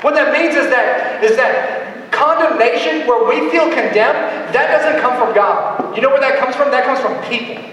What 0.06 0.13
that 0.13 0.30
means 0.30 0.53
is 0.53 0.69
that, 0.69 1.25
is 1.25 1.34
that 1.41 1.87
Condemnation, 2.12 3.08
where 3.08 3.28
we 3.28 3.50
feel 3.52 3.65
condemned, 3.65 4.54
that 4.54 4.72
doesn't 4.72 5.02
come 5.02 5.17
from 5.17 5.36
God. 5.36 5.96
You 5.96 6.02
know 6.02 6.10
where 6.10 6.22
that 6.22 6.39
comes 6.39 6.56
from? 6.56 6.72
That 6.72 6.86
comes 6.86 7.00
from 7.00 7.15
people. 7.30 7.63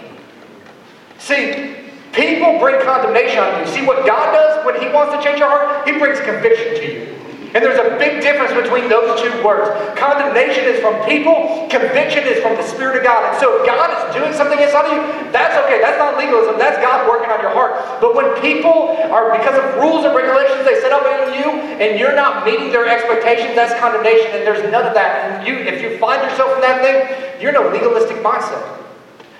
See, 1.18 1.76
people 2.12 2.58
bring 2.58 2.80
condemnation 2.84 3.38
on 3.38 3.60
you. 3.60 3.66
See, 3.72 3.84
what 3.86 4.06
God 4.06 4.32
does 4.32 4.64
when 4.66 4.80
He 4.80 4.88
wants 4.88 5.14
to 5.14 5.22
change 5.22 5.38
your 5.38 5.48
heart, 5.48 5.88
He 5.88 5.98
brings 5.98 6.20
conviction 6.20 6.74
to 6.74 6.92
you. 6.92 7.23
And 7.54 7.62
there's 7.62 7.78
a 7.78 7.94
big 8.02 8.18
difference 8.18 8.50
between 8.50 8.90
those 8.90 9.14
two 9.22 9.30
words. 9.46 9.70
Condemnation 9.94 10.66
is 10.66 10.82
from 10.82 10.98
people, 11.06 11.70
conviction 11.70 12.26
is 12.26 12.42
from 12.42 12.58
the 12.58 12.66
Spirit 12.66 12.98
of 12.98 13.06
God. 13.06 13.30
And 13.30 13.38
so 13.38 13.62
if 13.62 13.66
God 13.66 13.94
is 13.94 14.02
doing 14.10 14.34
something 14.34 14.58
inside 14.58 14.90
of 14.90 14.92
you, 14.92 15.02
that's 15.30 15.54
okay. 15.62 15.78
That's 15.78 15.94
not 15.94 16.18
legalism. 16.18 16.58
That's 16.58 16.82
God 16.82 17.06
working 17.06 17.30
on 17.30 17.38
your 17.38 17.54
heart. 17.54 17.78
But 18.02 18.18
when 18.18 18.34
people 18.42 18.98
are, 19.06 19.30
because 19.38 19.54
of 19.54 19.78
rules 19.78 20.02
and 20.02 20.18
regulations 20.18 20.66
they 20.66 20.82
set 20.82 20.90
up 20.90 21.06
in 21.06 21.38
you, 21.38 21.46
and 21.78 21.94
you're 21.94 22.18
not 22.18 22.44
meeting 22.44 22.74
their 22.74 22.90
expectations, 22.90 23.54
that's 23.54 23.78
condemnation. 23.78 24.34
And 24.34 24.42
there's 24.42 24.66
none 24.74 24.90
of 24.90 24.94
that. 24.98 25.38
And 25.38 25.46
you, 25.46 25.54
if 25.54 25.78
you 25.78 25.96
find 26.02 26.26
yourself 26.26 26.58
in 26.58 26.60
that 26.66 26.82
thing, 26.82 27.06
you're 27.40 27.54
in 27.54 27.56
a 27.56 27.70
legalistic 27.70 28.18
mindset. 28.18 28.83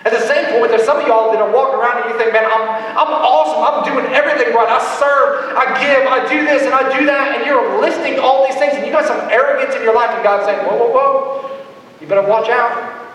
At 0.05 0.13
the 0.13 0.21
same 0.21 0.45
point, 0.61 0.71
there's 0.71 0.85
some 0.85 1.01
of 1.01 1.07
y'all 1.09 1.33
that 1.33 1.41
are 1.41 1.51
walking 1.51 1.81
around 1.81 2.05
and 2.05 2.13
you 2.13 2.19
think, 2.21 2.33
man, 2.37 2.45
I'm, 2.45 2.61
I'm 2.93 3.09
awesome. 3.09 3.65
I'm 3.65 3.81
doing 3.89 4.05
everything 4.13 4.53
right. 4.53 4.69
I 4.69 4.77
serve, 5.01 5.57
I 5.57 5.65
give, 5.81 6.05
I 6.05 6.29
do 6.29 6.45
this, 6.45 6.63
and 6.69 6.75
I 6.75 6.85
do 6.99 7.07
that. 7.07 7.37
And 7.37 7.47
you're 7.47 7.81
listing 7.81 8.21
all 8.21 8.47
these 8.47 8.57
things, 8.57 8.75
and 8.75 8.85
you 8.85 8.93
got 8.93 9.07
some 9.09 9.19
arrogance 9.33 9.75
in 9.75 9.83
your 9.83 9.95
life, 9.95 10.11
and 10.13 10.23
God's 10.23 10.45
saying, 10.45 10.61
whoa, 10.69 10.77
whoa, 10.77 10.93
whoa. 10.93 11.65
You 12.01 12.07
better 12.07 12.29
watch 12.29 12.51
out. 12.51 13.09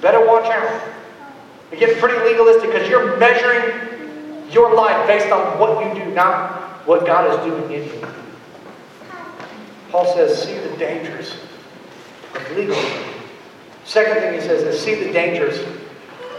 better 0.00 0.24
watch 0.24 0.46
out. 0.46 0.82
It 1.72 1.80
gets 1.80 1.98
pretty 1.98 2.18
legalistic 2.22 2.70
because 2.70 2.88
you're 2.88 3.16
measuring 3.18 4.46
your 4.52 4.76
life 4.76 5.06
based 5.08 5.32
on 5.32 5.58
what 5.58 5.84
you 5.84 6.04
do, 6.04 6.14
not 6.14 6.86
what 6.86 7.04
God 7.04 7.30
is 7.32 7.44
doing 7.44 7.72
in 7.72 7.84
you. 7.88 8.06
Paul 9.90 10.06
says, 10.14 10.40
see 10.40 10.54
the 10.54 10.76
dangers 10.76 11.34
of 12.34 12.50
legalism. 12.56 13.02
Second 13.84 14.22
thing 14.22 14.34
he 14.34 14.40
says 14.40 14.62
is 14.62 14.80
see 14.80 14.94
the 14.94 15.12
dangers 15.12 15.58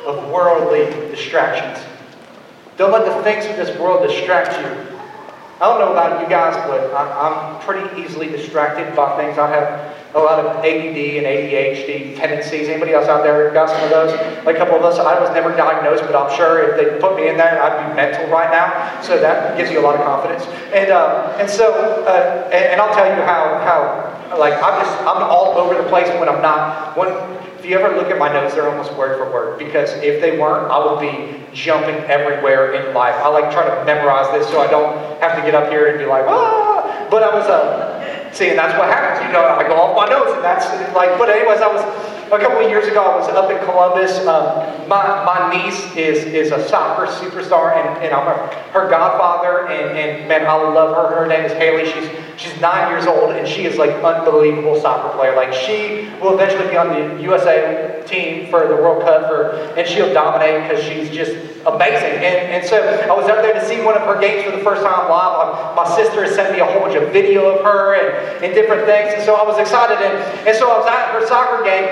of 0.05 0.29
worldly 0.29 0.85
distractions. 1.09 1.83
Don't 2.77 2.91
let 2.91 3.05
the 3.05 3.23
things 3.23 3.45
of 3.45 3.55
this 3.55 3.77
world 3.79 4.07
distract 4.07 4.59
you. 4.59 4.93
I 5.61 5.69
don't 5.69 5.79
know 5.79 5.91
about 5.91 6.21
you 6.21 6.27
guys, 6.27 6.55
but 6.67 6.93
I'm 6.93 7.61
pretty 7.61 8.01
easily 8.01 8.27
distracted 8.27 8.95
by 8.95 9.15
things. 9.15 9.37
I 9.37 9.47
have 9.47 9.95
a 10.15 10.19
lot 10.19 10.43
of 10.43 10.57
ADD 10.57 10.97
and 11.21 11.25
ADHD 11.25 12.15
tendencies. 12.17 12.67
Anybody 12.67 12.93
else 12.93 13.07
out 13.07 13.23
there 13.23 13.51
got 13.51 13.69
some 13.69 13.83
of 13.83 13.89
those? 13.89 14.11
Like 14.45 14.55
a 14.55 14.59
couple 14.59 14.75
of 14.75 14.83
us, 14.83 14.99
I 14.99 15.19
was 15.19 15.29
never 15.33 15.55
diagnosed, 15.55 16.03
but 16.03 16.15
I'm 16.15 16.35
sure 16.35 16.69
if 16.69 16.77
they 16.77 16.99
put 16.99 17.15
me 17.15 17.29
in 17.29 17.37
there, 17.37 17.61
I'd 17.61 17.89
be 17.89 17.95
mental 17.95 18.27
right 18.29 18.51
now. 18.51 19.01
So 19.01 19.19
that 19.19 19.57
gives 19.57 19.71
you 19.71 19.79
a 19.79 19.83
lot 19.85 19.95
of 19.95 20.01
confidence. 20.01 20.45
And 20.73 20.91
uh, 20.91 21.37
and 21.39 21.49
so 21.49 21.71
uh, 22.05 22.49
and, 22.51 22.65
and, 22.73 22.81
I'll 22.81 22.93
tell 22.93 23.07
you 23.07 23.23
how 23.23 23.57
how 23.65 24.37
like 24.37 24.53
I'm 24.55 24.83
just 24.83 24.97
I'm 25.01 25.23
all 25.23 25.57
over 25.57 25.81
the 25.81 25.87
place 25.89 26.09
when 26.19 26.29
I'm 26.29 26.41
not 26.41 26.97
when 26.97 27.09
if 27.63 27.69
you 27.69 27.79
ever 27.79 27.95
look 27.95 28.11
at 28.11 28.19
my 28.19 28.27
notes, 28.27 28.55
they're 28.55 28.67
almost 28.67 28.91
word 28.95 29.17
for 29.17 29.31
word 29.31 29.57
because 29.57 29.89
if 30.03 30.19
they 30.19 30.37
weren't, 30.37 30.69
I 30.69 30.83
would 30.83 30.99
be 30.99 31.39
jumping 31.55 31.95
everywhere 32.11 32.73
in 32.73 32.93
life. 32.93 33.15
I 33.15 33.29
like 33.29 33.53
try 33.53 33.63
to 33.63 33.85
memorize 33.85 34.27
this 34.35 34.51
so 34.51 34.59
I 34.59 34.67
don't 34.67 34.91
have 35.23 35.37
to 35.37 35.41
get 35.41 35.55
up 35.55 35.71
here 35.71 35.87
and 35.87 35.97
be 35.97 36.05
like, 36.05 36.25
ah. 36.27 37.07
But 37.09 37.23
I 37.23 37.33
was, 37.33 37.47
uh, 37.47 38.33
see, 38.33 38.49
and 38.49 38.59
that's 38.59 38.77
what 38.77 38.91
happens. 38.91 39.25
You 39.25 39.31
know, 39.31 39.47
I 39.47 39.63
go 39.63 39.79
off 39.79 39.95
my 39.95 40.11
notes, 40.11 40.35
and 40.35 40.43
that's 40.43 40.67
like. 40.93 41.17
But 41.17 41.29
anyways, 41.29 41.61
I 41.61 41.71
was 41.71 41.79
a 42.31 42.39
couple 42.39 42.63
of 42.63 42.69
years 42.69 42.87
ago. 42.87 43.03
I 43.03 43.17
was 43.17 43.27
up 43.29 43.51
in 43.51 43.57
Columbus. 43.65 44.19
Um, 44.25 44.87
my 44.87 45.23
my 45.25 45.51
niece 45.53 45.95
is 45.95 46.23
is 46.25 46.51
a 46.51 46.67
soccer 46.67 47.11
superstar, 47.11 47.75
and, 47.75 48.03
and 48.03 48.13
I'm 48.13 48.25
her 48.71 48.89
godfather. 48.89 49.67
And, 49.67 49.97
and 49.97 50.27
man, 50.27 50.45
I 50.45 50.55
love 50.55 50.95
her. 50.95 51.15
Her 51.15 51.27
name 51.27 51.45
is 51.45 51.53
Haley. 51.53 51.85
She's 51.91 52.23
She's 52.37 52.59
nine 52.59 52.89
years 52.89 53.05
old 53.05 53.31
and 53.31 53.47
she 53.47 53.65
is 53.65 53.77
like 53.77 53.91
unbelievable 54.03 54.79
soccer 54.79 55.15
player. 55.15 55.35
Like 55.35 55.53
she 55.53 56.09
will 56.19 56.33
eventually 56.33 56.67
be 56.69 56.77
on 56.77 56.89
the 56.89 57.21
USA 57.21 58.03
team 58.07 58.49
for 58.49 58.67
the 58.67 58.75
World 58.75 59.03
Cup 59.03 59.29
for, 59.29 59.51
and 59.77 59.87
she'll 59.87 60.11
dominate 60.13 60.67
because 60.67 60.83
she's 60.83 61.09
just 61.11 61.31
amazing. 61.65 62.19
And, 62.25 62.57
and 62.57 62.65
so 62.65 62.81
I 62.81 63.13
was 63.13 63.29
up 63.29 63.41
there 63.43 63.53
to 63.53 63.65
see 63.65 63.85
one 63.85 63.95
of 63.95 64.01
her 64.01 64.19
games 64.19 64.43
for 64.43 64.51
the 64.51 64.63
first 64.63 64.81
time 64.81 65.09
live. 65.09 65.75
My 65.75 65.85
sister 65.95 66.23
has 66.23 66.33
sent 66.33 66.51
me 66.51 66.59
a 66.59 66.65
whole 66.65 66.81
bunch 66.81 66.95
of 66.95 67.13
video 67.13 67.53
of 67.53 67.63
her 67.63 67.93
and, 67.93 68.43
and 68.43 68.53
different 68.53 68.85
things. 68.85 69.13
And 69.13 69.23
so 69.23 69.35
I 69.35 69.43
was 69.45 69.59
excited. 69.59 70.01
And, 70.01 70.17
and 70.47 70.57
so 70.57 70.71
I 70.71 70.77
was 70.79 70.87
at 70.87 71.13
her 71.13 71.25
soccer 71.27 71.63
game 71.63 71.85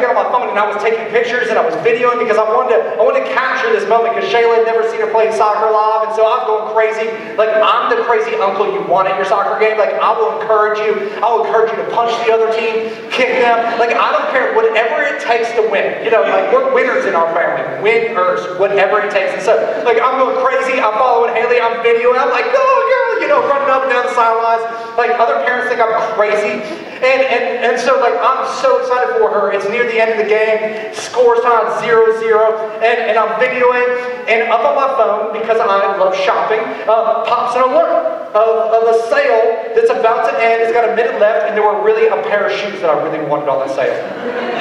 took 0.00 0.08
on 0.08 0.16
my 0.16 0.28
phone 0.32 0.48
and 0.48 0.56
I 0.56 0.64
was 0.64 0.80
taking 0.80 1.04
pictures 1.12 1.52
and 1.52 1.60
I 1.60 1.64
was 1.64 1.76
videoing 1.84 2.18
because 2.18 2.40
I 2.40 2.46
wanted 2.48 2.80
to, 2.80 2.80
I 2.96 3.02
wanted 3.04 3.28
to 3.28 3.30
capture 3.36 3.68
this 3.68 3.84
moment 3.88 4.16
because 4.16 4.32
Shayla 4.32 4.64
had 4.64 4.66
never 4.66 4.88
seen 4.88 5.00
her 5.04 5.12
play 5.12 5.28
soccer 5.36 5.68
live. 5.68 6.08
And 6.08 6.16
so 6.16 6.24
I'm 6.24 6.48
going 6.48 6.72
crazy. 6.72 7.12
Like 7.36 7.52
I'm 7.52 7.92
the 7.92 8.02
crazy 8.08 8.34
uncle 8.40 8.72
you 8.72 8.80
want 8.88 9.08
at 9.08 9.16
your 9.20 9.28
soccer 9.28 9.60
game. 9.60 9.76
Like 9.76 9.94
I 10.00 10.10
will 10.16 10.40
encourage 10.40 10.80
you. 10.80 11.12
I 11.20 11.28
will 11.28 11.44
encourage 11.44 11.70
you 11.70 11.78
to 11.84 11.88
punch 11.92 12.12
the 12.24 12.32
other 12.32 12.48
team, 12.56 12.88
kick 13.12 13.44
them. 13.44 13.78
Like 13.78 13.92
I 13.92 14.08
don't 14.16 14.28
care. 14.32 14.56
Whatever 14.56 15.04
it 15.04 15.20
takes 15.20 15.52
to 15.54 15.62
win. 15.68 16.02
You 16.02 16.10
know, 16.10 16.22
like 16.24 16.48
we're 16.50 16.72
winners 16.72 17.04
in 17.04 17.14
our 17.14 17.28
family. 17.36 17.82
Winners. 17.84 18.40
Whatever 18.58 19.04
it 19.04 19.12
takes. 19.12 19.36
And 19.36 19.42
so, 19.42 19.54
like, 19.84 20.00
I'm 20.00 20.18
going 20.18 20.36
crazy. 20.40 20.80
I'm 20.80 20.94
following 20.94 21.34
Haley. 21.34 21.60
I'm 21.60 21.84
videoing. 21.84 22.18
I'm 22.18 22.30
like, 22.30 22.48
go, 22.52 22.64
girl, 22.64 23.09
you 23.09 23.09
know, 23.30 23.40
running 23.48 23.70
up 23.70 23.86
and 23.86 23.90
down 23.90 24.04
the 24.04 24.14
sidelines. 24.14 24.66
Like, 24.98 25.14
other 25.16 25.40
parents 25.46 25.70
think 25.70 25.80
I'm 25.80 25.94
crazy. 26.18 26.60
And, 27.00 27.24
and, 27.24 27.64
and 27.64 27.80
so, 27.80 27.96
like, 27.96 28.12
I'm 28.20 28.44
so 28.60 28.76
excited 28.82 29.16
for 29.16 29.32
her. 29.32 29.56
It's 29.56 29.64
near 29.70 29.88
the 29.88 29.96
end 29.96 30.12
of 30.12 30.18
the 30.20 30.28
game. 30.28 30.92
Scores 30.92 31.40
time 31.40 31.72
0 31.80 32.20
0. 32.20 32.60
And, 32.84 33.08
and 33.08 33.16
I'm 33.16 33.40
videoing. 33.40 33.88
And 34.28 34.52
up 34.52 34.60
on 34.60 34.76
my 34.76 34.92
phone, 35.00 35.32
because 35.32 35.58
I 35.58 35.96
love 35.96 36.14
shopping, 36.14 36.60
uh, 36.84 37.24
pops 37.24 37.56
an 37.56 37.62
alert 37.62 38.28
of, 38.36 38.68
of 38.68 38.82
a 38.92 39.08
sale 39.08 39.72
that's 39.72 39.88
about 39.88 40.28
to 40.28 40.36
end. 40.36 40.60
It's 40.60 40.72
got 40.72 40.86
a 40.86 40.94
minute 40.94 41.18
left. 41.18 41.48
And 41.48 41.56
there 41.56 41.64
were 41.64 41.82
really 41.82 42.08
a 42.08 42.20
pair 42.28 42.44
of 42.44 42.52
shoes 42.52 42.82
that 42.82 42.90
I 42.90 43.00
really 43.00 43.24
wanted 43.24 43.48
on 43.48 43.66
that 43.66 43.74
sale 43.74 43.96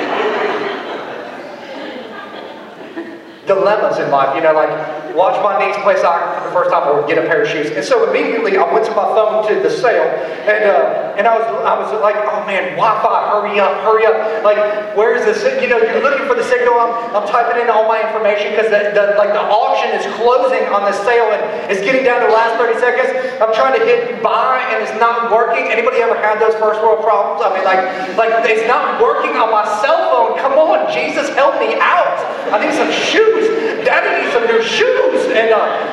dilemmas 3.47 3.97
in 3.99 4.11
life. 4.11 4.35
You 4.35 4.41
know, 4.41 4.53
like 4.53 5.08
watch 5.15 5.37
my 5.43 5.57
niece 5.59 5.77
play 5.83 5.95
soccer 5.97 6.41
for 6.41 6.47
the 6.49 6.53
first 6.53 6.69
time 6.71 6.87
or 6.87 7.05
get 7.07 7.17
a 7.17 7.27
pair 7.27 7.43
of 7.43 7.49
shoes. 7.49 7.71
And 7.71 7.83
so 7.83 8.09
immediately 8.09 8.57
I 8.57 8.65
went 8.71 8.85
to 8.85 8.91
my 8.91 9.05
phone 9.15 9.47
to 9.47 9.61
the 9.61 9.69
sale 9.69 10.05
and 10.49 10.65
uh, 10.65 11.09
and 11.19 11.27
I 11.27 11.35
was 11.35 11.45
I 11.67 11.75
was 11.75 11.91
like, 11.99 12.15
oh 12.15 12.47
man, 12.47 12.79
Wi-Fi, 12.79 13.17
hurry 13.27 13.59
up, 13.59 13.75
hurry 13.83 14.07
up. 14.07 14.15
Like, 14.43 14.95
where's 14.95 15.27
the 15.27 15.35
you 15.61 15.67
know, 15.67 15.77
you're 15.77 16.01
looking 16.01 16.25
for 16.27 16.35
the 16.35 16.47
signal. 16.47 16.79
I'm, 16.79 16.95
I'm 17.11 17.27
typing 17.27 17.59
in 17.59 17.67
all 17.67 17.87
my 17.87 17.99
information 17.99 18.55
because 18.55 18.71
the, 18.71 18.95
the 18.95 19.19
like 19.19 19.35
the 19.35 19.43
auction 19.43 19.91
is 19.99 20.07
closing 20.15 20.63
on 20.71 20.87
the 20.87 20.95
sale 21.03 21.35
and 21.35 21.41
it's 21.67 21.83
getting 21.83 22.07
down 22.07 22.23
to 22.23 22.27
the 22.27 22.35
last 22.35 22.55
30 22.55 22.79
seconds. 22.79 23.09
I'm 23.43 23.51
trying 23.51 23.75
to 23.75 23.83
hit 23.83 24.23
buy 24.23 24.63
and 24.71 24.79
it's 24.79 24.95
not 24.95 25.31
working. 25.31 25.67
Anybody 25.67 25.99
ever 25.99 26.15
had 26.15 26.39
those 26.39 26.55
first 26.55 26.79
world 26.79 27.03
problems? 27.03 27.43
I 27.43 27.51
mean 27.51 27.67
like 27.67 27.83
like 28.15 28.31
it's 28.47 28.67
not 28.67 29.01
working 29.01 29.35
on 29.35 29.51
my 29.51 29.67
cell 29.83 29.99
phone. 30.11 30.39
Come 30.39 30.55
on, 30.55 30.87
Jesus 30.91 31.29
help 31.35 31.59
me 31.59 31.75
out. 31.79 32.15
I 32.51 32.63
need 32.63 32.75
some 32.75 32.91
shoes. 32.91 33.47
Daddy 33.83 34.23
needs 34.23 34.33
some 34.33 34.47
new 34.47 34.63
shoes. 34.63 34.98
And, 34.99 35.53
uh, 35.53 35.89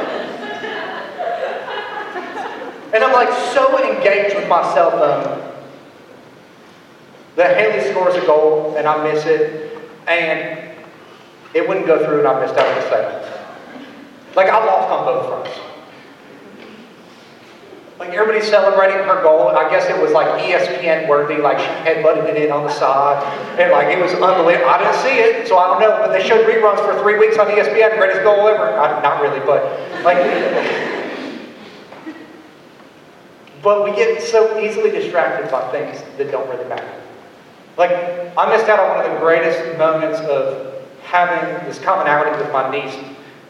and 2.94 3.04
I'm 3.04 3.12
like 3.12 3.32
so 3.54 3.78
engaged 3.92 4.34
with 4.34 4.48
my 4.48 4.62
cell 4.74 4.90
phone 4.90 5.42
that 7.36 7.56
Haley 7.56 7.90
scores 7.90 8.14
a 8.16 8.26
goal 8.26 8.74
and 8.76 8.88
I 8.88 9.12
miss 9.12 9.24
it. 9.26 9.78
And 10.08 10.74
it 11.54 11.68
wouldn't 11.68 11.86
go 11.86 12.04
through 12.04 12.18
and 12.18 12.28
I 12.28 12.40
missed 12.40 12.58
out 12.58 12.66
on 12.66 12.74
the 12.74 12.90
sale. 12.90 13.22
Like 14.34 14.48
I 14.48 14.64
lost 14.64 14.90
on 14.90 15.04
both 15.04 15.26
fronts. 15.28 15.75
Like 17.98 18.10
everybody's 18.10 18.48
celebrating 18.48 18.98
her 19.08 19.22
goal. 19.22 19.48
I 19.48 19.70
guess 19.70 19.88
it 19.88 20.00
was 20.00 20.12
like 20.12 20.26
ESPN 20.42 21.08
worthy, 21.08 21.36
like 21.36 21.58
she 21.58 21.64
headbutted 21.64 22.28
it 22.28 22.36
in 22.36 22.52
on 22.52 22.64
the 22.64 22.72
side. 22.72 23.22
And 23.58 23.72
like 23.72 23.88
it 23.88 24.00
was 24.00 24.12
unbelievable. 24.12 24.68
I 24.68 24.78
didn't 24.78 25.02
see 25.02 25.18
it, 25.18 25.48
so 25.48 25.56
I 25.56 25.66
don't 25.68 25.80
know. 25.80 25.96
But 26.04 26.12
they 26.12 26.22
showed 26.26 26.46
reruns 26.46 26.84
for 26.84 27.00
three 27.00 27.18
weeks 27.18 27.38
on 27.38 27.46
ESPN, 27.46 27.96
greatest 27.96 28.22
goal 28.22 28.46
ever. 28.48 28.78
I, 28.78 29.00
not 29.00 29.22
really, 29.22 29.40
but 29.40 29.64
like. 30.04 30.18
but 33.62 33.84
we 33.84 33.96
get 33.96 34.22
so 34.22 34.60
easily 34.60 34.90
distracted 34.90 35.50
by 35.50 35.70
things 35.72 36.02
that 36.18 36.30
don't 36.30 36.48
really 36.50 36.68
matter. 36.68 37.02
Like, 37.76 37.90
I 38.36 38.54
missed 38.54 38.68
out 38.68 38.78
on 38.78 38.96
one 38.96 39.06
of 39.06 39.12
the 39.12 39.18
greatest 39.18 39.76
moments 39.76 40.20
of 40.20 40.84
having 41.02 41.66
this 41.66 41.78
commonality 41.78 42.30
with 42.40 42.52
my 42.52 42.70
niece 42.70 42.96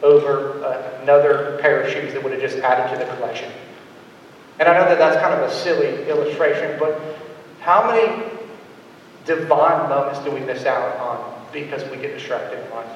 over 0.03 0.63
uh, 0.63 1.01
another 1.01 1.57
pair 1.61 1.81
of 1.81 1.91
shoes 1.91 2.13
that 2.13 2.23
would 2.23 2.31
have 2.31 2.41
just 2.41 2.57
added 2.57 2.97
to 2.97 3.05
the 3.05 3.11
collection. 3.15 3.51
And 4.59 4.67
I 4.67 4.73
know 4.79 4.89
that 4.89 4.97
that's 4.97 5.21
kind 5.21 5.33
of 5.33 5.49
a 5.49 5.53
silly 5.53 6.07
illustration, 6.09 6.79
but 6.79 6.99
how 7.59 7.91
many 7.91 8.23
divine 9.25 9.89
moments 9.89 10.19
do 10.19 10.31
we 10.31 10.39
miss 10.39 10.65
out 10.65 10.97
on 10.97 11.45
because 11.51 11.83
we 11.91 11.97
get 11.97 12.17
distracted 12.17 12.63
in 12.63 12.71
life? 12.71 12.89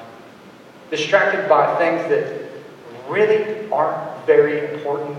Distracted 0.90 1.48
by 1.48 1.76
things 1.78 2.08
that 2.08 2.50
really 3.08 3.70
aren't 3.70 4.26
very 4.26 4.72
important. 4.74 5.16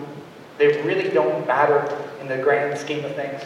They 0.57 0.81
really 0.83 1.09
don't 1.09 1.47
matter 1.47 1.97
in 2.19 2.27
the 2.27 2.37
grand 2.37 2.77
scheme 2.77 3.05
of 3.05 3.15
things. 3.15 3.41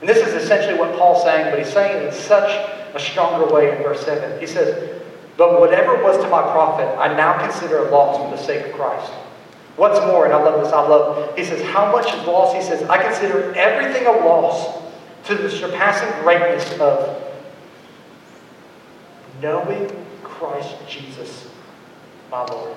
And 0.00 0.08
this 0.08 0.26
is 0.26 0.34
essentially 0.34 0.78
what 0.78 0.96
Paul's 0.96 1.22
saying, 1.22 1.50
but 1.50 1.58
he's 1.58 1.72
saying 1.72 1.96
it 1.96 2.06
in 2.06 2.12
such 2.12 2.50
a 2.94 2.98
stronger 2.98 3.52
way 3.52 3.76
in 3.76 3.82
verse 3.82 4.04
7. 4.04 4.40
He 4.40 4.46
says, 4.46 5.00
But 5.36 5.60
whatever 5.60 6.02
was 6.02 6.16
to 6.24 6.28
my 6.28 6.42
profit, 6.42 6.88
I 6.98 7.14
now 7.14 7.38
consider 7.38 7.86
a 7.86 7.90
loss 7.90 8.16
for 8.16 8.36
the 8.36 8.42
sake 8.42 8.66
of 8.66 8.72
Christ. 8.72 9.12
What's 9.80 9.98
more, 10.00 10.26
and 10.26 10.34
I 10.34 10.42
love 10.42 10.62
this, 10.62 10.74
I 10.74 10.86
love, 10.86 11.34
he 11.38 11.42
says, 11.42 11.62
how 11.62 11.90
much 11.90 12.04
is 12.12 12.26
loss? 12.26 12.54
He 12.54 12.60
says, 12.60 12.86
I 12.90 13.02
consider 13.02 13.54
everything 13.54 14.06
a 14.06 14.12
loss 14.12 14.78
to 15.24 15.34
the 15.34 15.48
surpassing 15.48 16.22
greatness 16.22 16.78
of 16.78 17.18
knowing 19.40 19.90
Christ 20.22 20.74
Jesus, 20.86 21.48
my 22.30 22.44
Lord. 22.44 22.76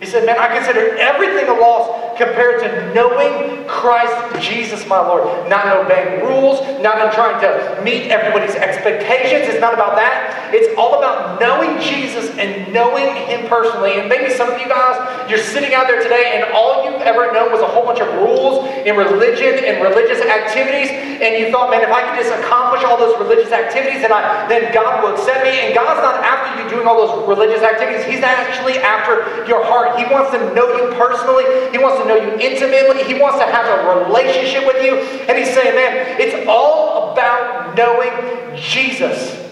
He 0.00 0.04
said, 0.04 0.26
Man, 0.26 0.38
I 0.38 0.54
consider 0.54 0.96
everything 0.98 1.48
a 1.48 1.54
loss 1.54 2.18
compared 2.18 2.60
to 2.60 2.94
knowing 2.94 3.66
Christ 3.66 4.44
Jesus, 4.44 4.86
my 4.86 5.00
Lord. 5.00 5.48
Not 5.48 5.64
obeying 5.72 6.24
rules, 6.24 6.60
not 6.82 7.00
in 7.00 7.12
trying 7.12 7.40
to 7.40 7.80
meet 7.82 8.10
everybody's 8.12 8.56
expectations. 8.56 9.48
It's 9.48 9.60
not 9.60 9.72
about 9.72 9.96
that. 9.96 10.52
It's 10.52 10.76
all 10.78 10.98
about 10.98 11.40
knowing 11.40 11.80
Jesus 11.80 12.28
and 12.36 12.72
knowing 12.72 13.08
Him 13.26 13.48
personally. 13.48 13.98
And 13.98 14.08
maybe 14.08 14.32
some 14.32 14.52
of 14.52 14.60
you 14.60 14.68
guys, 14.68 15.00
you're 15.30 15.40
sitting 15.40 15.72
out 15.72 15.88
there 15.88 16.02
today 16.02 16.36
and 16.36 16.52
all 16.52 16.84
you've 16.84 17.00
ever 17.00 17.32
known 17.32 17.52
was 17.52 17.60
a 17.60 17.66
whole 17.66 17.84
bunch 17.84 18.00
of 18.00 18.08
rules 18.20 18.68
in 18.84 18.96
religion 18.96 19.64
and 19.64 19.82
religious 19.82 20.20
activities. 20.20 20.92
And 20.92 21.40
you 21.40 21.50
thought, 21.50 21.70
man, 21.70 21.80
if 21.80 21.90
I 21.90 22.04
could 22.04 22.20
just 22.20 22.32
accomplish 22.36 22.84
all 22.84 22.96
those 22.96 23.16
religious 23.16 23.52
activities, 23.52 24.04
then, 24.04 24.12
I, 24.12 24.44
then 24.48 24.72
God 24.72 25.02
will 25.02 25.16
accept 25.16 25.44
me. 25.44 25.56
And 25.64 25.74
God's 25.74 26.04
not 26.04 26.20
after 26.20 26.60
you 26.60 26.68
doing 26.68 26.86
all 26.86 27.00
those 27.00 27.16
religious 27.28 27.62
activities. 27.64 28.04
He's 28.04 28.22
actually 28.22 28.78
after 28.78 29.44
your 29.48 29.64
heart 29.64 29.85
heart. 29.86 29.98
He 29.98 30.12
wants 30.12 30.30
to 30.32 30.54
know 30.54 30.68
you 30.76 30.94
personally. 30.94 31.44
He 31.70 31.78
wants 31.78 32.02
to 32.02 32.08
know 32.08 32.16
you 32.16 32.38
intimately. 32.38 33.04
He 33.04 33.20
wants 33.20 33.38
to 33.38 33.44
have 33.44 33.66
a 33.66 34.04
relationship 34.04 34.66
with 34.66 34.82
you. 34.84 34.96
And 35.28 35.38
he's 35.38 35.52
saying, 35.54 35.74
man, 35.74 36.20
it's 36.20 36.46
all 36.48 37.12
about 37.12 37.76
knowing 37.76 38.56
Jesus. 38.56 39.44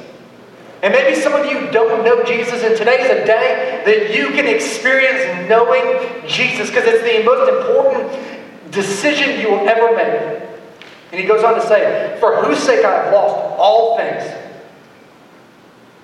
And 0.82 0.92
maybe 0.92 1.18
some 1.18 1.32
of 1.32 1.46
you 1.46 1.70
don't 1.70 2.04
know 2.04 2.22
Jesus, 2.24 2.62
and 2.62 2.76
today 2.76 3.00
is 3.00 3.08
a 3.08 3.24
day 3.24 3.82
that 3.86 4.14
you 4.14 4.28
can 4.32 4.46
experience 4.46 5.48
knowing 5.48 6.28
Jesus 6.28 6.68
because 6.68 6.84
it's 6.84 7.02
the 7.02 7.24
most 7.24 7.48
important 7.48 8.70
decision 8.70 9.40
you 9.40 9.50
will 9.50 9.66
ever 9.66 9.96
make. 9.96 10.42
And 11.10 11.20
he 11.20 11.26
goes 11.26 11.42
on 11.42 11.54
to 11.54 11.66
say, 11.66 12.18
For 12.20 12.36
whose 12.44 12.58
sake 12.58 12.84
I 12.84 13.04
have 13.04 13.14
lost 13.14 13.56
all 13.58 13.96
things. 13.96 14.43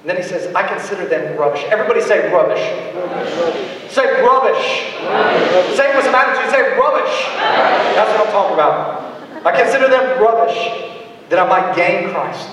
And 0.01 0.09
then 0.09 0.17
he 0.17 0.23
says, 0.23 0.53
I 0.55 0.67
consider 0.67 1.07
them 1.07 1.37
rubbish. 1.37 1.63
Everybody 1.69 2.01
say 2.01 2.33
rubbish. 2.33 2.63
rubbish. 2.97 3.93
Say 3.93 4.07
rubbish. 4.25 4.65
rubbish. 5.05 5.77
Say 5.77 5.93
it 5.93 5.97
with 5.97 6.05
some 6.07 6.15
attitude. 6.15 6.51
Say 6.51 6.63
rubbish. 6.79 6.81
rubbish. 6.81 7.97
That's 7.97 8.11
what 8.17 8.27
I'm 8.27 8.33
talking 8.33 8.55
about. 8.55 9.47
I 9.47 9.53
consider 9.53 9.89
them 9.89 10.23
rubbish 10.23 10.57
that 11.29 11.39
I 11.39 11.47
might 11.49 11.77
gain 11.77 12.11
Christ. 12.11 12.49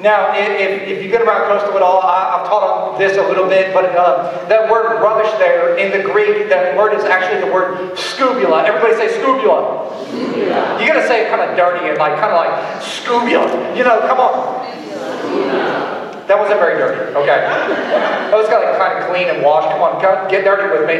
Now, 0.00 0.34
if, 0.34 0.82
if 0.82 1.02
you've 1.02 1.12
been 1.12 1.22
around 1.22 1.46
Coastal 1.46 1.76
at 1.76 1.82
all, 1.82 2.02
I, 2.02 2.38
have 2.38 2.46
taught 2.48 2.64
on 2.64 2.98
this 2.98 3.16
a 3.16 3.22
little 3.22 3.46
bit, 3.46 3.72
but 3.72 3.84
uh, 3.96 4.44
that 4.48 4.68
word 4.70 5.00
rubbish 5.00 5.30
there 5.38 5.78
in 5.78 5.92
the 5.92 6.02
Greek, 6.02 6.48
that 6.48 6.76
word 6.76 6.92
is 6.92 7.04
actually 7.04 7.40
the 7.40 7.52
word 7.54 7.96
scubula. 7.96 8.64
Everybody 8.66 8.96
say 8.96 9.08
scubula. 9.20 9.94
scubula. 10.08 10.80
You 10.80 10.88
gotta 10.88 11.06
say 11.06 11.24
it 11.24 11.30
kind 11.30 11.40
of 11.40 11.56
dirty 11.56 11.88
and 11.88 11.98
like 11.98 12.18
kind 12.18 12.32
of 12.32 12.38
like 12.42 12.82
scubula. 12.82 13.76
You 13.76 13.84
know, 13.84 14.00
come 14.00 14.18
on. 14.18 14.81
That 16.32 16.40
wasn't 16.40 16.60
very 16.60 16.78
dirty. 16.78 17.12
Okay. 17.12 17.44
That 17.44 18.32
was 18.32 18.48
kind 18.48 18.64
of, 18.64 18.78
kind 18.78 18.96
of 18.96 19.10
clean 19.10 19.28
and 19.28 19.44
washed. 19.44 19.68
Come 19.68 19.82
on, 19.82 20.00
come, 20.00 20.30
get 20.30 20.46
dirty 20.46 20.64
with 20.72 20.88
me. 20.88 20.96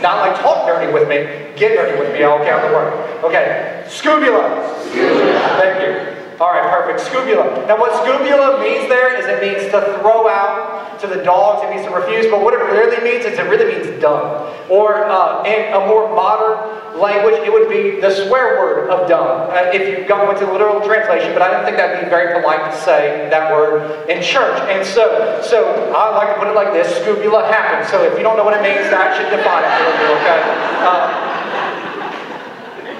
Not 0.00 0.22
like 0.22 0.38
talk 0.38 0.64
dirty 0.64 0.92
with 0.92 1.08
me. 1.08 1.26
Get 1.58 1.74
dirty 1.74 1.98
with 1.98 2.12
me. 2.12 2.22
I'll 2.22 2.38
count 2.46 2.62
the 2.62 2.68
word. 2.68 2.94
Okay. 3.24 3.82
Scubula. 3.88 4.62
Scubula. 4.94 5.58
Thank 5.58 5.82
you. 5.82 6.17
All 6.40 6.54
right, 6.54 6.70
perfect. 6.70 7.00
Scubula. 7.10 7.66
Now, 7.66 7.78
what 7.78 7.90
scubula 7.98 8.62
means 8.62 8.88
there 8.88 9.18
is 9.18 9.26
it 9.26 9.42
means 9.42 9.72
to 9.72 9.98
throw 9.98 10.28
out 10.28 11.00
to 11.00 11.08
the 11.08 11.22
dogs. 11.24 11.66
It 11.66 11.74
means 11.74 11.84
to 11.86 11.90
refuse. 11.90 12.30
But 12.30 12.42
what 12.42 12.54
it 12.54 12.62
really 12.62 13.02
means 13.02 13.26
is 13.26 13.38
it 13.38 13.50
really 13.50 13.74
means 13.74 14.00
dumb. 14.00 14.46
Or 14.70 15.06
uh, 15.10 15.42
in 15.42 15.74
a 15.74 15.80
more 15.86 16.14
modern 16.14 16.78
language, 17.00 17.42
it 17.42 17.50
would 17.50 17.68
be 17.68 18.00
the 18.00 18.14
swear 18.14 18.60
word 18.60 18.88
of 18.88 19.08
dumb. 19.08 19.50
Uh, 19.50 19.74
if 19.74 19.82
you 19.82 20.06
go 20.06 20.30
into 20.30 20.46
the 20.46 20.52
literal 20.52 20.80
translation, 20.80 21.32
but 21.32 21.42
I 21.42 21.50
don't 21.50 21.64
think 21.64 21.76
that'd 21.76 22.04
be 22.04 22.10
very 22.10 22.38
polite 22.38 22.70
to 22.70 22.76
say 22.86 23.26
that 23.30 23.50
word 23.50 24.08
in 24.08 24.22
church. 24.22 24.62
And 24.70 24.86
so, 24.86 25.42
so 25.42 25.90
I 25.90 26.14
like 26.14 26.34
to 26.34 26.38
put 26.38 26.46
it 26.46 26.54
like 26.54 26.72
this: 26.72 26.86
scubula 27.02 27.50
happens. 27.50 27.90
So 27.90 27.98
if 28.06 28.14
you 28.14 28.22
don't 28.22 28.36
know 28.36 28.44
what 28.44 28.54
it 28.54 28.62
means, 28.62 28.86
that 28.94 29.18
should 29.18 29.30
define 29.34 29.66
it 29.66 29.74
for 29.74 29.90
you. 29.90 30.06
Okay. 30.22 30.38
Uh, 30.86 31.27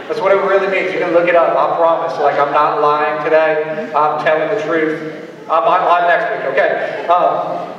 that's 0.09 0.21
what 0.21 0.33
it 0.33 0.41
really 0.41 0.69
means. 0.69 0.93
You 0.93 1.01
can 1.01 1.13
look 1.13 1.29
it 1.29 1.37
up. 1.37 1.55
I 1.55 1.77
promise. 1.77 2.19
Like, 2.19 2.39
I'm 2.39 2.53
not 2.53 2.81
lying 2.81 3.23
today. 3.23 3.93
I'm 3.95 4.25
telling 4.25 4.57
the 4.57 4.63
truth. 4.65 5.29
I 5.51 5.61
might 5.61 5.85
lie 5.85 6.09
next 6.09 6.33
week, 6.33 6.53
okay? 6.53 7.07
Um, 7.09 7.75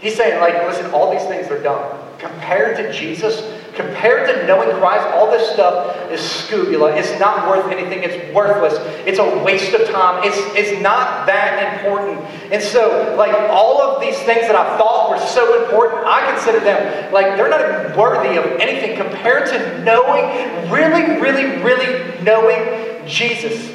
he's 0.00 0.16
saying, 0.16 0.40
like, 0.40 0.54
listen, 0.66 0.90
all 0.92 1.12
these 1.12 1.26
things 1.28 1.48
are 1.48 1.62
dumb. 1.62 2.00
Compared 2.18 2.76
to 2.78 2.92
Jesus, 2.92 3.42
compared 3.74 4.28
to 4.28 4.46
knowing 4.46 4.70
Christ, 4.78 5.06
all 5.14 5.30
this 5.30 5.52
stuff 5.52 6.10
is 6.10 6.20
scubula. 6.20 6.94
It's 6.94 7.18
not 7.18 7.48
worth 7.48 7.70
anything. 7.70 8.02
It's 8.02 8.34
worthless. 8.34 8.74
It's 9.06 9.18
a 9.18 9.44
waste 9.44 9.74
of 9.74 9.88
time. 9.90 10.22
It's, 10.24 10.38
it's 10.56 10.80
not 10.82 11.26
that 11.26 11.84
important. 11.84 12.20
And 12.52 12.62
so, 12.62 13.14
like, 13.18 13.34
all 13.50 13.82
of 13.82 14.00
these 14.00 14.16
things 14.20 14.42
that 14.42 14.54
I 14.54 14.78
thought 14.78 15.10
were 15.10 15.26
so 15.26 15.62
important, 15.64 16.06
I 16.06 16.30
consider 16.32 16.60
them, 16.60 17.12
like, 17.12 17.36
they're 17.36 17.48
not 17.48 17.60
even 17.60 17.96
worthy 17.98 18.36
of 18.38 18.44
anything 18.60 18.96
compared 18.96 19.48
to 19.48 19.84
knowing, 19.84 20.70
really, 20.70 21.20
really, 21.20 21.62
really 21.62 22.22
knowing 22.22 23.06
Jesus. 23.06 23.72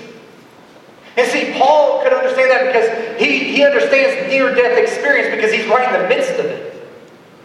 And 1.17 1.29
see, 1.29 1.53
Paul 1.57 2.01
could 2.03 2.13
understand 2.13 2.51
that 2.51 2.67
because 2.67 3.19
he, 3.19 3.55
he 3.55 3.65
understands 3.65 4.31
near 4.31 4.55
death 4.55 4.77
experience 4.77 5.35
because 5.35 5.51
he's 5.51 5.67
right 5.67 5.93
in 5.93 6.01
the 6.01 6.07
midst 6.07 6.39
of 6.39 6.45
it. 6.45 6.68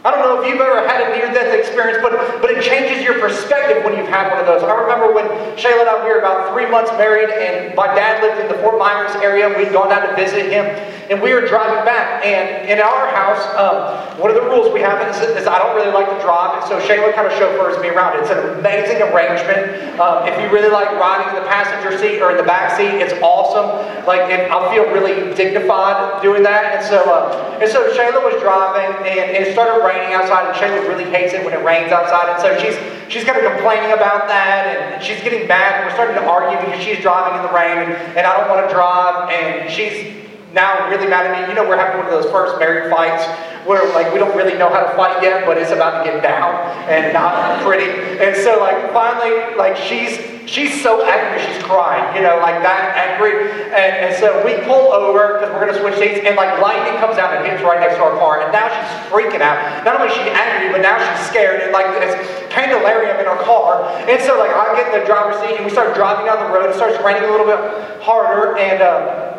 I 0.04 0.10
don't 0.12 0.20
know 0.20 0.36
if 0.36 0.44
you've 0.44 0.60
ever 0.60 0.86
had 0.86 1.00
a 1.00 1.16
near-death 1.16 1.56
experience, 1.56 1.96
but, 2.04 2.12
but 2.44 2.50
it 2.52 2.60
changes 2.62 3.02
your 3.02 3.18
perspective 3.18 3.82
when 3.88 3.96
you've 3.96 4.12
had 4.12 4.28
one 4.28 4.36
of 4.36 4.44
those. 4.44 4.60
I 4.60 4.76
remember 4.76 5.16
when 5.16 5.24
Shayla 5.56 5.80
and 5.80 5.88
I, 5.88 6.04
were 6.04 6.20
about 6.20 6.52
three 6.52 6.68
months 6.68 6.92
married, 7.00 7.32
and 7.32 7.74
my 7.74 7.88
dad 7.88 8.20
lived 8.20 8.36
in 8.36 8.52
the 8.52 8.60
Fort 8.60 8.78
Myers 8.78 9.16
area, 9.24 9.48
and 9.48 9.56
we'd 9.56 9.72
gone 9.72 9.88
down 9.88 10.04
to 10.04 10.12
visit 10.12 10.52
him, 10.52 10.68
and 11.08 11.24
we 11.24 11.32
were 11.32 11.48
driving 11.48 11.88
back. 11.88 12.20
And 12.20 12.68
in 12.68 12.84
our 12.84 13.08
house, 13.16 13.40
um, 13.56 14.20
one 14.20 14.28
of 14.28 14.36
the 14.36 14.44
rules 14.44 14.68
we 14.76 14.84
have 14.84 15.00
is, 15.08 15.16
is, 15.40 15.48
I 15.48 15.56
don't 15.56 15.72
really 15.72 15.92
like 15.96 16.12
to 16.12 16.20
drive, 16.20 16.60
and 16.60 16.68
so 16.68 16.76
Shayla 16.84 17.16
kind 17.16 17.24
of 17.24 17.32
chauffeurs 17.40 17.80
me 17.80 17.88
around. 17.88 18.20
It's 18.20 18.28
an 18.28 18.60
amazing 18.60 19.00
arrangement. 19.00 19.96
Um, 19.96 20.28
if 20.28 20.36
you 20.36 20.52
really 20.52 20.68
like 20.68 20.92
riding 21.00 21.32
in 21.32 21.40
the 21.40 21.48
passenger 21.48 21.96
seat 21.96 22.20
or 22.20 22.28
in 22.30 22.36
the 22.36 22.44
back 22.44 22.76
seat, 22.76 23.00
it's 23.00 23.16
awesome. 23.24 23.72
Like, 24.04 24.28
I 24.28 24.60
feel 24.68 24.84
really 24.92 25.32
dignified 25.32 26.20
doing 26.20 26.42
that. 26.42 26.76
And 26.76 26.84
so, 26.84 27.00
uh, 27.08 27.56
and 27.62 27.72
so 27.72 27.88
Shayla 27.96 28.20
was 28.20 28.36
driving, 28.42 28.92
and 29.08 29.32
it 29.32 29.56
started 29.56 29.80
raining 29.80 29.93
raining 29.94 30.14
outside, 30.14 30.50
and 30.50 30.57
Shayla 30.59 30.83
really 30.90 31.07
hates 31.07 31.33
it 31.33 31.44
when 31.44 31.54
it 31.54 31.62
rains 31.62 31.92
outside, 31.92 32.35
and 32.35 32.38
so 32.42 32.50
she's 32.59 32.74
she's 33.07 33.22
kind 33.22 33.38
of 33.38 33.46
complaining 33.54 33.94
about 33.94 34.26
that, 34.26 34.66
and 34.66 35.02
she's 35.02 35.22
getting 35.22 35.46
mad, 35.46 35.78
and 35.78 35.87
we're 35.87 35.94
starting 35.94 36.18
to 36.18 36.26
argue 36.26 36.59
because 36.59 36.83
she's 36.83 36.98
driving 36.98 37.38
in 37.38 37.42
the 37.46 37.54
rain, 37.54 37.87
and, 37.87 37.94
and 38.18 38.26
I 38.26 38.35
don't 38.35 38.50
want 38.50 38.66
to 38.66 38.70
drive, 38.74 39.30
and 39.30 39.70
she's 39.70 40.11
now 40.52 40.90
really 40.90 41.07
mad 41.07 41.26
at 41.26 41.33
me. 41.35 41.46
You 41.46 41.54
know, 41.54 41.68
we're 41.68 41.78
having 41.78 42.02
one 42.02 42.07
of 42.07 42.14
those 42.14 42.30
first 42.30 42.59
married 42.59 42.90
fights 42.90 43.26
where 43.66 43.83
like 43.94 44.12
we 44.12 44.18
don't 44.18 44.37
really 44.37 44.59
know 44.59 44.68
how 44.68 44.83
to 44.83 44.90
fight 44.96 45.22
yet, 45.22 45.46
but 45.46 45.59
it's 45.59 45.70
about 45.70 46.02
to 46.02 46.11
get 46.11 46.22
down 46.22 46.54
and 46.90 47.12
not 47.12 47.62
pretty. 47.62 47.90
And 48.18 48.37
so 48.37 48.59
like 48.61 48.92
finally, 48.92 49.57
like 49.57 49.76
she's 49.76 50.34
she's 50.46 50.83
so 50.83 51.04
angry 51.04 51.40
she's 51.42 51.62
crying, 51.62 52.04
you 52.16 52.22
know, 52.22 52.38
like 52.38 52.62
that 52.62 52.96
angry. 52.96 53.50
And, 53.72 54.09
and 54.09 54.12
so 54.16 54.44
we 54.44 54.61
pull 54.64 54.92
over 54.92 55.38
because 55.38 55.50
we're 55.52 55.64
gonna 55.66 55.78
switch 55.78 55.96
seats, 55.98 56.20
and 56.24 56.37
like 56.37 56.61
lightning 56.61 56.98
comes 57.00 57.18
out 57.18 57.35
and 57.37 57.44
hits 57.46 57.62
right 57.62 57.80
next 57.80 57.96
to 57.96 58.02
our 58.02 58.16
car, 58.18 58.42
and 58.42 58.52
now 58.52 58.68
she's 58.68 58.90
freaking 59.11 59.40
out. 59.40 59.85
Not 59.85 59.96
only 59.96 60.09
is 60.09 60.16
she 60.16 60.28
angry, 60.28 60.72
but 60.72 60.83
now 60.83 60.96
she's 60.98 61.26
scared, 61.26 61.62
and 61.62 61.72
like 61.72 61.87
it's 62.02 62.16
pandemonium 62.52 63.18
in 63.20 63.26
our 63.26 63.40
car. 63.44 63.85
And 64.09 64.20
so 64.22 64.38
like 64.38 64.52
I 64.52 64.76
get 64.76 64.92
in 64.92 65.00
the 65.00 65.07
driver's 65.07 65.40
seat, 65.42 65.57
and 65.57 65.64
we 65.64 65.70
start 65.70 65.94
driving 65.94 66.26
down 66.26 66.38
the 66.42 66.50
road. 66.52 66.70
It 66.70 66.76
starts 66.76 66.96
raining 67.04 67.28
a 67.28 67.33
little 67.33 67.46
bit 67.46 67.61
harder, 68.02 68.57
and. 68.57 68.83
Uh, 68.83 69.30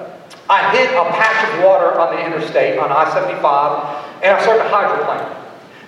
I 0.47 0.69
hit 0.77 0.93
a 0.93 1.03
patch 1.09 1.57
of 1.57 1.63
water 1.65 1.99
on 1.99 2.15
the 2.15 2.23
interstate 2.23 2.77
on 2.77 2.91
I 2.91 3.11
75 3.11 4.21
and 4.21 4.37
I 4.37 4.41
started 4.43 4.61
to 4.61 4.69
hydroplane. 4.69 5.44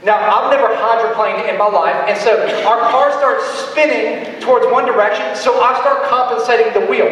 Now, 0.08 0.24
I've 0.24 0.50
never 0.50 0.74
hydroplaned 0.74 1.50
in 1.50 1.58
my 1.58 1.68
life, 1.68 1.94
and 2.08 2.18
so 2.18 2.40
our 2.66 2.80
car 2.90 3.12
starts 3.12 3.44
spinning 3.68 4.40
towards 4.40 4.66
one 4.72 4.86
direction, 4.86 5.36
so 5.36 5.62
I 5.62 5.78
start 5.82 6.08
compensating 6.08 6.72
the 6.72 6.88
wheel. 6.88 7.12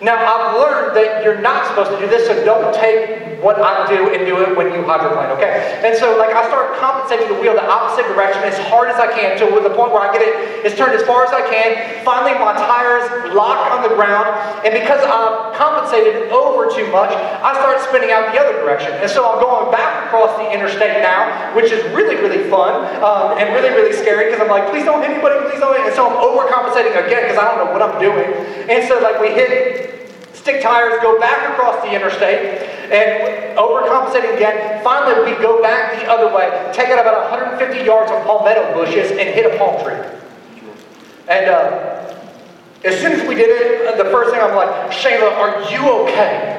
Now, 0.00 0.14
I've 0.14 0.54
learned 0.54 0.96
that 0.96 1.24
you're 1.24 1.40
not 1.40 1.66
supposed 1.66 1.90
to 1.90 1.98
do 1.98 2.06
this, 2.06 2.28
so 2.28 2.44
don't 2.44 2.72
take 2.72 3.35
what 3.40 3.60
I 3.60 3.84
do 3.88 4.14
and 4.14 4.24
do 4.24 4.40
it 4.40 4.56
when 4.56 4.72
you 4.72 4.82
hydroplane, 4.84 5.30
okay? 5.36 5.80
And 5.84 5.96
so, 5.96 6.16
like, 6.16 6.32
I 6.32 6.46
start 6.48 6.76
compensating 6.80 7.28
the 7.28 7.38
wheel 7.40 7.54
the 7.54 7.64
opposite 7.64 8.08
direction 8.08 8.42
as 8.44 8.56
hard 8.68 8.88
as 8.88 8.96
I 8.96 9.12
can 9.12 9.36
to 9.38 9.44
the 9.60 9.74
point 9.74 9.92
where 9.92 10.04
I 10.04 10.12
get 10.12 10.22
it, 10.22 10.64
it's 10.64 10.76
turned 10.76 10.94
as 10.94 11.02
far 11.04 11.24
as 11.24 11.32
I 11.32 11.42
can. 11.48 12.04
Finally, 12.04 12.38
my 12.38 12.54
tires 12.54 13.04
lock 13.34 13.72
on 13.72 13.82
the 13.82 13.92
ground, 13.94 14.28
and 14.64 14.72
because 14.72 15.00
I've 15.04 15.56
compensated 15.56 16.30
over 16.30 16.70
too 16.70 16.86
much, 16.92 17.10
I 17.12 17.52
start 17.60 17.80
spinning 17.88 18.12
out 18.12 18.32
the 18.32 18.38
other 18.40 18.56
direction. 18.60 18.92
And 19.00 19.10
so 19.10 19.24
I'm 19.26 19.40
going 19.40 19.72
back 19.72 20.06
across 20.06 20.36
the 20.38 20.46
interstate 20.52 21.02
now, 21.02 21.54
which 21.56 21.72
is 21.72 21.82
really, 21.92 22.16
really 22.16 22.48
fun 22.48 22.84
um, 23.02 23.38
and 23.38 23.52
really, 23.52 23.70
really 23.70 23.92
scary 23.92 24.30
because 24.30 24.40
I'm 24.40 24.52
like, 24.52 24.70
please 24.70 24.84
don't 24.84 25.02
hit 25.02 25.10
anybody, 25.10 25.40
please 25.48 25.60
don't. 25.60 25.76
And 25.76 25.94
so 25.94 26.08
I'm 26.08 26.16
overcompensating 26.20 26.94
again 26.94 27.28
because 27.28 27.38
I 27.38 27.44
don't 27.48 27.66
know 27.66 27.72
what 27.72 27.82
I'm 27.82 27.98
doing. 28.00 28.32
And 28.68 28.86
so, 28.88 29.00
like, 29.00 29.20
we 29.20 29.28
hit 29.32 29.95
stick 30.46 30.62
tires, 30.62 30.94
go 31.02 31.18
back 31.18 31.50
across 31.50 31.82
the 31.82 31.92
interstate, 31.92 32.62
and 32.94 33.58
overcompensating 33.58 34.36
again. 34.36 34.80
Finally, 34.84 35.28
we 35.28 35.36
go 35.42 35.60
back 35.60 36.00
the 36.00 36.08
other 36.08 36.32
way, 36.32 36.70
take 36.72 36.86
out 36.86 37.00
about 37.00 37.28
150 37.32 37.84
yards 37.84 38.12
of 38.12 38.22
palmetto 38.22 38.72
bushes, 38.72 39.10
and 39.10 39.28
hit 39.34 39.52
a 39.52 39.58
palm 39.58 39.82
tree. 39.82 39.98
And 41.28 41.50
uh, 41.50 42.14
as 42.84 43.00
soon 43.00 43.10
as 43.18 43.26
we 43.26 43.34
did 43.34 43.50
it, 43.50 43.98
the 43.98 44.04
first 44.04 44.30
thing 44.30 44.40
I'm 44.40 44.54
like, 44.54 44.92
Shayla, 44.92 45.32
are 45.32 45.68
you 45.68 45.82
okay? 46.04 46.55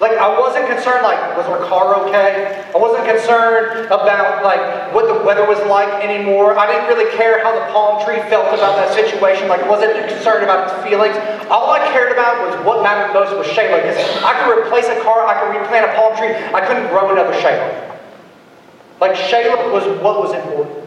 Like, 0.00 0.16
I 0.16 0.32
wasn't 0.32 0.64
concerned, 0.64 1.04
like, 1.04 1.20
was 1.36 1.44
our 1.44 1.60
car 1.68 1.92
okay? 2.08 2.64
I 2.72 2.78
wasn't 2.80 3.04
concerned 3.04 3.84
about, 3.92 4.40
like, 4.40 4.96
what 4.96 5.04
the 5.04 5.20
weather 5.20 5.44
was 5.44 5.60
like 5.68 5.92
anymore. 6.00 6.56
I 6.56 6.64
didn't 6.64 6.88
really 6.88 7.12
care 7.20 7.44
how 7.44 7.52
the 7.52 7.68
palm 7.68 8.00
tree 8.00 8.16
felt 8.32 8.48
about 8.48 8.80
that 8.80 8.96
situation. 8.96 9.44
Like, 9.52 9.60
wasn't 9.68 9.92
concerned 10.08 10.40
about 10.40 10.72
its 10.72 10.72
feelings. 10.88 11.20
All 11.52 11.68
I 11.68 11.84
cared 11.92 12.16
about 12.16 12.40
was 12.48 12.56
what 12.64 12.80
mattered 12.82 13.12
most 13.12 13.36
was 13.36 13.44
Shayla. 13.52 13.76
Because 13.84 14.00
I 14.24 14.32
could 14.40 14.56
replace 14.56 14.88
a 14.88 14.96
car, 15.04 15.28
I 15.28 15.36
could 15.36 15.52
replant 15.52 15.84
a 15.84 15.92
palm 15.92 16.16
tree. 16.16 16.32
I 16.32 16.64
couldn't 16.64 16.88
grow 16.88 17.12
another 17.12 17.36
Shayla. 17.36 17.68
Like, 19.04 19.12
Shayla 19.12 19.68
was 19.68 19.84
what 20.00 20.16
was 20.16 20.32
important. 20.32 20.80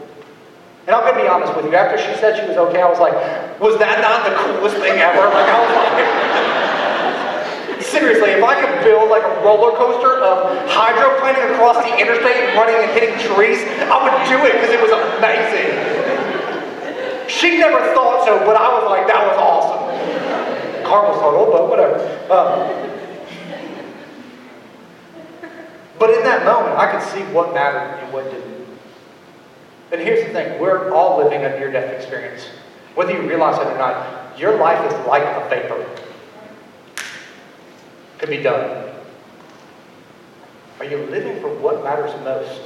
And 0.90 0.92
I'm 0.98 1.06
going 1.06 1.14
to 1.14 1.22
be 1.22 1.30
honest 1.30 1.54
with 1.54 1.70
you. 1.70 1.74
After 1.78 2.02
she 2.02 2.18
said 2.18 2.34
she 2.34 2.50
was 2.50 2.58
okay, 2.58 2.82
I 2.82 2.90
was 2.90 2.98
like, 2.98 3.14
was 3.62 3.78
that 3.78 4.02
not 4.02 4.26
the 4.26 4.34
coolest 4.42 4.74
thing 4.82 4.98
ever? 4.98 5.22
Like, 5.30 5.46
I 5.46 5.58
was 5.62 5.70
like... 5.70 6.93
Seriously, 7.94 8.30
if 8.30 8.42
I 8.42 8.58
could 8.58 8.82
build 8.82 9.08
like 9.08 9.22
a 9.22 9.40
roller 9.46 9.70
coaster 9.78 10.18
of 10.18 10.50
hydroplaning 10.66 11.54
across 11.54 11.76
the 11.76 11.96
interstate 11.96 12.56
running 12.58 12.74
and 12.74 12.90
hitting 12.90 13.14
trees, 13.22 13.62
I 13.86 14.02
would 14.02 14.18
do 14.26 14.34
it 14.44 14.58
because 14.58 14.74
it 14.74 14.82
was 14.82 14.90
amazing. 14.90 15.70
She 17.28 17.56
never 17.56 17.78
thought 17.94 18.24
so, 18.26 18.40
but 18.40 18.56
I 18.56 18.66
was 18.74 18.90
like, 18.90 19.06
that 19.06 19.24
was 19.24 19.38
awesome. 19.38 20.82
Car 20.84 21.06
was 21.06 21.20
total, 21.20 21.46
but 21.52 21.70
whatever. 21.70 22.02
Um, 22.34 22.84
but 26.00 26.10
in 26.10 26.24
that 26.24 26.44
moment, 26.44 26.76
I 26.76 26.90
could 26.90 27.02
see 27.08 27.22
what 27.32 27.54
mattered 27.54 28.02
and 28.02 28.12
what 28.12 28.24
didn't. 28.24 28.66
And 29.92 30.00
here's 30.00 30.26
the 30.26 30.32
thing 30.32 30.60
we're 30.60 30.92
all 30.92 31.18
living 31.22 31.44
a 31.44 31.50
near 31.60 31.70
death 31.70 31.92
experience. 31.92 32.46
Whether 32.96 33.12
you 33.12 33.28
realize 33.28 33.56
it 33.60 33.68
or 33.68 33.78
not, 33.78 34.36
your 34.36 34.58
life 34.58 34.84
is 34.84 35.06
like 35.06 35.22
a 35.22 35.48
vapor 35.48 35.86
to 38.20 38.26
be 38.26 38.38
done? 38.38 38.94
Are 40.80 40.84
you 40.84 40.98
living 41.06 41.40
for 41.40 41.48
what 41.48 41.82
matters 41.84 42.12
most? 42.24 42.60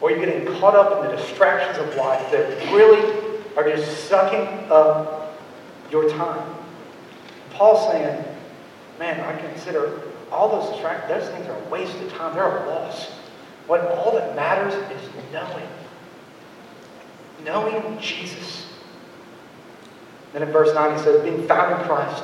Or 0.00 0.10
are 0.10 0.12
you 0.12 0.24
getting 0.24 0.46
caught 0.58 0.74
up 0.74 1.04
in 1.04 1.10
the 1.10 1.16
distractions 1.16 1.78
of 1.78 1.94
life 1.96 2.30
that 2.30 2.72
really 2.72 3.40
are 3.56 3.64
just 3.68 4.08
sucking 4.08 4.70
up 4.70 5.38
your 5.90 6.08
time? 6.10 6.54
Paul's 7.50 7.90
saying, 7.90 8.24
man, 8.98 9.20
I 9.20 9.40
consider 9.40 10.02
all 10.30 10.48
those 10.48 10.70
distractions, 10.72 11.08
those 11.08 11.34
things 11.34 11.46
are 11.46 11.58
a 11.58 11.68
waste 11.68 11.96
of 12.00 12.12
time. 12.12 12.34
They're 12.34 12.44
a 12.44 12.66
loss. 12.68 13.10
What 13.66 13.80
all 13.92 14.12
that 14.12 14.36
matters 14.36 14.74
is 14.74 15.10
knowing. 15.32 15.66
Knowing 17.44 17.98
Jesus. 18.00 18.66
Then 20.32 20.42
in 20.42 20.52
verse 20.52 20.74
9 20.74 20.96
he 20.96 21.02
says, 21.02 21.22
being 21.22 21.46
found 21.48 21.80
in 21.80 21.86
Christ 21.86 22.22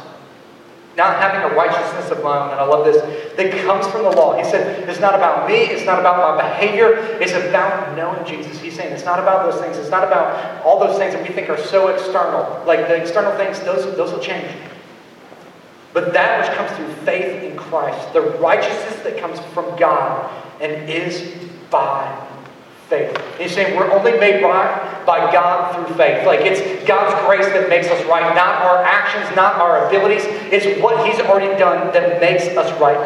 not 0.97 1.21
having 1.21 1.51
a 1.51 1.55
righteousness 1.55 2.11
of 2.11 2.23
my 2.23 2.39
own, 2.39 2.51
and 2.51 2.61
I 2.61 2.65
love 2.65 2.85
this, 2.85 3.01
that 3.37 3.65
comes 3.65 3.87
from 3.87 4.03
the 4.03 4.11
law. 4.11 4.37
He 4.37 4.45
said, 4.45 4.87
it's 4.89 5.01
not 5.01 5.15
about 5.15 5.49
me, 5.49 5.55
it's 5.55 5.87
not 5.87 5.99
about 5.99 6.19
my 6.19 6.43
behavior, 6.43 6.95
it's 7.21 7.33
about 7.33 7.97
knowing 7.97 8.25
Jesus. 8.27 8.61
He's 8.61 8.77
saying 8.77 8.93
it's 8.93 9.05
not 9.05 9.19
about 9.19 9.51
those 9.51 9.61
things, 9.61 9.79
it's 9.79 9.91
not 9.91 10.05
about 10.05 10.63
all 10.65 10.79
those 10.79 10.99
things 10.99 11.15
that 11.15 11.23
we 11.23 11.35
think 11.35 11.49
are 11.49 11.59
so 11.59 11.89
external. 11.89 12.63
Like 12.67 12.89
the 12.89 12.97
external 12.97 13.35
things, 13.37 13.61
those, 13.61 13.97
those 13.97 14.13
will 14.13 14.21
change. 14.21 14.51
But 15.95 16.13
that 16.13 16.41
which 16.41 16.57
comes 16.57 16.71
through 16.77 17.05
faith 17.05 17.43
in 17.43 17.57
Christ, 17.57 18.13
the 18.13 18.21
righteousness 18.21 19.03
that 19.03 19.19
comes 19.19 19.41
from 19.55 19.77
God 19.79 20.31
and 20.61 20.89
is 20.89 21.35
by 21.71 22.29
faith. 22.89 23.17
He's 23.39 23.53
saying 23.53 23.77
we're 23.77 23.91
only 23.91 24.13
made 24.13 24.43
right 24.43 24.92
by 25.07 25.33
God 25.33 25.75
through 25.75 25.95
faith. 25.97 26.27
Like 26.27 26.41
it's 26.41 26.61
God's 26.87 27.15
grace 27.27 27.47
that 27.47 27.69
makes 27.69 27.89
us 27.89 28.05
right, 28.07 28.35
not 28.35 28.63
our 28.63 28.83
actions, 28.85 29.35
not 29.37 29.57
our 29.57 29.87
abilities. 29.87 30.25
It's 30.27 30.81
what 30.83 31.07
He's 31.07 31.21
already 31.21 31.59
done 31.59 31.93
that 31.93 32.21
makes 32.21 32.45
us 32.57 32.69
right. 32.81 32.99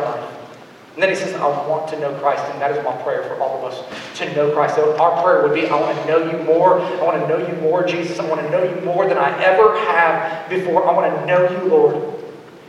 And 0.95 1.03
then 1.03 1.11
he 1.11 1.15
says, 1.15 1.35
I 1.35 1.47
want 1.69 1.89
to 1.89 2.01
know 2.01 2.19
Christ, 2.21 2.43
and 2.51 2.63
that 2.63 2.71
is 2.71 2.83
my 2.83 2.97
prayer 3.03 3.23
for 3.25 3.39
all 3.39 3.59
of 3.59 3.71
us 3.71 4.19
to 4.19 4.35
know 4.35 4.51
Christ. 4.53 4.77
So 4.77 4.97
our 4.97 5.23
prayer 5.23 5.43
would 5.43 5.53
be, 5.53 5.67
I 5.67 5.79
want 5.79 5.99
to 5.99 6.07
know 6.07 6.33
you 6.33 6.43
more. 6.45 6.81
I 6.81 7.03
want 7.03 7.21
to 7.21 7.29
know 7.29 7.47
you 7.47 7.55
more, 7.61 7.85
Jesus. 7.87 8.19
I 8.19 8.27
want 8.27 8.41
to 8.41 8.49
know 8.49 8.63
you 8.65 8.81
more 8.81 9.07
than 9.07 9.19
I 9.19 9.29
ever 9.45 9.79
have 9.79 10.49
before. 10.49 10.89
I 10.89 10.95
want 10.95 11.15
to 11.15 11.27
know 11.27 11.51
you, 11.51 11.69
Lord 11.69 12.16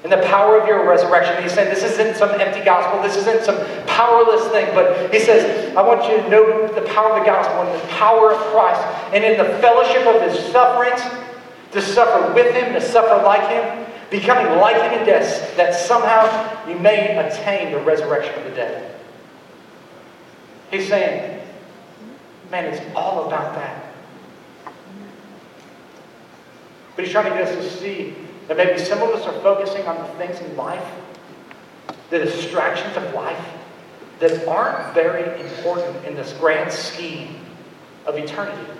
and 0.04 0.12
the 0.12 0.26
power 0.28 0.60
of 0.60 0.68
your 0.68 0.88
resurrection. 0.88 1.42
He's 1.42 1.54
saying 1.54 1.74
this 1.74 1.84
isn't 1.84 2.16
some 2.16 2.30
empty 2.40 2.64
gospel, 2.64 3.02
this 3.02 3.18
isn't 3.18 3.44
some 3.44 3.58
powerless 3.88 4.48
thing, 4.52 4.74
but 4.74 5.14
he 5.14 5.20
says, 5.20 5.76
I 5.76 5.82
want 5.82 6.04
you 6.10 6.22
to 6.22 6.30
know 6.30 6.68
the 6.74 6.82
power 6.90 7.14
of 7.14 7.20
the 7.20 7.26
gospel 7.26 7.64
and 7.64 7.82
the 7.82 7.88
power 7.88 8.34
of 8.34 8.40
Christ, 8.52 8.82
and 9.14 9.24
in 9.24 9.38
the 9.38 9.58
fellowship 9.60 10.06
of 10.06 10.22
his 10.22 10.52
sufferings, 10.52 11.02
to 11.72 11.82
suffer 11.82 12.34
with 12.34 12.54
him, 12.56 12.74
to 12.74 12.82
suffer 12.82 13.22
like 13.24 13.50
him, 13.50 13.86
becoming 14.10 14.58
like 14.60 14.82
him 14.82 15.00
in 15.00 15.06
death, 15.06 15.56
that 15.58 15.76
somehow 15.76 16.70
you 16.70 16.80
may 16.80 17.18
attain 17.18 17.72
the 17.72 17.80
resurrection 17.80 18.34
of 18.36 18.44
the 18.46 18.52
dead. 18.52 18.96
He's 20.72 20.88
saying, 20.88 21.42
man, 22.52 22.66
it's 22.66 22.82
all 22.96 23.28
about 23.28 23.56
that. 23.56 23.86
But 26.96 27.06
he's 27.06 27.12
trying 27.12 27.32
to 27.32 27.38
get 27.38 27.48
us 27.48 27.56
to 27.56 27.80
see 27.80 28.16
that 28.48 28.58
maybe 28.58 28.80
some 28.80 29.02
of 29.02 29.10
us 29.10 29.26
are 29.26 29.40
focusing 29.42 29.86
on 29.88 29.98
the 29.98 30.14
things 30.16 30.40
in 30.40 30.56
life, 30.56 30.86
the 32.10 32.20
distractions 32.20 32.96
of 32.98 33.14
life, 33.14 33.46
that 34.20 34.48
aren't 34.48 34.94
very 34.94 35.40
important 35.42 36.06
in 36.06 36.16
this 36.16 36.34
grand 36.34 36.72
scheme 36.72 37.36
of 38.06 38.18
eternity. 38.18 38.72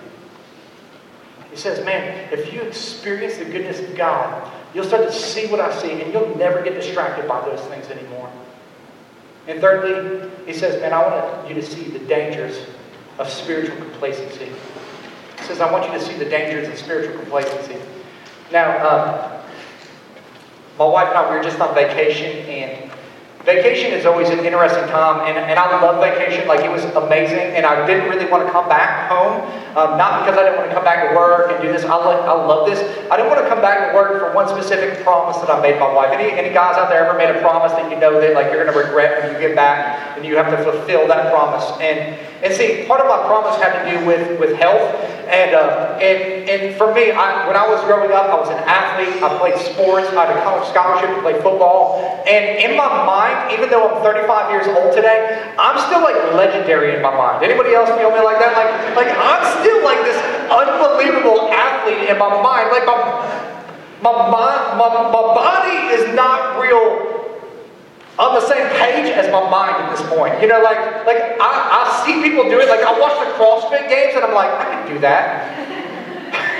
He 1.50 1.56
says, 1.56 1.84
man, 1.84 2.32
if 2.32 2.52
you 2.52 2.60
experience 2.62 3.36
the 3.36 3.44
goodness 3.44 3.80
of 3.80 3.96
God, 3.96 4.50
you'll 4.74 4.84
start 4.84 5.04
to 5.04 5.12
see 5.12 5.46
what 5.46 5.60
I 5.60 5.76
see, 5.80 6.02
and 6.02 6.12
you'll 6.12 6.36
never 6.36 6.62
get 6.62 6.74
distracted 6.74 7.28
by 7.28 7.40
those 7.44 7.60
things 7.68 7.86
anymore. 7.88 8.30
And 9.46 9.60
thirdly, 9.60 10.30
he 10.44 10.52
says, 10.52 10.80
man, 10.80 10.92
I 10.92 11.06
want 11.06 11.48
you 11.48 11.54
to 11.54 11.62
see 11.62 11.84
the 11.84 12.00
dangers 12.00 12.66
of 13.18 13.30
spiritual 13.30 13.76
complacency. 13.76 14.50
He 15.38 15.44
says, 15.44 15.60
I 15.60 15.70
want 15.72 15.90
you 15.90 15.98
to 15.98 16.04
see 16.04 16.14
the 16.16 16.28
dangers 16.28 16.68
of 16.68 16.76
spiritual 16.78 17.18
complacency. 17.18 17.76
Now, 18.52 18.86
um, 18.86 19.38
my 20.78 20.86
wife 20.86 21.08
and 21.08 21.18
I, 21.18 21.30
we 21.30 21.36
were 21.36 21.42
just 21.42 21.58
on 21.60 21.74
vacation, 21.74 22.46
and 22.46 22.90
vacation 23.44 23.92
is 23.92 24.06
always 24.06 24.28
an 24.30 24.40
interesting 24.40 24.86
time, 24.88 25.26
and, 25.26 25.36
and 25.36 25.58
I 25.58 25.82
love 25.82 25.98
vacation. 26.00 26.46
Like, 26.46 26.60
it 26.60 26.70
was 26.70 26.84
amazing, 26.94 27.58
and 27.58 27.66
I 27.66 27.84
didn't 27.86 28.08
really 28.08 28.30
want 28.30 28.46
to 28.46 28.52
come 28.52 28.68
back 28.68 29.10
home. 29.10 29.42
Um, 29.74 29.98
not 29.98 30.24
because 30.24 30.38
I 30.38 30.44
didn't 30.44 30.58
want 30.58 30.70
to 30.70 30.74
come 30.74 30.84
back 30.84 31.08
to 31.08 31.16
work 31.16 31.50
and 31.50 31.62
do 31.62 31.70
this. 31.70 31.84
I, 31.84 31.94
lo- 31.94 32.22
I 32.22 32.32
love 32.46 32.66
this. 32.66 32.78
I 33.10 33.16
didn't 33.16 33.30
want 33.30 33.42
to 33.42 33.48
come 33.48 33.60
back 33.60 33.90
to 33.90 33.94
work 33.94 34.18
for 34.18 34.34
one 34.34 34.48
specific 34.48 35.02
promise 35.02 35.36
that 35.38 35.50
I 35.50 35.60
made 35.60 35.78
my 35.78 35.92
wife. 35.92 36.10
Any, 36.10 36.30
any 36.30 36.54
guys 36.54 36.76
out 36.76 36.88
there 36.88 37.06
ever 37.06 37.18
made 37.18 37.30
a 37.30 37.40
promise 37.40 37.72
that 37.72 37.90
you 37.90 37.98
know 37.98 38.20
that, 38.20 38.34
like, 38.34 38.52
you're 38.52 38.62
going 38.62 38.72
to 38.72 38.78
regret 38.78 39.22
when 39.22 39.34
you 39.34 39.48
get 39.48 39.56
back, 39.56 40.16
and 40.16 40.24
you 40.26 40.36
have 40.36 40.50
to 40.50 40.62
fulfill 40.62 41.06
that 41.08 41.32
promise? 41.32 41.64
And, 41.80 42.18
and 42.42 42.54
see, 42.54 42.84
part 42.86 43.00
of 43.00 43.08
my 43.10 43.18
promise 43.26 43.60
had 43.60 43.82
to 43.82 43.82
do 43.90 44.06
with, 44.06 44.38
with 44.38 44.54
health, 44.56 44.94
and, 45.28 45.52
uh, 45.52 45.98
and, 46.00 46.48
and 46.48 46.60
for 46.80 46.94
me, 46.94 47.12
I, 47.12 47.44
when 47.44 47.52
I 47.52 47.68
was 47.68 47.84
growing 47.84 48.08
up, 48.16 48.32
I 48.32 48.36
was 48.40 48.48
an 48.48 48.64
athlete. 48.64 49.20
I 49.20 49.28
played 49.36 49.60
sports. 49.60 50.08
I 50.16 50.24
had 50.24 50.32
a 50.32 50.40
college 50.40 50.64
scholarship 50.72 51.12
to 51.12 51.20
play 51.20 51.36
football. 51.44 52.00
And 52.24 52.56
in 52.56 52.72
my 52.80 52.88
mind, 53.04 53.52
even 53.52 53.68
though 53.68 53.92
I'm 53.92 54.00
35 54.00 54.24
years 54.48 54.64
old 54.72 54.96
today, 54.96 55.52
I'm 55.60 55.76
still 55.84 56.00
like 56.00 56.16
legendary 56.32 56.96
in 56.96 57.02
my 57.04 57.12
mind. 57.12 57.44
Anybody 57.44 57.76
else 57.76 57.92
feel 57.92 58.08
me 58.08 58.24
like 58.24 58.40
that? 58.40 58.56
Like, 58.56 59.04
like 59.04 59.12
I'm 59.12 59.44
still 59.60 59.84
like 59.84 60.00
this 60.08 60.16
unbelievable 60.48 61.52
athlete 61.52 62.08
in 62.08 62.16
my 62.16 62.32
mind. 62.40 62.72
Like 62.72 62.88
my, 62.88 62.96
my, 64.00 64.12
my, 64.32 64.80
my, 64.80 64.88
my 65.12 65.24
body 65.36 65.92
is 65.92 66.08
not 66.16 66.56
real 66.56 67.17
on 68.18 68.34
the 68.34 68.44
same 68.48 68.66
page 68.82 69.14
as 69.14 69.30
my 69.30 69.48
mind 69.48 69.76
at 69.78 69.96
this 69.96 70.02
point. 70.08 70.40
You 70.42 70.48
know, 70.48 70.60
like, 70.60 70.78
like 71.06 71.38
I, 71.38 71.50
I 71.78 72.02
see 72.04 72.20
people 72.22 72.50
do 72.50 72.58
it. 72.58 72.68
Like 72.68 72.82
I 72.82 72.98
watch 72.98 73.14
the 73.22 73.30
CrossFit 73.38 73.88
games 73.88 74.14
and 74.16 74.24
I'm 74.24 74.34
like, 74.34 74.50
I 74.50 74.64
can 74.64 74.92
do 74.92 74.98
that. 75.00 75.67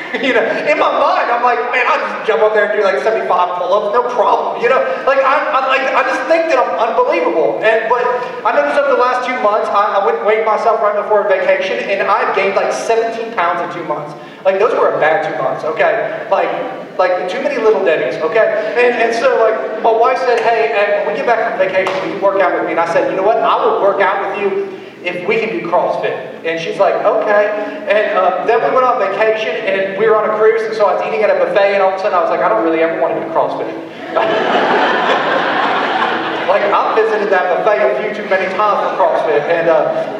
you 0.25 0.33
know, 0.33 0.41
in 0.41 0.77
my 0.81 0.89
mind, 0.89 1.29
I'm 1.29 1.45
like, 1.45 1.61
man, 1.69 1.85
I 1.85 2.01
just 2.01 2.25
jump 2.25 2.41
up 2.41 2.57
there 2.57 2.71
and 2.71 2.73
do 2.73 2.81
like 2.81 2.97
75 3.05 3.29
pull-ups, 3.29 3.93
no 3.93 4.03
problem. 4.17 4.63
You 4.63 4.73
know, 4.73 4.81
like 5.05 5.21
I, 5.21 5.37
I, 5.53 5.61
like, 5.69 5.85
I 5.85 6.03
just 6.09 6.25
think 6.29 6.49
that 6.49 6.57
I'm 6.57 6.73
unbelievable. 6.89 7.61
And 7.61 7.89
but 7.93 8.01
I 8.41 8.57
noticed 8.57 8.81
over 8.81 8.97
the 8.97 9.01
last 9.01 9.29
two 9.29 9.37
months, 9.45 9.69
I, 9.69 10.01
I 10.01 10.07
went 10.07 10.25
weighed 10.25 10.49
myself 10.49 10.81
right 10.81 10.97
before 10.97 11.27
a 11.27 11.29
vacation, 11.29 11.77
and 11.93 12.09
I 12.09 12.25
gained 12.33 12.57
like 12.57 12.73
17 12.73 13.37
pounds 13.37 13.61
in 13.61 13.69
two 13.77 13.85
months. 13.85 14.17
Like 14.45 14.57
those 14.57 14.73
were 14.73 14.97
a 14.97 15.01
bad 15.01 15.29
two 15.29 15.37
months. 15.37 15.65
Okay, 15.77 16.25
like 16.33 16.49
like 16.97 17.29
too 17.29 17.45
many 17.45 17.61
little 17.61 17.85
Debbie's, 17.85 18.17
okay? 18.25 18.75
And, 18.81 18.97
and 18.97 19.13
so 19.15 19.37
like 19.39 19.83
my 19.83 19.93
wife 19.93 20.19
said, 20.19 20.41
hey, 20.41 21.05
when 21.05 21.15
we 21.15 21.21
get 21.21 21.27
back 21.27 21.45
from 21.45 21.61
vacation, 21.61 21.93
will 22.01 22.17
you 22.17 22.23
work 22.23 22.41
out 22.41 22.57
with 22.57 22.65
me? 22.65 22.73
And 22.73 22.81
I 22.81 22.91
said, 22.93 23.11
you 23.11 23.17
know 23.17 23.23
what? 23.23 23.39
I 23.39 23.55
will 23.61 23.81
work 23.81 24.01
out 24.01 24.19
with 24.25 24.41
you 24.41 24.78
if 25.09 25.27
we 25.27 25.41
can 25.41 25.49
do 25.49 25.65
CrossFit. 25.65 26.45
And 26.45 26.61
she's 26.61 26.79
like, 26.79 26.95
okay. 27.01 27.49
And 27.89 28.19
um, 28.19 28.47
then 28.47 28.61
we 28.61 28.69
went 28.77 28.85
on 28.85 29.01
vacation 29.01 29.57
and 29.65 29.99
we 29.99 30.07
were 30.07 30.17
on 30.21 30.29
a 30.29 30.37
cruise, 30.37 30.63
and 30.63 30.77
so 30.77 30.87
I 30.87 31.01
was 31.01 31.07
eating 31.09 31.25
at 31.25 31.31
a 31.33 31.39
buffet, 31.41 31.75
and 31.75 31.83
all 31.83 31.93
of 31.93 31.99
a 31.99 32.03
sudden 32.03 32.15
I 32.15 32.21
was 32.21 32.31
like, 32.31 32.41
I 32.41 32.49
don't 32.49 32.63
really 32.63 32.81
ever 32.81 33.01
want 33.01 33.15
to 33.17 33.21
do 33.25 33.29
CrossFit. 33.33 33.73
like 36.53 36.63
I've 36.69 36.95
visited 36.97 37.33
that 37.33 37.57
buffet 37.57 37.81
a 37.81 38.03
few 38.05 38.13
too 38.23 38.29
many 38.29 38.53
times 38.55 38.85
for 38.85 38.93
CrossFit, 39.01 39.41
and 39.49 39.69
uh, 39.69 40.19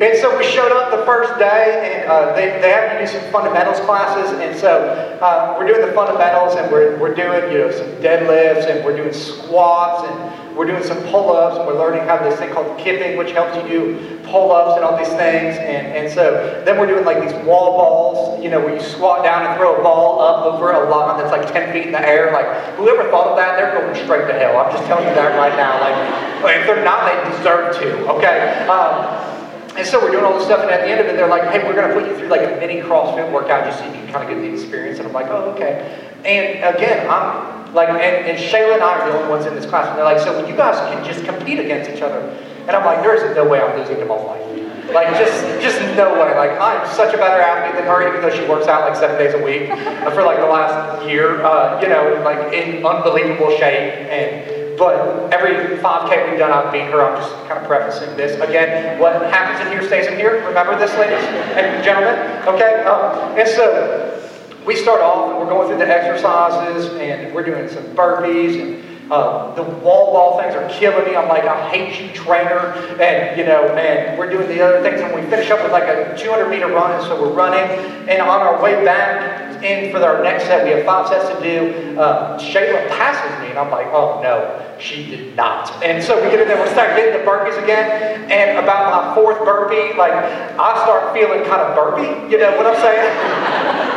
And 0.00 0.18
so 0.18 0.36
we 0.36 0.44
showed 0.50 0.72
up 0.72 0.90
the 0.90 1.06
first 1.06 1.38
day, 1.38 2.00
and 2.02 2.10
uh, 2.10 2.34
they, 2.34 2.46
they 2.60 2.70
had 2.70 2.98
to 2.98 3.00
do 3.00 3.06
some 3.06 3.22
fundamentals 3.30 3.78
classes. 3.86 4.36
And 4.40 4.58
so 4.58 4.82
uh, 5.22 5.54
we're 5.56 5.68
doing 5.68 5.86
the 5.86 5.92
fundamentals, 5.92 6.56
and 6.56 6.70
we're, 6.70 6.98
we're 6.98 7.14
doing 7.14 7.52
you 7.52 7.58
know 7.58 7.70
some 7.70 7.86
deadlifts, 8.02 8.68
and 8.68 8.84
we're 8.84 8.96
doing 8.96 9.12
squats, 9.12 10.10
and 10.10 10.43
we're 10.56 10.66
doing 10.66 10.82
some 10.84 10.98
pull-ups, 11.10 11.58
and 11.58 11.66
we're 11.66 11.78
learning 11.78 12.06
how 12.06 12.18
this 12.22 12.38
thing 12.38 12.52
called 12.52 12.78
kipping, 12.78 13.18
which 13.18 13.32
helps 13.32 13.56
you 13.56 13.62
do 13.68 14.20
pull-ups 14.24 14.76
and 14.76 14.84
all 14.84 14.96
these 14.96 15.08
things. 15.08 15.58
And, 15.58 15.86
and 15.94 16.12
so 16.12 16.62
then 16.64 16.78
we're 16.78 16.86
doing 16.86 17.04
like 17.04 17.20
these 17.20 17.34
wall 17.44 17.76
balls, 17.76 18.42
you 18.42 18.50
know, 18.50 18.60
where 18.60 18.74
you 18.74 18.80
squat 18.80 19.24
down 19.24 19.46
and 19.46 19.56
throw 19.58 19.76
a 19.76 19.82
ball 19.82 20.20
up 20.20 20.46
over 20.46 20.72
a 20.72 20.88
line 20.88 21.18
that's 21.18 21.32
like 21.32 21.52
10 21.52 21.72
feet 21.72 21.86
in 21.86 21.92
the 21.92 22.00
air. 22.00 22.32
Like 22.32 22.46
whoever 22.76 23.08
thought 23.10 23.28
of 23.28 23.36
that, 23.36 23.56
they're 23.56 23.78
going 23.78 23.94
straight 24.04 24.26
to 24.28 24.34
hell. 24.34 24.56
I'm 24.58 24.70
just 24.70 24.84
telling 24.86 25.08
you 25.08 25.14
that 25.14 25.36
right 25.36 25.56
now. 25.56 25.80
Like 25.80 26.60
if 26.60 26.66
they're 26.66 26.84
not, 26.84 27.10
they 27.10 27.36
deserve 27.36 27.74
to. 27.78 28.08
Okay. 28.14 28.66
Um, 28.68 29.24
and 29.76 29.84
so 29.86 30.00
we're 30.00 30.12
doing 30.12 30.24
all 30.24 30.34
this 30.38 30.44
stuff, 30.44 30.60
and 30.60 30.70
at 30.70 30.82
the 30.82 30.86
end 30.86 31.00
of 31.00 31.06
it, 31.06 31.16
they're 31.16 31.26
like, 31.26 31.50
hey, 31.50 31.64
we're 31.64 31.74
going 31.74 31.88
to 31.88 31.94
put 31.94 32.08
you 32.08 32.16
through 32.16 32.28
like 32.28 32.42
a 32.42 32.60
mini 32.60 32.80
CrossFit 32.80 33.30
workout 33.32 33.64
just 33.64 33.80
so 33.80 33.84
you 33.86 33.90
can 33.90 34.06
kind 34.12 34.22
of 34.22 34.30
get 34.30 34.40
the 34.40 34.52
experience. 34.52 34.98
And 35.00 35.08
I'm 35.08 35.14
like, 35.14 35.26
oh, 35.26 35.50
okay. 35.50 36.12
And 36.24 36.76
again, 36.76 37.10
I'm 37.10 37.53
like, 37.74 37.88
and, 37.88 37.98
and 37.98 38.38
Shayla 38.38 38.74
and 38.74 38.82
I 38.82 39.00
are 39.00 39.10
the 39.10 39.18
only 39.18 39.28
ones 39.28 39.46
in 39.46 39.54
this 39.54 39.66
class. 39.66 39.88
And 39.88 39.98
they're 39.98 40.04
like, 40.04 40.20
so 40.20 40.46
you 40.46 40.56
guys 40.56 40.78
can 40.94 41.04
just 41.04 41.24
compete 41.24 41.58
against 41.58 41.90
each 41.90 42.02
other. 42.02 42.20
And 42.66 42.70
I'm 42.70 42.84
like, 42.84 43.02
there 43.02 43.14
is 43.14 43.36
no 43.36 43.46
way 43.46 43.60
I'm 43.60 43.78
losing 43.78 43.96
to 43.96 44.04
my 44.06 44.16
wife. 44.16 44.40
Like, 44.92 45.08
just, 45.18 45.42
just 45.60 45.80
no 45.96 46.14
way. 46.14 46.36
Like, 46.36 46.58
I'm 46.60 46.86
such 46.94 47.12
a 47.14 47.18
better 47.18 47.40
athlete 47.40 47.74
than 47.74 47.88
her, 47.88 48.06
even 48.08 48.22
though 48.22 48.30
she 48.30 48.46
works 48.48 48.68
out 48.68 48.88
like 48.88 48.96
seven 48.96 49.18
days 49.18 49.34
a 49.34 49.42
week 49.42 49.68
for 50.14 50.22
like 50.22 50.38
the 50.38 50.46
last 50.46 51.06
year, 51.08 51.42
uh, 51.44 51.80
you 51.80 51.88
know, 51.88 52.22
like 52.24 52.52
in 52.52 52.84
unbelievable 52.86 53.50
shape. 53.58 54.06
And 54.08 54.54
but 54.76 55.32
every 55.32 55.78
5K 55.78 56.30
we've 56.30 56.38
done, 56.38 56.50
I've 56.50 56.72
beat 56.72 56.90
her. 56.90 57.02
I'm 57.02 57.16
just 57.22 57.32
kind 57.46 57.60
of 57.60 57.66
prefacing 57.66 58.16
this. 58.16 58.40
Again, 58.40 58.98
what 58.98 59.14
happens 59.30 59.64
in 59.64 59.72
here 59.72 59.86
stays 59.86 60.06
in 60.06 60.16
here. 60.16 60.44
Remember 60.46 60.76
this, 60.78 60.92
ladies 60.98 61.24
and 61.54 61.84
gentlemen? 61.84 62.14
Okay? 62.48 62.82
Um, 62.84 63.38
and 63.38 63.48
so 63.48 64.13
we 64.64 64.76
start 64.76 65.00
off 65.00 65.30
and 65.30 65.38
we're 65.38 65.48
going 65.48 65.68
through 65.68 65.78
the 65.78 65.88
exercises 65.88 66.92
and 66.94 67.34
we're 67.34 67.44
doing 67.44 67.68
some 67.68 67.84
burpees 67.94 68.60
and 68.60 69.12
uh, 69.12 69.54
the 69.54 69.62
wall 69.62 70.12
ball 70.12 70.40
things 70.40 70.54
are 70.54 70.66
killing 70.70 71.04
me. 71.04 71.14
I'm 71.14 71.28
like, 71.28 71.44
I 71.44 71.68
hate 71.68 72.00
you, 72.00 72.10
trainer. 72.14 72.72
And, 72.98 73.38
you 73.38 73.44
know, 73.44 73.68
and 73.76 74.18
we're 74.18 74.30
doing 74.30 74.48
the 74.48 74.62
other 74.62 74.80
things. 74.80 75.02
And 75.02 75.14
we 75.14 75.20
finish 75.28 75.50
up 75.50 75.62
with 75.62 75.72
like 75.72 75.84
a 75.84 76.16
200 76.16 76.48
meter 76.48 76.68
run. 76.68 76.92
And 76.92 77.02
so 77.04 77.20
we're 77.20 77.34
running. 77.34 77.60
And 78.08 78.22
on 78.22 78.40
our 78.40 78.62
way 78.62 78.82
back 78.82 79.43
in 79.64 79.90
for 79.90 79.98
our 79.98 80.22
next 80.22 80.44
set, 80.44 80.64
we 80.64 80.70
have 80.70 80.84
five 80.84 81.08
sets 81.08 81.28
to 81.28 81.42
do. 81.42 81.98
Uh, 81.98 82.38
Shayla 82.38 82.88
passes 82.90 83.40
me. 83.42 83.50
And 83.50 83.58
I'm 83.58 83.70
like, 83.70 83.86
oh, 83.88 84.20
no, 84.22 84.60
she 84.78 85.06
did 85.06 85.36
not. 85.36 85.70
And 85.82 86.02
so 86.02 86.22
we 86.22 86.30
get 86.30 86.40
in 86.40 86.48
there, 86.48 86.62
we 86.62 86.68
start 86.70 86.96
getting 86.96 87.14
the 87.14 87.24
burpees 87.24 87.60
again. 87.62 88.30
And 88.30 88.58
about 88.58 88.90
my 88.90 89.14
fourth 89.14 89.38
burpee, 89.44 89.96
like, 89.96 90.12
I 90.12 90.82
start 90.84 91.14
feeling 91.14 91.44
kind 91.44 91.62
of 91.62 91.74
burpy. 91.74 92.30
You 92.30 92.38
know 92.38 92.56
what 92.56 92.66
I'm 92.66 92.76
saying? 92.76 93.10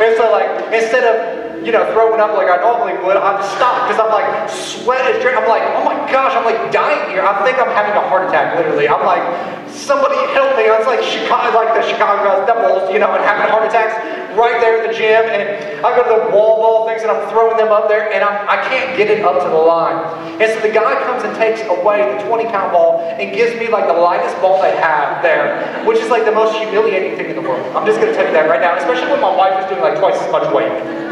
and 0.08 0.16
so, 0.16 0.30
like, 0.30 0.72
instead 0.72 1.04
of 1.04 1.37
you 1.64 1.72
know, 1.72 1.84
throwing 1.92 2.20
up 2.20 2.36
like 2.36 2.48
I 2.48 2.58
normally 2.62 2.94
would, 3.02 3.16
I 3.16 3.42
stop 3.56 3.88
because 3.88 3.98
I'm 3.98 4.12
like 4.14 4.48
sweating. 4.48 5.20
I'm 5.26 5.48
like, 5.48 5.64
oh 5.74 5.84
my 5.84 5.96
gosh, 6.10 6.34
I'm 6.34 6.44
like 6.44 6.70
dying 6.70 7.10
here. 7.10 7.22
I 7.22 7.44
think 7.44 7.58
I'm 7.58 7.72
having 7.74 7.94
a 7.98 8.04
heart 8.08 8.28
attack, 8.28 8.56
literally. 8.56 8.88
I'm 8.88 9.04
like, 9.04 9.24
somebody 9.68 10.16
help 10.34 10.56
me. 10.56 10.70
I 10.70 10.78
was 10.78 10.86
like 10.86 11.02
Chicago, 11.02 11.56
like 11.56 11.74
the 11.74 11.84
Chicago 11.86 12.46
Devils, 12.46 12.90
you 12.92 12.98
know, 12.98 13.10
and 13.14 13.22
having 13.24 13.50
heart 13.50 13.66
attacks 13.66 13.94
right 14.38 14.60
there 14.62 14.80
at 14.80 14.86
the 14.86 14.94
gym. 14.94 15.26
And 15.28 15.84
I 15.84 15.94
go 15.98 16.06
to 16.06 16.12
the 16.14 16.36
wall 16.36 16.62
ball 16.62 16.78
things 16.86 17.02
and 17.02 17.10
I'm 17.10 17.26
throwing 17.30 17.56
them 17.58 17.74
up 17.74 17.88
there 17.88 18.12
and 18.12 18.22
I'm, 18.22 18.36
I 18.48 18.62
can 18.70 18.90
not 18.90 18.96
get 18.96 19.10
it 19.10 19.24
up 19.24 19.42
to 19.42 19.48
the 19.50 19.58
line. 19.58 19.98
And 20.38 20.46
so 20.46 20.60
the 20.62 20.72
guy 20.72 20.94
comes 21.04 21.24
and 21.26 21.34
takes 21.36 21.60
away 21.66 22.06
the 22.06 22.22
20 22.26 22.46
pound 22.48 22.72
ball 22.72 23.02
and 23.18 23.34
gives 23.34 23.58
me 23.58 23.68
like 23.68 23.90
the 23.90 23.98
lightest 23.98 24.38
ball 24.40 24.62
they 24.62 24.76
have 24.78 25.22
there, 25.22 25.82
which 25.84 25.98
is 25.98 26.08
like 26.08 26.24
the 26.24 26.34
most 26.34 26.54
humiliating 26.56 27.18
thing 27.18 27.30
in 27.30 27.36
the 27.36 27.42
world. 27.42 27.64
I'm 27.74 27.84
just 27.84 28.00
going 28.00 28.08
to 28.08 28.16
tell 28.16 28.26
you 28.26 28.32
that 28.32 28.48
right 28.48 28.60
now, 28.60 28.78
especially 28.78 29.10
when 29.10 29.20
my 29.20 29.34
wife 29.34 29.58
is 29.64 29.66
doing 29.68 29.82
like 29.82 29.98
twice 29.98 30.16
as 30.16 30.30
much 30.30 30.46
weight 30.54 31.08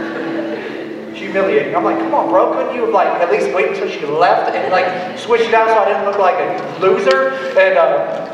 humiliating. 1.27 1.75
I'm 1.75 1.85
like, 1.85 1.99
come 1.99 2.15
on, 2.15 2.29
bro, 2.29 2.53
couldn't 2.53 2.75
you 2.75 2.83
have 2.83 2.95
like 2.95 3.09
at 3.09 3.31
least 3.31 3.55
wait 3.55 3.69
until 3.69 3.89
she 3.89 4.05
left 4.07 4.55
and 4.55 4.73
like 4.73 5.19
switch 5.19 5.43
it 5.43 5.55
out 5.55 5.69
so 5.69 5.79
I 5.79 5.85
didn't 5.87 6.05
look 6.05 6.19
like 6.19 6.35
a 6.37 6.79
loser? 6.81 7.31
And 7.59 7.77
uh, 7.77 8.27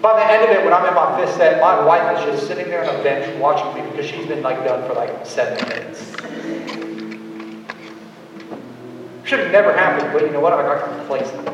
by 0.00 0.18
the 0.18 0.32
end 0.32 0.44
of 0.44 0.50
it, 0.50 0.64
when 0.64 0.72
I'm 0.72 0.86
in 0.86 0.94
my 0.94 1.18
fifth 1.18 1.36
set, 1.36 1.60
my 1.60 1.84
wife 1.84 2.18
is 2.18 2.24
just 2.24 2.46
sitting 2.46 2.66
there 2.66 2.88
on 2.88 2.98
a 2.98 3.02
bench 3.02 3.38
watching 3.40 3.74
me 3.74 3.88
because 3.90 4.06
she's 4.06 4.26
been 4.26 4.42
like 4.42 4.64
done 4.64 4.86
for 4.88 4.94
like 4.94 5.26
seven 5.26 5.68
minutes. 5.68 6.10
Should 9.24 9.40
have 9.40 9.52
never 9.52 9.72
happened, 9.72 10.12
but 10.12 10.22
you 10.22 10.30
know 10.30 10.40
what? 10.40 10.52
I 10.52 10.62
got 10.62 10.96
complacent. 10.96 11.48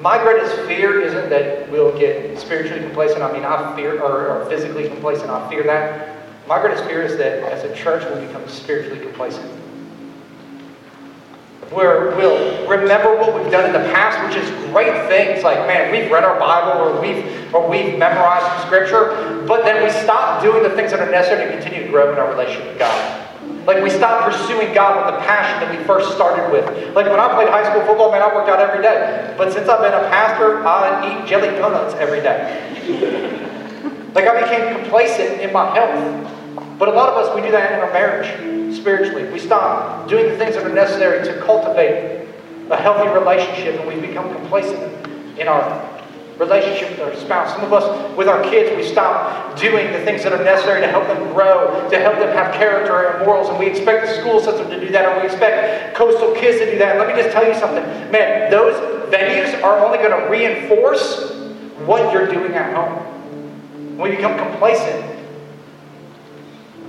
My 0.00 0.22
greatest 0.22 0.54
fear 0.66 1.00
isn't 1.00 1.30
that 1.30 1.70
we'll 1.70 1.98
get 1.98 2.38
spiritually 2.38 2.82
complacent. 2.82 3.22
I 3.22 3.32
mean, 3.32 3.44
I 3.44 3.74
fear, 3.74 4.00
or, 4.00 4.28
or 4.28 4.50
physically 4.50 4.88
complacent. 4.88 5.30
I 5.30 5.48
fear 5.48 5.62
that. 5.64 6.23
My 6.46 6.60
greatest 6.60 6.84
fear 6.84 7.02
is 7.02 7.16
that 7.16 7.42
as 7.44 7.64
a 7.64 7.74
church 7.74 8.04
we'll 8.04 8.26
become 8.26 8.46
spiritually 8.48 9.00
complacent. 9.00 9.50
Where 11.70 12.14
we'll 12.16 12.68
remember 12.68 13.16
what 13.16 13.34
we've 13.34 13.50
done 13.50 13.64
in 13.64 13.72
the 13.72 13.88
past, 13.90 14.20
which 14.28 14.44
is 14.44 14.50
great 14.70 15.08
things, 15.08 15.42
like, 15.42 15.66
man, 15.66 15.90
we've 15.90 16.10
read 16.10 16.22
our 16.22 16.38
Bible 16.38 16.82
or 16.82 17.00
we've 17.00 17.54
or 17.54 17.68
we've 17.68 17.98
memorized 17.98 18.66
scripture, 18.66 19.44
but 19.48 19.64
then 19.64 19.82
we 19.82 19.90
stop 19.90 20.42
doing 20.42 20.62
the 20.62 20.70
things 20.70 20.90
that 20.90 21.00
are 21.00 21.10
necessary 21.10 21.46
to 21.46 21.52
continue 21.52 21.84
to 21.84 21.90
grow 21.90 22.12
in 22.12 22.18
our 22.18 22.28
relationship 22.28 22.68
with 22.68 22.78
God. 22.78 23.24
Like 23.66 23.82
we 23.82 23.88
stop 23.88 24.30
pursuing 24.30 24.74
God 24.74 25.06
with 25.06 25.14
the 25.14 25.26
passion 25.26 25.66
that 25.66 25.78
we 25.78 25.82
first 25.84 26.14
started 26.14 26.52
with. 26.52 26.66
Like 26.94 27.06
when 27.06 27.18
I 27.18 27.32
played 27.34 27.48
high 27.48 27.64
school 27.64 27.86
football, 27.86 28.12
man, 28.12 28.20
I 28.20 28.34
worked 28.34 28.50
out 28.50 28.60
every 28.60 28.82
day. 28.82 29.34
But 29.38 29.52
since 29.52 29.68
I've 29.68 29.80
been 29.80 29.94
a 29.94 30.10
pastor, 30.10 30.66
I 30.66 31.22
eat 31.22 31.26
jelly 31.26 31.48
donuts 31.56 31.94
every 31.94 32.20
day. 32.20 33.50
Like 34.14 34.26
I 34.26 34.40
became 34.42 34.80
complacent 34.80 35.40
in 35.40 35.52
my 35.52 35.74
health. 35.74 36.30
But 36.78 36.88
a 36.88 36.92
lot 36.92 37.08
of 37.08 37.16
us, 37.16 37.34
we 37.34 37.42
do 37.42 37.50
that 37.50 37.72
in 37.72 37.80
our 37.80 37.92
marriage 37.92 38.76
spiritually. 38.76 39.30
We 39.30 39.38
stop 39.38 40.08
doing 40.08 40.28
the 40.30 40.36
things 40.36 40.54
that 40.54 40.64
are 40.64 40.72
necessary 40.72 41.24
to 41.24 41.40
cultivate 41.42 42.28
a 42.70 42.76
healthy 42.76 43.08
relationship 43.08 43.78
and 43.80 43.88
we 43.88 44.06
become 44.06 44.32
complacent 44.32 45.38
in 45.38 45.48
our 45.48 45.90
relationship 46.38 46.90
with 46.90 47.00
our 47.00 47.14
spouse. 47.16 47.54
Some 47.54 47.64
of 47.64 47.72
us, 47.72 48.16
with 48.16 48.28
our 48.28 48.42
kids, 48.42 48.76
we 48.76 48.82
stop 48.82 49.58
doing 49.58 49.92
the 49.92 50.00
things 50.00 50.22
that 50.24 50.32
are 50.32 50.42
necessary 50.42 50.80
to 50.80 50.88
help 50.88 51.06
them 51.06 51.32
grow, 51.32 51.88
to 51.90 51.98
help 51.98 52.18
them 52.18 52.34
have 52.34 52.54
character 52.54 53.08
and 53.08 53.24
morals, 53.24 53.48
and 53.48 53.58
we 53.58 53.66
expect 53.66 54.06
the 54.06 54.20
school 54.20 54.40
system 54.40 54.68
to 54.70 54.80
do 54.80 54.90
that, 54.90 55.06
or 55.06 55.20
we 55.20 55.26
expect 55.26 55.94
coastal 55.94 56.34
kids 56.34 56.58
to 56.58 56.70
do 56.70 56.78
that. 56.78 56.96
And 56.96 56.98
let 56.98 57.14
me 57.14 57.22
just 57.22 57.32
tell 57.32 57.46
you 57.46 57.54
something. 57.54 57.84
Man, 58.10 58.50
those 58.50 58.74
venues 59.12 59.62
are 59.62 59.84
only 59.84 59.98
going 59.98 60.10
to 60.10 60.28
reinforce 60.28 61.32
what 61.86 62.12
you're 62.12 62.26
doing 62.26 62.54
at 62.54 62.74
home. 62.74 63.13
We 63.98 64.10
become 64.10 64.36
complacent, 64.36 65.04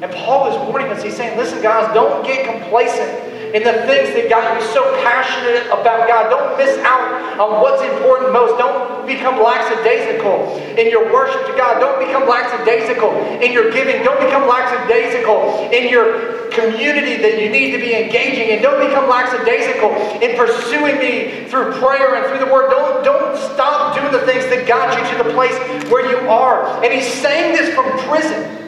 and 0.01 0.11
Paul 0.11 0.47
is 0.51 0.69
warning 0.69 0.87
us. 0.87 1.03
He's 1.03 1.15
saying, 1.15 1.37
listen, 1.37 1.61
guys, 1.61 1.93
don't 1.93 2.25
get 2.25 2.45
complacent 2.45 3.24
in 3.55 3.63
the 3.63 3.87
things 3.87 4.11
that 4.11 4.27
got 4.27 4.43
you 4.59 4.67
so 4.75 4.83
passionate 4.99 5.63
about 5.71 6.11
God. 6.11 6.27
Don't 6.27 6.59
miss 6.59 6.75
out 6.83 7.39
on 7.39 7.63
what's 7.63 7.79
important 7.87 8.35
most. 8.35 8.59
Don't 8.59 9.07
become 9.07 9.39
lackadaisical 9.39 10.59
in 10.75 10.91
your 10.91 11.07
worship 11.07 11.39
to 11.47 11.55
God. 11.55 11.79
Don't 11.79 12.03
become 12.03 12.27
lackadaisical 12.27 13.15
in 13.39 13.55
your 13.55 13.71
giving. 13.71 14.03
Don't 14.03 14.19
become 14.19 14.43
lackadaisical 14.43 15.71
in 15.71 15.87
your 15.87 16.51
community 16.51 17.15
that 17.23 17.39
you 17.39 17.47
need 17.47 17.71
to 17.71 17.79
be 17.79 17.95
engaging 17.95 18.51
in. 18.51 18.61
Don't 18.61 18.83
become 18.83 19.07
lackadaisical 19.07 19.95
in 20.19 20.35
pursuing 20.35 20.99
me 20.99 21.47
through 21.47 21.79
prayer 21.79 22.19
and 22.19 22.27
through 22.27 22.43
the 22.43 22.51
word. 22.51 22.69
Don't, 22.71 23.07
don't 23.07 23.39
stop 23.55 23.95
doing 23.95 24.11
the 24.11 24.27
things 24.27 24.43
that 24.51 24.67
got 24.67 24.91
you 24.99 25.03
to 25.15 25.23
the 25.23 25.31
place 25.31 25.55
where 25.87 26.03
you 26.03 26.27
are. 26.27 26.83
And 26.83 26.91
he's 26.91 27.07
saying 27.23 27.55
this 27.55 27.73
from 27.73 27.87
prison. 28.03 28.64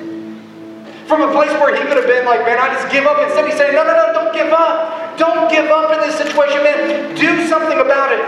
From 1.08 1.24
a 1.24 1.32
place 1.32 1.52
where 1.56 1.72
he 1.72 1.82
could 1.88 1.96
have 1.96 2.06
been 2.06 2.28
like, 2.28 2.44
man, 2.44 2.60
I 2.60 2.68
just 2.76 2.92
give 2.92 3.08
up. 3.08 3.24
Instead, 3.24 3.48
he's 3.48 3.56
saying, 3.56 3.74
no, 3.74 3.88
no, 3.88 3.96
no, 3.96 4.12
don't 4.12 4.36
give 4.36 4.52
up. 4.52 5.16
Don't 5.18 5.48
give 5.50 5.72
up 5.72 5.96
in 5.96 6.04
this 6.04 6.20
situation, 6.20 6.60
man. 6.68 7.16
Do 7.16 7.48
something 7.48 7.80
about 7.80 8.12
it. 8.12 8.20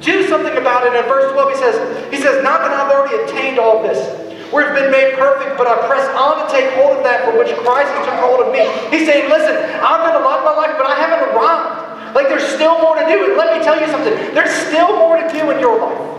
Do 0.00 0.26
something 0.26 0.56
about 0.56 0.88
it. 0.88 0.96
In 0.96 1.04
verse 1.04 1.30
12, 1.36 1.52
he 1.52 1.58
says, 1.60 1.76
he 2.08 2.16
says, 2.16 2.42
not 2.42 2.64
that 2.64 2.72
I've 2.72 2.88
already 2.88 3.20
attained 3.28 3.58
all 3.60 3.82
this. 3.84 4.00
We've 4.48 4.72
been 4.72 4.88
made 4.90 5.20
perfect, 5.20 5.60
but 5.60 5.68
I 5.68 5.76
press 5.84 6.08
on 6.16 6.40
to 6.40 6.44
take 6.48 6.72
hold 6.80 6.96
of 6.96 7.04
that 7.04 7.28
for 7.28 7.36
which 7.36 7.52
Christ 7.60 7.92
took 7.92 8.16
hold 8.24 8.40
of 8.40 8.48
me. 8.56 8.64
He's 8.88 9.04
saying, 9.04 9.28
listen, 9.28 9.52
I've 9.84 10.00
been 10.08 10.16
a 10.16 10.24
lot 10.24 10.40
in 10.40 10.44
my 10.48 10.56
life, 10.56 10.80
but 10.80 10.88
I 10.88 10.96
haven't 10.96 11.28
arrived. 11.28 12.16
Like 12.16 12.32
there's 12.32 12.48
still 12.56 12.80
more 12.80 12.96
to 12.96 13.04
do. 13.04 13.28
And 13.28 13.36
let 13.36 13.52
me 13.52 13.60
tell 13.62 13.78
you 13.78 13.86
something. 13.92 14.16
There's 14.32 14.50
still 14.50 14.96
more 14.96 15.20
to 15.20 15.28
do 15.28 15.50
in 15.52 15.60
your 15.60 15.76
life. 15.76 16.17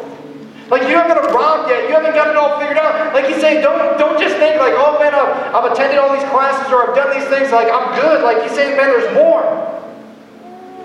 Like 0.69 0.83
you 0.83 0.95
haven't 0.95 1.17
arrived 1.17 1.69
yet. 1.69 1.89
You 1.89 1.95
haven't 1.95 2.13
got 2.13 2.29
it 2.29 2.37
all 2.37 2.59
figured 2.59 2.77
out. 2.77 3.13
Like 3.13 3.25
he's 3.25 3.41
saying, 3.41 3.61
don't 3.61 3.97
don't 3.97 4.19
just 4.21 4.37
think 4.37 4.61
like, 4.61 4.73
oh 4.77 4.97
man, 4.99 5.13
I've, 5.13 5.55
I've 5.55 5.71
attended 5.71 5.97
all 5.97 6.13
these 6.13 6.27
classes 6.29 6.71
or 6.71 6.89
I've 6.89 6.95
done 6.95 7.09
these 7.17 7.27
things. 7.27 7.51
Like 7.51 7.73
I'm 7.73 7.93
good. 7.99 8.21
Like 8.23 8.43
he's 8.43 8.53
saying, 8.53 8.77
man, 8.77 8.93
there's 8.93 9.13
more. 9.13 9.41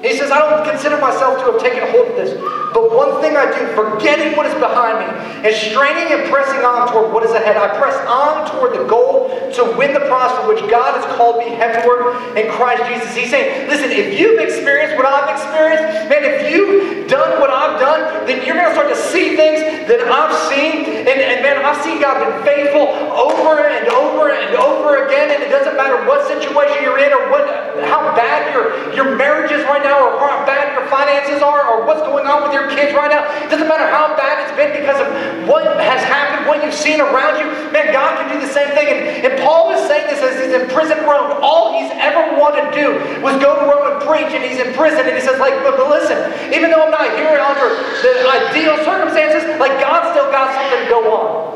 He 0.01 0.17
says, 0.17 0.31
I 0.31 0.39
don't 0.39 0.69
consider 0.69 0.99
myself 0.99 1.39
to 1.45 1.53
have 1.53 1.61
taken 1.61 1.81
hold 1.89 2.09
of 2.09 2.17
this. 2.17 2.33
But 2.75 2.91
one 2.91 3.23
thing 3.23 3.39
I 3.39 3.47
do, 3.47 3.71
forgetting 3.79 4.37
what 4.37 4.51
is 4.51 4.55
behind 4.59 4.99
me 4.99 5.07
and 5.47 5.55
straining 5.55 6.11
and 6.11 6.27
pressing 6.27 6.67
on 6.67 6.91
toward 6.91 7.15
what 7.15 7.23
is 7.23 7.31
ahead, 7.31 7.57
I 7.57 7.71
press 7.79 7.95
on 8.11 8.51
toward 8.51 8.75
the 8.75 8.83
goal 8.91 9.31
to 9.55 9.63
win 9.79 9.95
the 9.95 10.03
prize 10.11 10.35
for 10.43 10.51
which 10.51 10.59
God 10.67 10.99
has 10.99 11.07
called 11.15 11.39
me 11.39 11.55
heavenward 11.55 12.19
in 12.35 12.51
Christ 12.51 12.83
Jesus. 12.91 13.15
He's 13.15 13.31
saying, 13.31 13.71
listen, 13.71 13.95
if 13.95 14.19
you've 14.19 14.43
experienced 14.43 14.99
what 14.99 15.07
I've 15.07 15.31
experienced, 15.31 16.11
man, 16.11 16.27
if 16.27 16.51
you've 16.51 17.07
done 17.07 17.39
what 17.39 17.55
I've 17.55 17.79
done, 17.79 18.27
then 18.27 18.43
you're 18.43 18.59
going 18.59 18.67
to 18.67 18.75
start 18.75 18.91
to 18.91 18.99
see 18.99 19.39
things 19.39 19.63
that 19.87 20.03
I've 20.11 20.35
seen. 20.51 21.07
And, 21.07 21.15
and 21.15 21.47
man, 21.47 21.63
I've 21.63 21.79
seen 21.87 22.03
God 22.03 22.19
been 22.19 22.43
faithful 22.43 22.91
over 23.15 23.63
and 23.63 23.87
over 23.95 24.35
and 24.35 24.51
over 24.59 25.07
again. 25.07 25.31
And 25.31 25.47
it 25.47 25.51
doesn't 25.55 25.77
matter 25.79 26.03
what 26.11 26.27
situation 26.27 26.83
you're 26.83 26.99
in 26.99 27.15
or 27.15 27.31
what, 27.31 27.47
how 27.87 28.03
bad 28.19 28.51
your, 28.51 28.75
your 28.99 29.15
marriage 29.15 29.53
is 29.53 29.63
right 29.71 29.83
now 29.83 30.03
or 30.03 30.19
how 30.19 30.43
bad 30.43 30.75
your 30.75 30.91
finances 30.91 31.39
are 31.39 31.71
or 31.71 31.87
what's 31.87 32.03
going 32.03 32.27
on 32.27 32.43
with 32.43 32.53
your 32.53 32.64
kids 32.71 32.95
right 32.95 33.11
now. 33.11 33.25
It 33.45 33.51
doesn't 33.51 33.69
matter 33.69 33.87
how 33.89 34.17
bad 34.17 34.45
it's 34.45 34.55
been 34.57 34.73
because 34.77 35.01
of 35.01 35.09
what 35.49 35.65
has 35.81 36.03
happened, 36.05 36.47
what 36.47 36.63
you've 36.63 36.77
seen 36.77 37.01
around 37.01 37.41
you. 37.41 37.47
Man, 37.73 37.93
God 37.93 38.17
can 38.21 38.33
do 38.33 38.39
the 38.41 38.53
same 38.53 38.71
thing. 38.73 38.89
And, 38.89 39.27
and 39.27 39.33
Paul 39.43 39.73
is 39.73 39.83
saying 39.89 40.07
this 40.09 40.21
as 40.23 40.39
he's 40.41 40.55
in 40.55 40.69
prison 40.71 41.03
Rome. 41.05 41.41
All 41.43 41.77
he's 41.77 41.91
ever 41.97 42.39
wanted 42.41 42.69
to 42.69 42.73
do 42.73 42.89
was 43.21 43.37
go 43.43 43.59
to 43.59 43.65
Rome 43.67 43.97
and 43.97 43.99
preach, 44.05 44.31
and 44.33 44.45
he's 44.45 44.61
in 44.61 44.73
prison. 44.75 45.05
And 45.05 45.15
he 45.17 45.23
says, 45.23 45.41
like, 45.41 45.55
but, 45.67 45.77
but 45.77 45.89
listen, 45.91 46.17
even 46.53 46.71
though 46.71 46.85
I'm 46.85 46.95
not 46.95 47.13
here 47.17 47.37
under 47.37 47.69
the 48.01 48.13
ideal 48.29 48.77
circumstances, 48.85 49.45
like 49.61 49.77
God 49.81 50.13
still 50.13 50.31
got 50.31 50.55
something 50.55 50.85
to 50.85 50.89
go 50.89 51.01
on. 51.13 51.55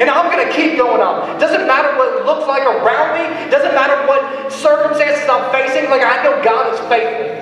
And 0.00 0.08
I'm 0.08 0.32
going 0.32 0.40
to 0.40 0.52
keep 0.52 0.78
going 0.78 1.02
on. 1.02 1.38
Doesn't 1.38 1.66
matter 1.66 1.96
what 1.98 2.16
it 2.16 2.24
looks 2.24 2.48
like 2.48 2.64
around 2.64 3.12
me. 3.20 3.50
Doesn't 3.50 3.74
matter 3.74 4.08
what 4.08 4.50
circumstances 4.50 5.28
I'm 5.28 5.52
facing. 5.52 5.90
Like 5.90 6.02
I 6.02 6.24
know 6.24 6.42
God 6.42 6.72
is 6.72 6.80
faithful. 6.88 7.41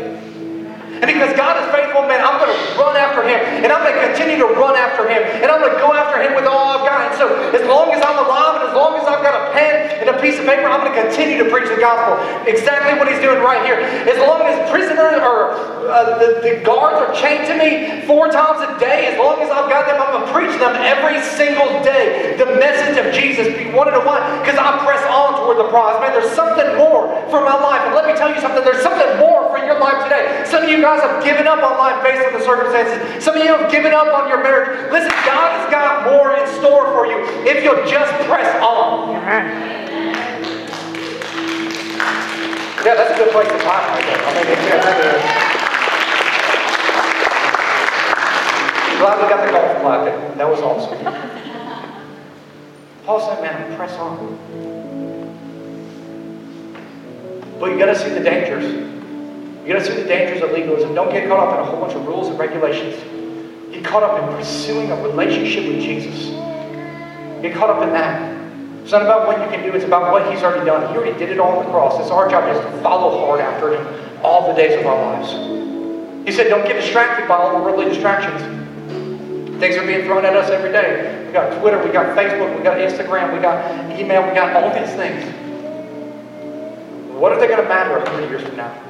And 1.00 1.08
because 1.08 1.32
God 1.32 1.56
is 1.56 1.66
faithful, 1.72 2.04
man, 2.04 2.20
I'm 2.20 2.36
going 2.36 2.52
to 2.52 2.60
run 2.76 2.96
after 2.96 3.24
him. 3.24 3.40
And 3.64 3.72
I'm 3.72 3.80
going 3.80 3.96
to 3.96 4.04
continue 4.12 4.36
to 4.44 4.52
run 4.52 4.76
after 4.76 5.08
him. 5.08 5.24
And 5.40 5.48
I'm 5.48 5.64
going 5.64 5.72
to 5.72 5.80
go 5.80 5.96
after 5.96 6.20
him 6.20 6.36
with 6.36 6.44
all 6.44 6.76
I've 6.76 6.84
got. 6.84 7.08
And 7.08 7.14
so 7.16 7.32
as 7.56 7.64
long 7.64 7.88
as 7.96 8.04
I'm 8.04 8.20
alive 8.20 8.60
and 8.60 8.68
as 8.68 8.76
long 8.76 9.00
as 9.00 9.08
I've 9.08 9.24
got 9.24 9.32
a 9.32 9.52
pen 9.56 10.04
and 10.04 10.12
a 10.12 10.16
piece 10.20 10.36
of 10.36 10.44
paper, 10.44 10.68
I'm 10.68 10.84
going 10.84 10.92
to 10.92 11.00
continue 11.08 11.40
to 11.40 11.48
preach 11.48 11.72
the 11.72 11.80
gospel. 11.80 12.20
Exactly 12.44 13.00
what 13.00 13.08
he's 13.08 13.20
doing 13.24 13.40
right 13.40 13.64
here. 13.64 13.80
As 13.80 14.20
long 14.20 14.44
as 14.44 14.60
prisoners 14.68 15.24
or 15.24 15.56
uh, 15.88 16.20
the, 16.20 16.44
the 16.44 16.60
guards 16.60 17.00
are 17.00 17.12
chained 17.16 17.48
to 17.48 17.56
me 17.56 18.04
four 18.04 18.28
times 18.28 18.60
a 18.60 18.76
day, 18.76 19.08
as 19.08 19.16
long 19.16 19.40
as 19.40 19.48
I've 19.48 19.72
got 19.72 19.88
them, 19.88 19.96
I'm 19.96 20.12
going 20.12 20.26
to 20.28 20.32
preach 20.36 20.54
them 20.60 20.76
every 20.76 21.16
single 21.32 21.80
day. 21.80 22.36
The 22.36 22.60
message 22.60 23.00
of 23.00 23.08
Jesus. 23.16 23.48
Be 23.56 23.72
one 23.72 23.88
to 23.88 24.00
one 24.04 24.20
because 24.44 24.58
I 24.58 24.76
press 24.84 25.00
on 25.08 25.40
toward 25.40 25.56
the 25.56 25.68
prize. 25.72 25.96
Man, 26.04 26.12
there's 26.12 26.34
something 26.36 26.76
more 26.76 27.08
for 27.32 27.40
my 27.40 27.56
life. 27.56 27.82
And 27.88 27.94
let 27.94 28.04
me 28.04 28.12
tell 28.12 28.28
you 28.28 28.40
something. 28.40 28.62
There's 28.62 28.82
something 28.82 29.08
more 29.16 29.48
for 29.48 29.58
your 29.62 29.78
life 29.78 30.02
today. 30.04 30.44
Some 30.46 30.64
of 30.64 30.70
you 30.70 30.82
guys 30.82 30.89
have 30.98 31.22
given 31.22 31.46
up 31.46 31.62
on 31.62 31.78
life 31.78 32.02
based 32.02 32.26
on 32.26 32.32
the 32.34 32.42
circumstances. 32.44 33.22
Some 33.22 33.36
of 33.36 33.44
you 33.44 33.54
have 33.54 33.70
given 33.70 33.92
up 33.94 34.08
on 34.08 34.28
your 34.28 34.42
marriage. 34.42 34.90
Listen, 34.90 35.12
God 35.22 35.54
has 35.54 35.70
got 35.70 36.10
more 36.10 36.34
in 36.34 36.42
store 36.58 36.90
for 36.90 37.06
you 37.06 37.22
if 37.46 37.62
you'll 37.62 37.86
just 37.86 38.10
press 38.26 38.50
on. 38.60 39.14
Yeah, 42.82 42.94
that's 42.94 43.12
a 43.12 43.16
good 43.22 43.30
place 43.30 43.46
to 43.46 43.58
time 43.58 43.86
right 43.92 44.02
there. 44.02 44.18
I 44.24 44.34
mean. 44.34 45.40
Glad 48.98 49.16
we 49.22 49.28
got 49.28 49.40
the 49.46 49.52
golf 49.52 50.08
in. 50.08 50.38
That 50.38 50.48
was 50.48 50.60
awesome. 50.60 50.98
Paul 53.06 53.20
said, 53.20 53.40
man, 53.42 53.76
press 53.76 53.92
on. 53.92 54.38
But 57.58 57.70
you 57.70 57.78
got 57.78 57.86
to 57.86 57.98
see 57.98 58.10
the 58.10 58.20
dangers. 58.20 58.99
You 59.62 59.74
got 59.74 59.80
to 59.80 59.84
see 59.84 59.94
the 59.94 60.08
dangers 60.08 60.42
of 60.42 60.52
legalism. 60.52 60.94
Don't 60.94 61.12
get 61.12 61.28
caught 61.28 61.38
up 61.38 61.54
in 61.54 61.60
a 61.60 61.64
whole 61.64 61.80
bunch 61.80 61.94
of 61.94 62.06
rules 62.06 62.28
and 62.28 62.38
regulations. 62.38 62.96
Get 63.72 63.84
caught 63.84 64.02
up 64.02 64.20
in 64.22 64.36
pursuing 64.36 64.90
a 64.90 64.96
relationship 65.02 65.64
with 65.66 65.82
Jesus. 65.82 66.30
Get 67.42 67.54
caught 67.54 67.70
up 67.70 67.82
in 67.82 67.90
that. 67.92 68.30
It's 68.82 68.92
not 68.92 69.02
about 69.02 69.26
what 69.26 69.38
you 69.38 69.46
can 69.54 69.64
do, 69.64 69.76
it's 69.76 69.84
about 69.84 70.10
what 70.10 70.32
He's 70.32 70.42
already 70.42 70.64
done. 70.64 70.90
He 70.90 70.98
already 70.98 71.18
did 71.18 71.30
it 71.30 71.38
all 71.38 71.58
on 71.58 71.64
the 71.64 71.70
cross. 71.70 72.00
It's 72.00 72.10
our 72.10 72.28
job 72.28 72.44
just 72.52 72.66
to 72.66 72.82
follow 72.82 73.26
hard 73.26 73.40
after 73.40 73.74
Him 73.76 74.20
all 74.24 74.48
the 74.48 74.54
days 74.54 74.78
of 74.80 74.86
our 74.86 74.96
lives. 74.96 75.30
He 76.26 76.32
said, 76.32 76.48
Don't 76.48 76.66
get 76.66 76.80
distracted 76.80 77.28
by 77.28 77.36
all 77.36 77.58
the 77.58 77.64
worldly 77.64 77.84
distractions. 77.84 78.40
Things 79.60 79.76
are 79.76 79.86
being 79.86 80.04
thrown 80.04 80.24
at 80.24 80.34
us 80.34 80.50
every 80.50 80.72
day. 80.72 81.26
We 81.26 81.32
got 81.32 81.60
Twitter, 81.60 81.84
we 81.84 81.92
got 81.92 82.16
Facebook, 82.16 82.56
we 82.56 82.62
got 82.62 82.78
Instagram, 82.78 83.34
we 83.34 83.40
got 83.40 84.00
email, 84.00 84.26
we 84.26 84.34
got 84.34 84.56
all 84.56 84.70
these 84.70 84.94
things. 84.96 85.22
What 87.14 87.32
are 87.32 87.38
they 87.38 87.46
going 87.46 87.62
to 87.62 87.68
matter 87.68 87.98
100 87.98 88.30
years 88.30 88.42
from 88.42 88.56
now? 88.56 88.89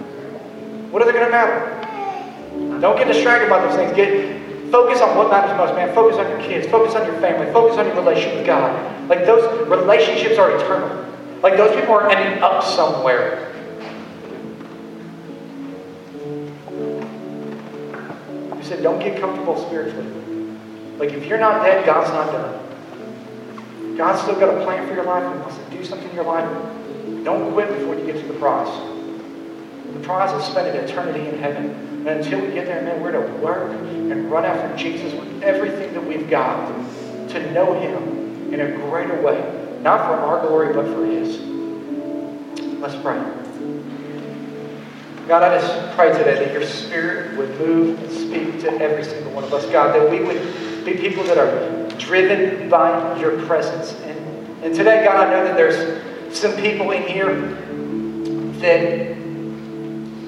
What 0.91 1.03
are 1.03 1.07
they 1.07 1.12
going 1.12 1.26
to 1.26 1.30
matter? 1.30 2.80
Don't 2.80 2.97
get 2.97 3.07
distracted 3.07 3.49
by 3.49 3.64
those 3.64 3.76
things. 3.76 3.95
Get 3.95 4.70
focus 4.70 5.01
on 5.01 5.16
what 5.16 5.30
matters 5.30 5.57
most, 5.57 5.74
man. 5.74 5.95
Focus 5.95 6.16
on 6.18 6.28
your 6.28 6.41
kids. 6.41 6.66
Focus 6.66 6.95
on 6.95 7.07
your 7.07 7.18
family. 7.20 7.53
Focus 7.53 7.78
on 7.78 7.86
your 7.86 7.97
relationship 7.97 8.38
with 8.38 8.47
God. 8.47 9.09
Like 9.09 9.24
those 9.24 9.68
relationships 9.68 10.38
are 10.38 10.57
eternal. 10.57 11.07
Like 11.43 11.57
those 11.57 11.74
people 11.74 11.95
are 11.95 12.11
ending 12.11 12.43
up 12.43 12.62
somewhere. 12.64 13.55
You 18.57 18.62
said, 18.62 18.82
don't 18.82 18.99
get 18.99 19.20
comfortable 19.20 19.64
spiritually. 19.66 20.07
Like 20.99 21.11
if 21.11 21.26
you're 21.26 21.38
not 21.38 21.62
dead, 21.64 21.86
God's 21.86 22.11
not 22.11 22.32
done. 22.32 23.97
God's 23.97 24.22
still 24.22 24.38
got 24.38 24.57
a 24.57 24.64
plan 24.64 24.86
for 24.88 24.95
your 24.95 25.05
life 25.05 25.24
and 25.24 25.41
wants 25.41 25.57
to 25.57 25.70
do 25.70 25.84
something 25.84 26.09
in 26.09 26.14
your 26.14 26.24
life. 26.24 26.49
Don't 27.24 27.53
quit 27.53 27.68
before 27.68 27.95
you 27.95 28.07
get 28.07 28.20
to 28.20 28.26
the 28.26 28.38
prize. 28.38 29.00
The 29.95 30.01
prize 30.01 30.32
is 30.41 30.49
spending 30.49 30.74
eternity 30.82 31.28
in 31.28 31.38
heaven. 31.38 31.70
And 32.01 32.09
until 32.09 32.41
we 32.41 32.53
get 32.53 32.66
there, 32.66 32.82
man, 32.82 33.03
we're 33.03 33.12
to 33.12 33.32
work 33.43 33.72
and 33.72 34.30
run 34.30 34.45
after 34.45 34.76
Jesus 34.76 35.12
with 35.12 35.43
everything 35.43 35.93
that 35.95 36.07
we've 36.07 36.28
got 36.30 36.68
to 37.30 37.53
know 37.53 37.78
Him 37.78 38.53
in 38.53 38.61
a 38.61 38.76
greater 38.88 39.20
way. 39.20 39.38
Not 39.82 40.07
for 40.07 40.14
our 40.14 40.47
glory, 40.47 40.74
but 40.74 40.86
for 40.86 41.07
His. 41.07 41.38
Let's 42.80 42.97
pray. 42.97 43.22
God, 45.30 45.45
I 45.45 45.61
just 45.61 45.97
pray 45.97 46.11
today 46.12 46.45
that 46.45 46.53
your 46.53 46.64
Spirit 46.64 47.36
would 47.36 47.51
move 47.61 48.03
and 48.03 48.11
speak 48.11 48.61
to 48.62 48.82
every 48.82 49.05
single 49.05 49.32
one 49.32 49.45
of 49.45 49.55
us. 49.55 49.64
God, 49.66 49.95
that 49.95 50.11
we 50.11 50.24
would 50.24 50.84
be 50.84 50.95
people 50.95 51.22
that 51.24 51.38
are 51.38 51.88
driven 51.99 52.68
by 52.68 53.16
your 53.20 53.41
presence. 53.47 53.93
And, 54.03 54.64
and 54.64 54.74
today, 54.74 55.05
God, 55.05 55.28
I 55.28 55.30
know 55.30 55.45
that 55.45 55.57
there's 55.57 56.03
some 56.36 56.57
people 56.57 56.91
in 56.91 57.03
here 57.03 57.32
that, 58.61 59.20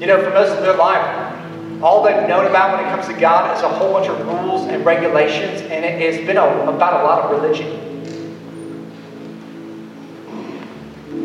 you 0.02 0.08
know, 0.08 0.20
for 0.20 0.30
most 0.30 0.50
of 0.50 0.64
their 0.64 0.74
life, 0.74 1.80
all 1.80 2.02
they've 2.02 2.28
known 2.28 2.46
about 2.46 2.76
when 2.76 2.84
it 2.84 2.90
comes 2.90 3.06
to 3.06 3.12
God 3.20 3.56
is 3.56 3.62
a 3.62 3.68
whole 3.68 3.92
bunch 3.92 4.08
of 4.08 4.18
rules 4.26 4.66
and 4.66 4.84
regulations, 4.84 5.60
and 5.62 5.84
it, 5.84 6.12
has 6.12 6.26
been 6.26 6.36
a, 6.38 6.44
about 6.68 7.00
a 7.00 7.04
lot 7.04 7.22
of 7.22 7.40
religion. 7.40 7.78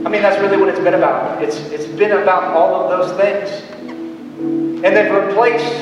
I 0.06 0.10
mean, 0.10 0.22
that's 0.22 0.40
really 0.40 0.58
what 0.58 0.70
it's 0.70 0.80
been 0.80 0.94
about. 0.94 1.42
It's, 1.42 1.58
it's 1.72 1.88
been 1.88 2.12
about 2.12 2.56
all 2.56 2.84
of 2.84 2.90
those 2.92 3.18
things. 3.20 3.50
And 4.86 4.96
they've 4.96 5.12
replaced 5.12 5.74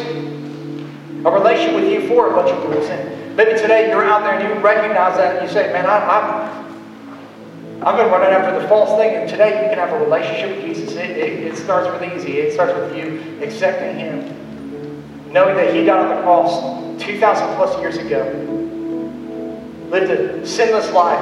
a 1.26 1.32
relationship 1.32 1.76
with 1.76 1.92
you 1.92 2.08
for 2.08 2.32
a 2.32 2.34
bunch 2.34 2.50
of 2.50 2.64
rules. 2.64 2.86
And 2.86 3.36
maybe 3.36 3.60
today 3.60 3.90
you're 3.90 4.06
out 4.06 4.22
there 4.24 4.40
and 4.40 4.42
you 4.42 4.64
recognize 4.64 5.18
that 5.18 5.36
and 5.36 5.46
you 5.46 5.54
say, 5.54 5.74
man, 5.74 5.86
I, 5.86 6.00
I'm, 6.00 6.65
I've 7.82 7.98
been 7.98 8.10
running 8.10 8.30
after 8.30 8.58
the 8.58 8.68
false 8.70 8.98
thing, 8.98 9.16
and 9.16 9.30
today 9.30 9.64
you 9.64 9.70
can 9.70 9.78
have 9.78 9.92
a 9.92 10.04
relationship 10.04 10.56
with 10.56 10.66
Jesus. 10.66 10.94
It, 10.94 11.10
it, 11.12 11.44
it 11.44 11.58
starts 11.58 11.92
with 11.92 12.14
easy. 12.14 12.38
It 12.38 12.54
starts 12.54 12.74
with 12.74 12.96
you 12.96 13.44
accepting 13.44 14.00
Him, 14.00 15.34
knowing 15.34 15.58
that 15.58 15.74
He 15.74 15.84
died 15.84 16.00
on 16.00 16.16
the 16.16 16.22
cross 16.22 17.04
2,000 17.04 17.56
plus 17.58 17.78
years 17.82 17.98
ago, 17.98 18.24
lived 19.90 20.10
a 20.10 20.48
sinless 20.48 20.90
life, 20.94 21.20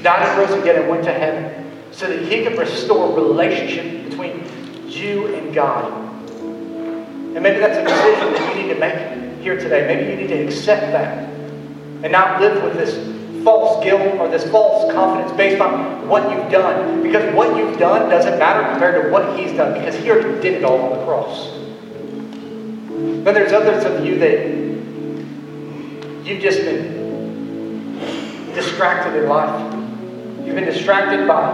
died 0.00 0.28
and 0.28 0.38
rose 0.38 0.62
again, 0.62 0.80
and 0.80 0.88
went 0.88 1.02
to 1.04 1.12
heaven, 1.12 1.72
so 1.90 2.06
that 2.06 2.22
He 2.22 2.44
could 2.44 2.56
restore 2.56 3.12
relationship 3.12 4.08
between 4.08 4.44
you 4.88 5.34
and 5.34 5.52
God. 5.52 5.92
And 6.30 7.42
maybe 7.42 7.58
that's 7.58 7.78
a 7.78 7.82
decision 7.82 8.32
that 8.32 8.56
you 8.56 8.62
need 8.62 8.74
to 8.74 8.78
make 8.78 9.42
here 9.42 9.58
today. 9.58 9.88
Maybe 9.88 10.10
you 10.10 10.16
need 10.16 10.28
to 10.28 10.46
accept 10.46 10.92
that 10.92 11.28
and 12.04 12.12
not 12.12 12.40
live 12.40 12.62
with 12.62 12.74
this 12.74 13.17
false 13.44 13.82
guilt 13.84 14.18
or 14.18 14.28
this 14.28 14.48
false 14.50 14.92
confidence 14.92 15.36
based 15.36 15.60
on 15.60 16.08
what 16.08 16.30
you've 16.30 16.50
done. 16.50 17.02
Because 17.02 17.34
what 17.34 17.56
you've 17.56 17.78
done 17.78 18.08
doesn't 18.08 18.38
matter 18.38 18.68
compared 18.70 19.04
to 19.04 19.10
what 19.10 19.38
he's 19.38 19.52
done 19.56 19.74
because 19.74 19.96
he 19.96 20.10
already 20.10 20.40
did 20.40 20.54
it 20.54 20.64
all 20.64 20.80
on 20.80 20.98
the 20.98 21.04
cross. 21.04 21.50
Then 23.24 23.34
there's 23.34 23.52
others 23.52 23.84
of 23.84 24.04
you 24.04 24.18
that 24.18 24.46
you've 26.26 26.40
just 26.40 26.60
been 26.60 27.98
distracted 28.54 29.22
in 29.22 29.28
life. 29.28 29.74
You've 30.44 30.54
been 30.54 30.64
distracted 30.64 31.26
by 31.28 31.52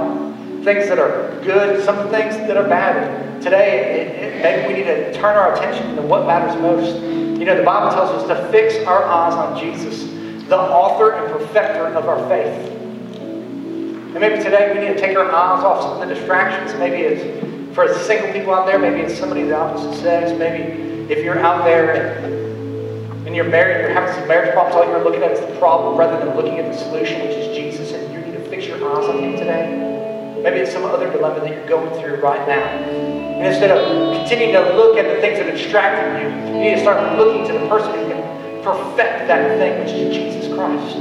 things 0.65 0.89
that 0.89 0.99
are 0.99 1.39
good, 1.43 1.85
some 1.85 2.09
things 2.11 2.37
that 2.37 2.57
are 2.57 2.69
bad. 2.69 3.43
Today, 3.43 4.01
it, 4.01 4.23
it, 4.23 4.43
maybe 4.43 4.73
we 4.73 4.81
need 4.81 4.87
to 4.87 5.13
turn 5.13 5.37
our 5.37 5.55
attention 5.55 5.97
to 5.97 6.03
what 6.03 6.27
matters 6.27 6.59
most. 6.63 6.97
You 7.03 7.45
know, 7.45 7.57
the 7.57 7.63
Bible 7.65 7.91
tells 7.91 8.11
us 8.11 8.27
to 8.29 8.51
fix 8.51 8.77
our 8.87 9.05
eyes 9.05 9.35
on 9.35 9.59
Jesus 9.61 10.14
the 10.49 10.59
author 10.59 11.13
and 11.13 11.33
perfecter 11.33 11.87
of 11.87 12.07
our 12.07 12.29
faith. 12.29 12.71
And 13.19 14.21
maybe 14.21 14.43
today 14.43 14.73
we 14.75 14.87
need 14.87 14.95
to 14.95 15.01
take 15.01 15.17
our 15.17 15.25
eyes 15.25 15.65
off 15.65 15.83
some 15.83 16.03
of 16.03 16.09
the 16.09 16.15
distractions. 16.15 16.79
Maybe 16.79 16.99
it's 16.99 17.75
for 17.75 17.93
single 17.95 18.33
people 18.33 18.55
out 18.55 18.67
there, 18.67 18.79
maybe 18.79 19.01
it's 19.01 19.19
somebody 19.19 19.43
of 19.43 19.49
the 19.49 19.57
opposite 19.57 20.01
sex. 20.01 20.39
Maybe 20.39 21.13
if 21.13 21.25
you're 21.25 21.41
out 21.41 21.65
there 21.65 21.93
and, 21.93 23.27
and 23.27 23.35
you're 23.35 23.49
married, 23.49 23.77
and 23.77 23.85
you're 23.87 24.01
having 24.01 24.15
some 24.15 24.29
marriage 24.29 24.53
problems, 24.53 24.77
all 24.77 24.87
you're 24.87 25.03
looking 25.03 25.23
at 25.23 25.33
is 25.33 25.41
the 25.41 25.59
problem 25.59 25.97
rather 25.97 26.25
than 26.25 26.37
looking 26.37 26.59
at 26.59 26.71
the 26.71 26.79
solution, 26.79 27.23
which 27.23 27.37
is 27.37 27.57
Jesus, 27.57 27.93
and 27.93 28.13
you 28.13 28.21
need 28.21 28.39
to 28.39 28.49
fix 28.49 28.67
your 28.67 28.77
eyes 28.77 29.09
on 29.09 29.19
Him 29.19 29.37
today. 29.37 30.41
Maybe 30.43 30.59
it's 30.59 30.73
some 30.73 30.85
other 30.85 31.11
dilemma 31.11 31.41
that 31.41 31.51
you're 31.51 31.67
going 31.67 31.89
through 32.01 32.21
right 32.21 32.47
now. 32.47 32.63
And 32.65 33.47
instead 33.47 33.71
of 33.71 34.15
continuing 34.19 34.53
to 34.53 34.77
look 34.77 34.99
at 34.99 35.13
the 35.13 35.21
things 35.21 35.39
that 35.39 35.49
are 35.49 35.57
distracting 35.57 36.23
you, 36.23 36.53
you 36.53 36.61
need 36.63 36.75
to 36.77 36.81
start 36.83 37.19
looking 37.19 37.47
to 37.49 37.53
the 37.55 37.67
person 37.67 37.91
who 37.95 38.13
can 38.13 38.24
perfect 38.65 39.29
that 39.29 39.59
thing, 39.59 39.85
which 39.85 39.93
is 39.93 40.17
Jesus 40.17 40.55
Christ. 40.55 40.97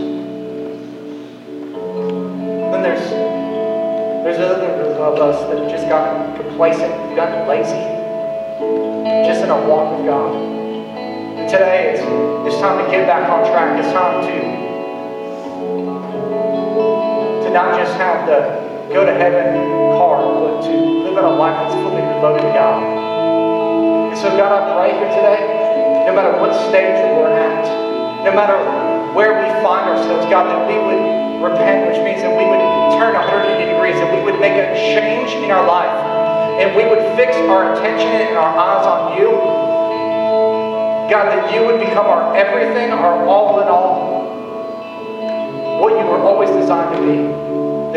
Then 2.76 2.84
there's 2.84 3.10
there's 4.24 4.40
others 4.40 4.98
of 5.00 5.16
us 5.20 5.40
that 5.48 5.58
have 5.60 5.72
just 5.72 5.88
gotten 5.88 6.36
complacent, 6.36 6.92
gotten 7.16 7.48
lazy, 7.48 7.80
just 9.26 9.44
in 9.44 9.50
our 9.50 9.66
walk 9.68 9.98
with 9.98 10.06
God. 10.06 10.36
And 10.36 11.50
today 11.50 11.92
it's, 11.94 12.02
it's 12.52 12.60
time 12.62 12.84
to 12.84 12.92
get 12.92 13.08
back 13.08 13.30
on 13.30 13.50
track. 13.50 13.80
It's 13.80 13.94
time 13.94 14.22
to 14.28 14.36
to 17.44 17.50
not 17.54 17.80
just 17.80 17.96
have 17.96 18.28
the 18.28 18.64
go 18.94 19.06
to 19.06 19.14
heaven 19.14 19.56
card, 19.96 20.20
but 20.20 20.62
to 20.68 20.72
live 21.04 21.18
in 21.18 21.24
a 21.24 21.30
life 21.30 21.56
that's 21.56 21.76
fully 21.76 22.02
devoted 22.02 22.44
to 22.44 22.52
God. 22.52 22.84
And 24.12 24.18
so 24.18 24.30
God, 24.36 24.52
I 24.52 24.74
pray 24.76 24.92
here 25.00 25.10
today, 25.16 25.63
no 26.06 26.12
matter 26.14 26.36
what 26.40 26.52
stage 26.70 27.00
we're 27.16 27.32
at, 27.32 27.64
no 28.24 28.32
matter 28.36 28.60
where 29.16 29.40
we 29.40 29.48
find 29.64 29.88
ourselves, 29.88 30.26
God, 30.28 30.52
that 30.52 30.68
we 30.68 30.76
would 30.76 31.44
repent, 31.44 31.88
which 31.88 32.04
means 32.04 32.22
that 32.22 32.32
we 32.36 32.44
would 32.44 32.60
turn 33.00 33.16
180 33.16 33.72
degrees, 33.72 33.96
that 33.96 34.12
we 34.12 34.20
would 34.24 34.40
make 34.40 34.54
a 34.54 34.76
change 34.76 35.32
in 35.32 35.52
our 35.52 35.66
life, 35.66 35.92
and 36.60 36.76
we 36.76 36.84
would 36.84 37.00
fix 37.16 37.36
our 37.48 37.74
attention 37.74 38.08
and 38.08 38.38
our 38.38 38.52
eyes 38.52 38.86
on 38.86 39.18
you. 39.18 39.32
God, 41.12 41.32
that 41.32 41.54
you 41.54 41.66
would 41.66 41.80
become 41.80 42.06
our 42.06 42.36
everything, 42.36 42.92
our 42.92 43.26
all 43.26 43.62
in 43.62 43.68
all, 43.68 44.24
what 45.82 45.92
you 46.00 46.06
were 46.06 46.20
always 46.20 46.50
designed 46.50 46.96
to 46.96 47.02
be, 47.02 47.18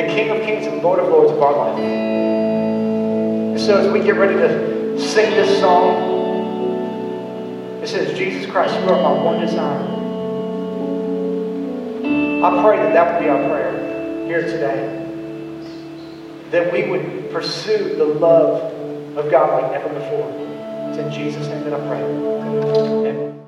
the 0.01 0.07
King 0.09 0.31
of 0.31 0.43
Kings 0.43 0.67
and 0.67 0.83
Lord 0.83 0.99
of 0.99 1.09
Lords 1.09 1.33
of 1.33 1.43
our 1.43 1.57
life. 1.57 1.79
And 1.79 3.61
so 3.61 3.79
as 3.79 3.91
we 3.93 4.01
get 4.01 4.17
ready 4.17 4.35
to 4.35 5.01
sing 5.01 5.31
this 5.31 5.61
song, 5.61 6.16
it 7.87 7.91
says, 7.91 8.19
Jesus 8.19 8.51
Christ, 8.51 8.75
you 8.81 8.89
are 8.89 9.01
my 9.01 9.23
one 9.23 9.41
desire. 9.41 9.81
I 12.45 12.63
pray 12.63 12.79
that 12.79 12.93
that 12.93 13.13
would 13.13 13.23
be 13.23 13.29
our 13.29 13.49
prayer 13.49 14.27
here 14.27 14.43
today. 14.43 15.05
That 16.51 16.73
we 16.73 16.91
would 16.91 17.31
pursue 17.31 17.95
the 17.95 18.05
love 18.05 18.73
of 19.17 19.31
God 19.31 19.63
like 19.63 19.71
never 19.71 19.89
before. 19.89 20.29
It's 20.91 20.99
in 20.99 21.13
Jesus' 21.13 21.47
name 21.47 21.63
that 21.63 21.75
I 21.75 21.87
pray. 21.87 22.03
Amen. 22.03 23.46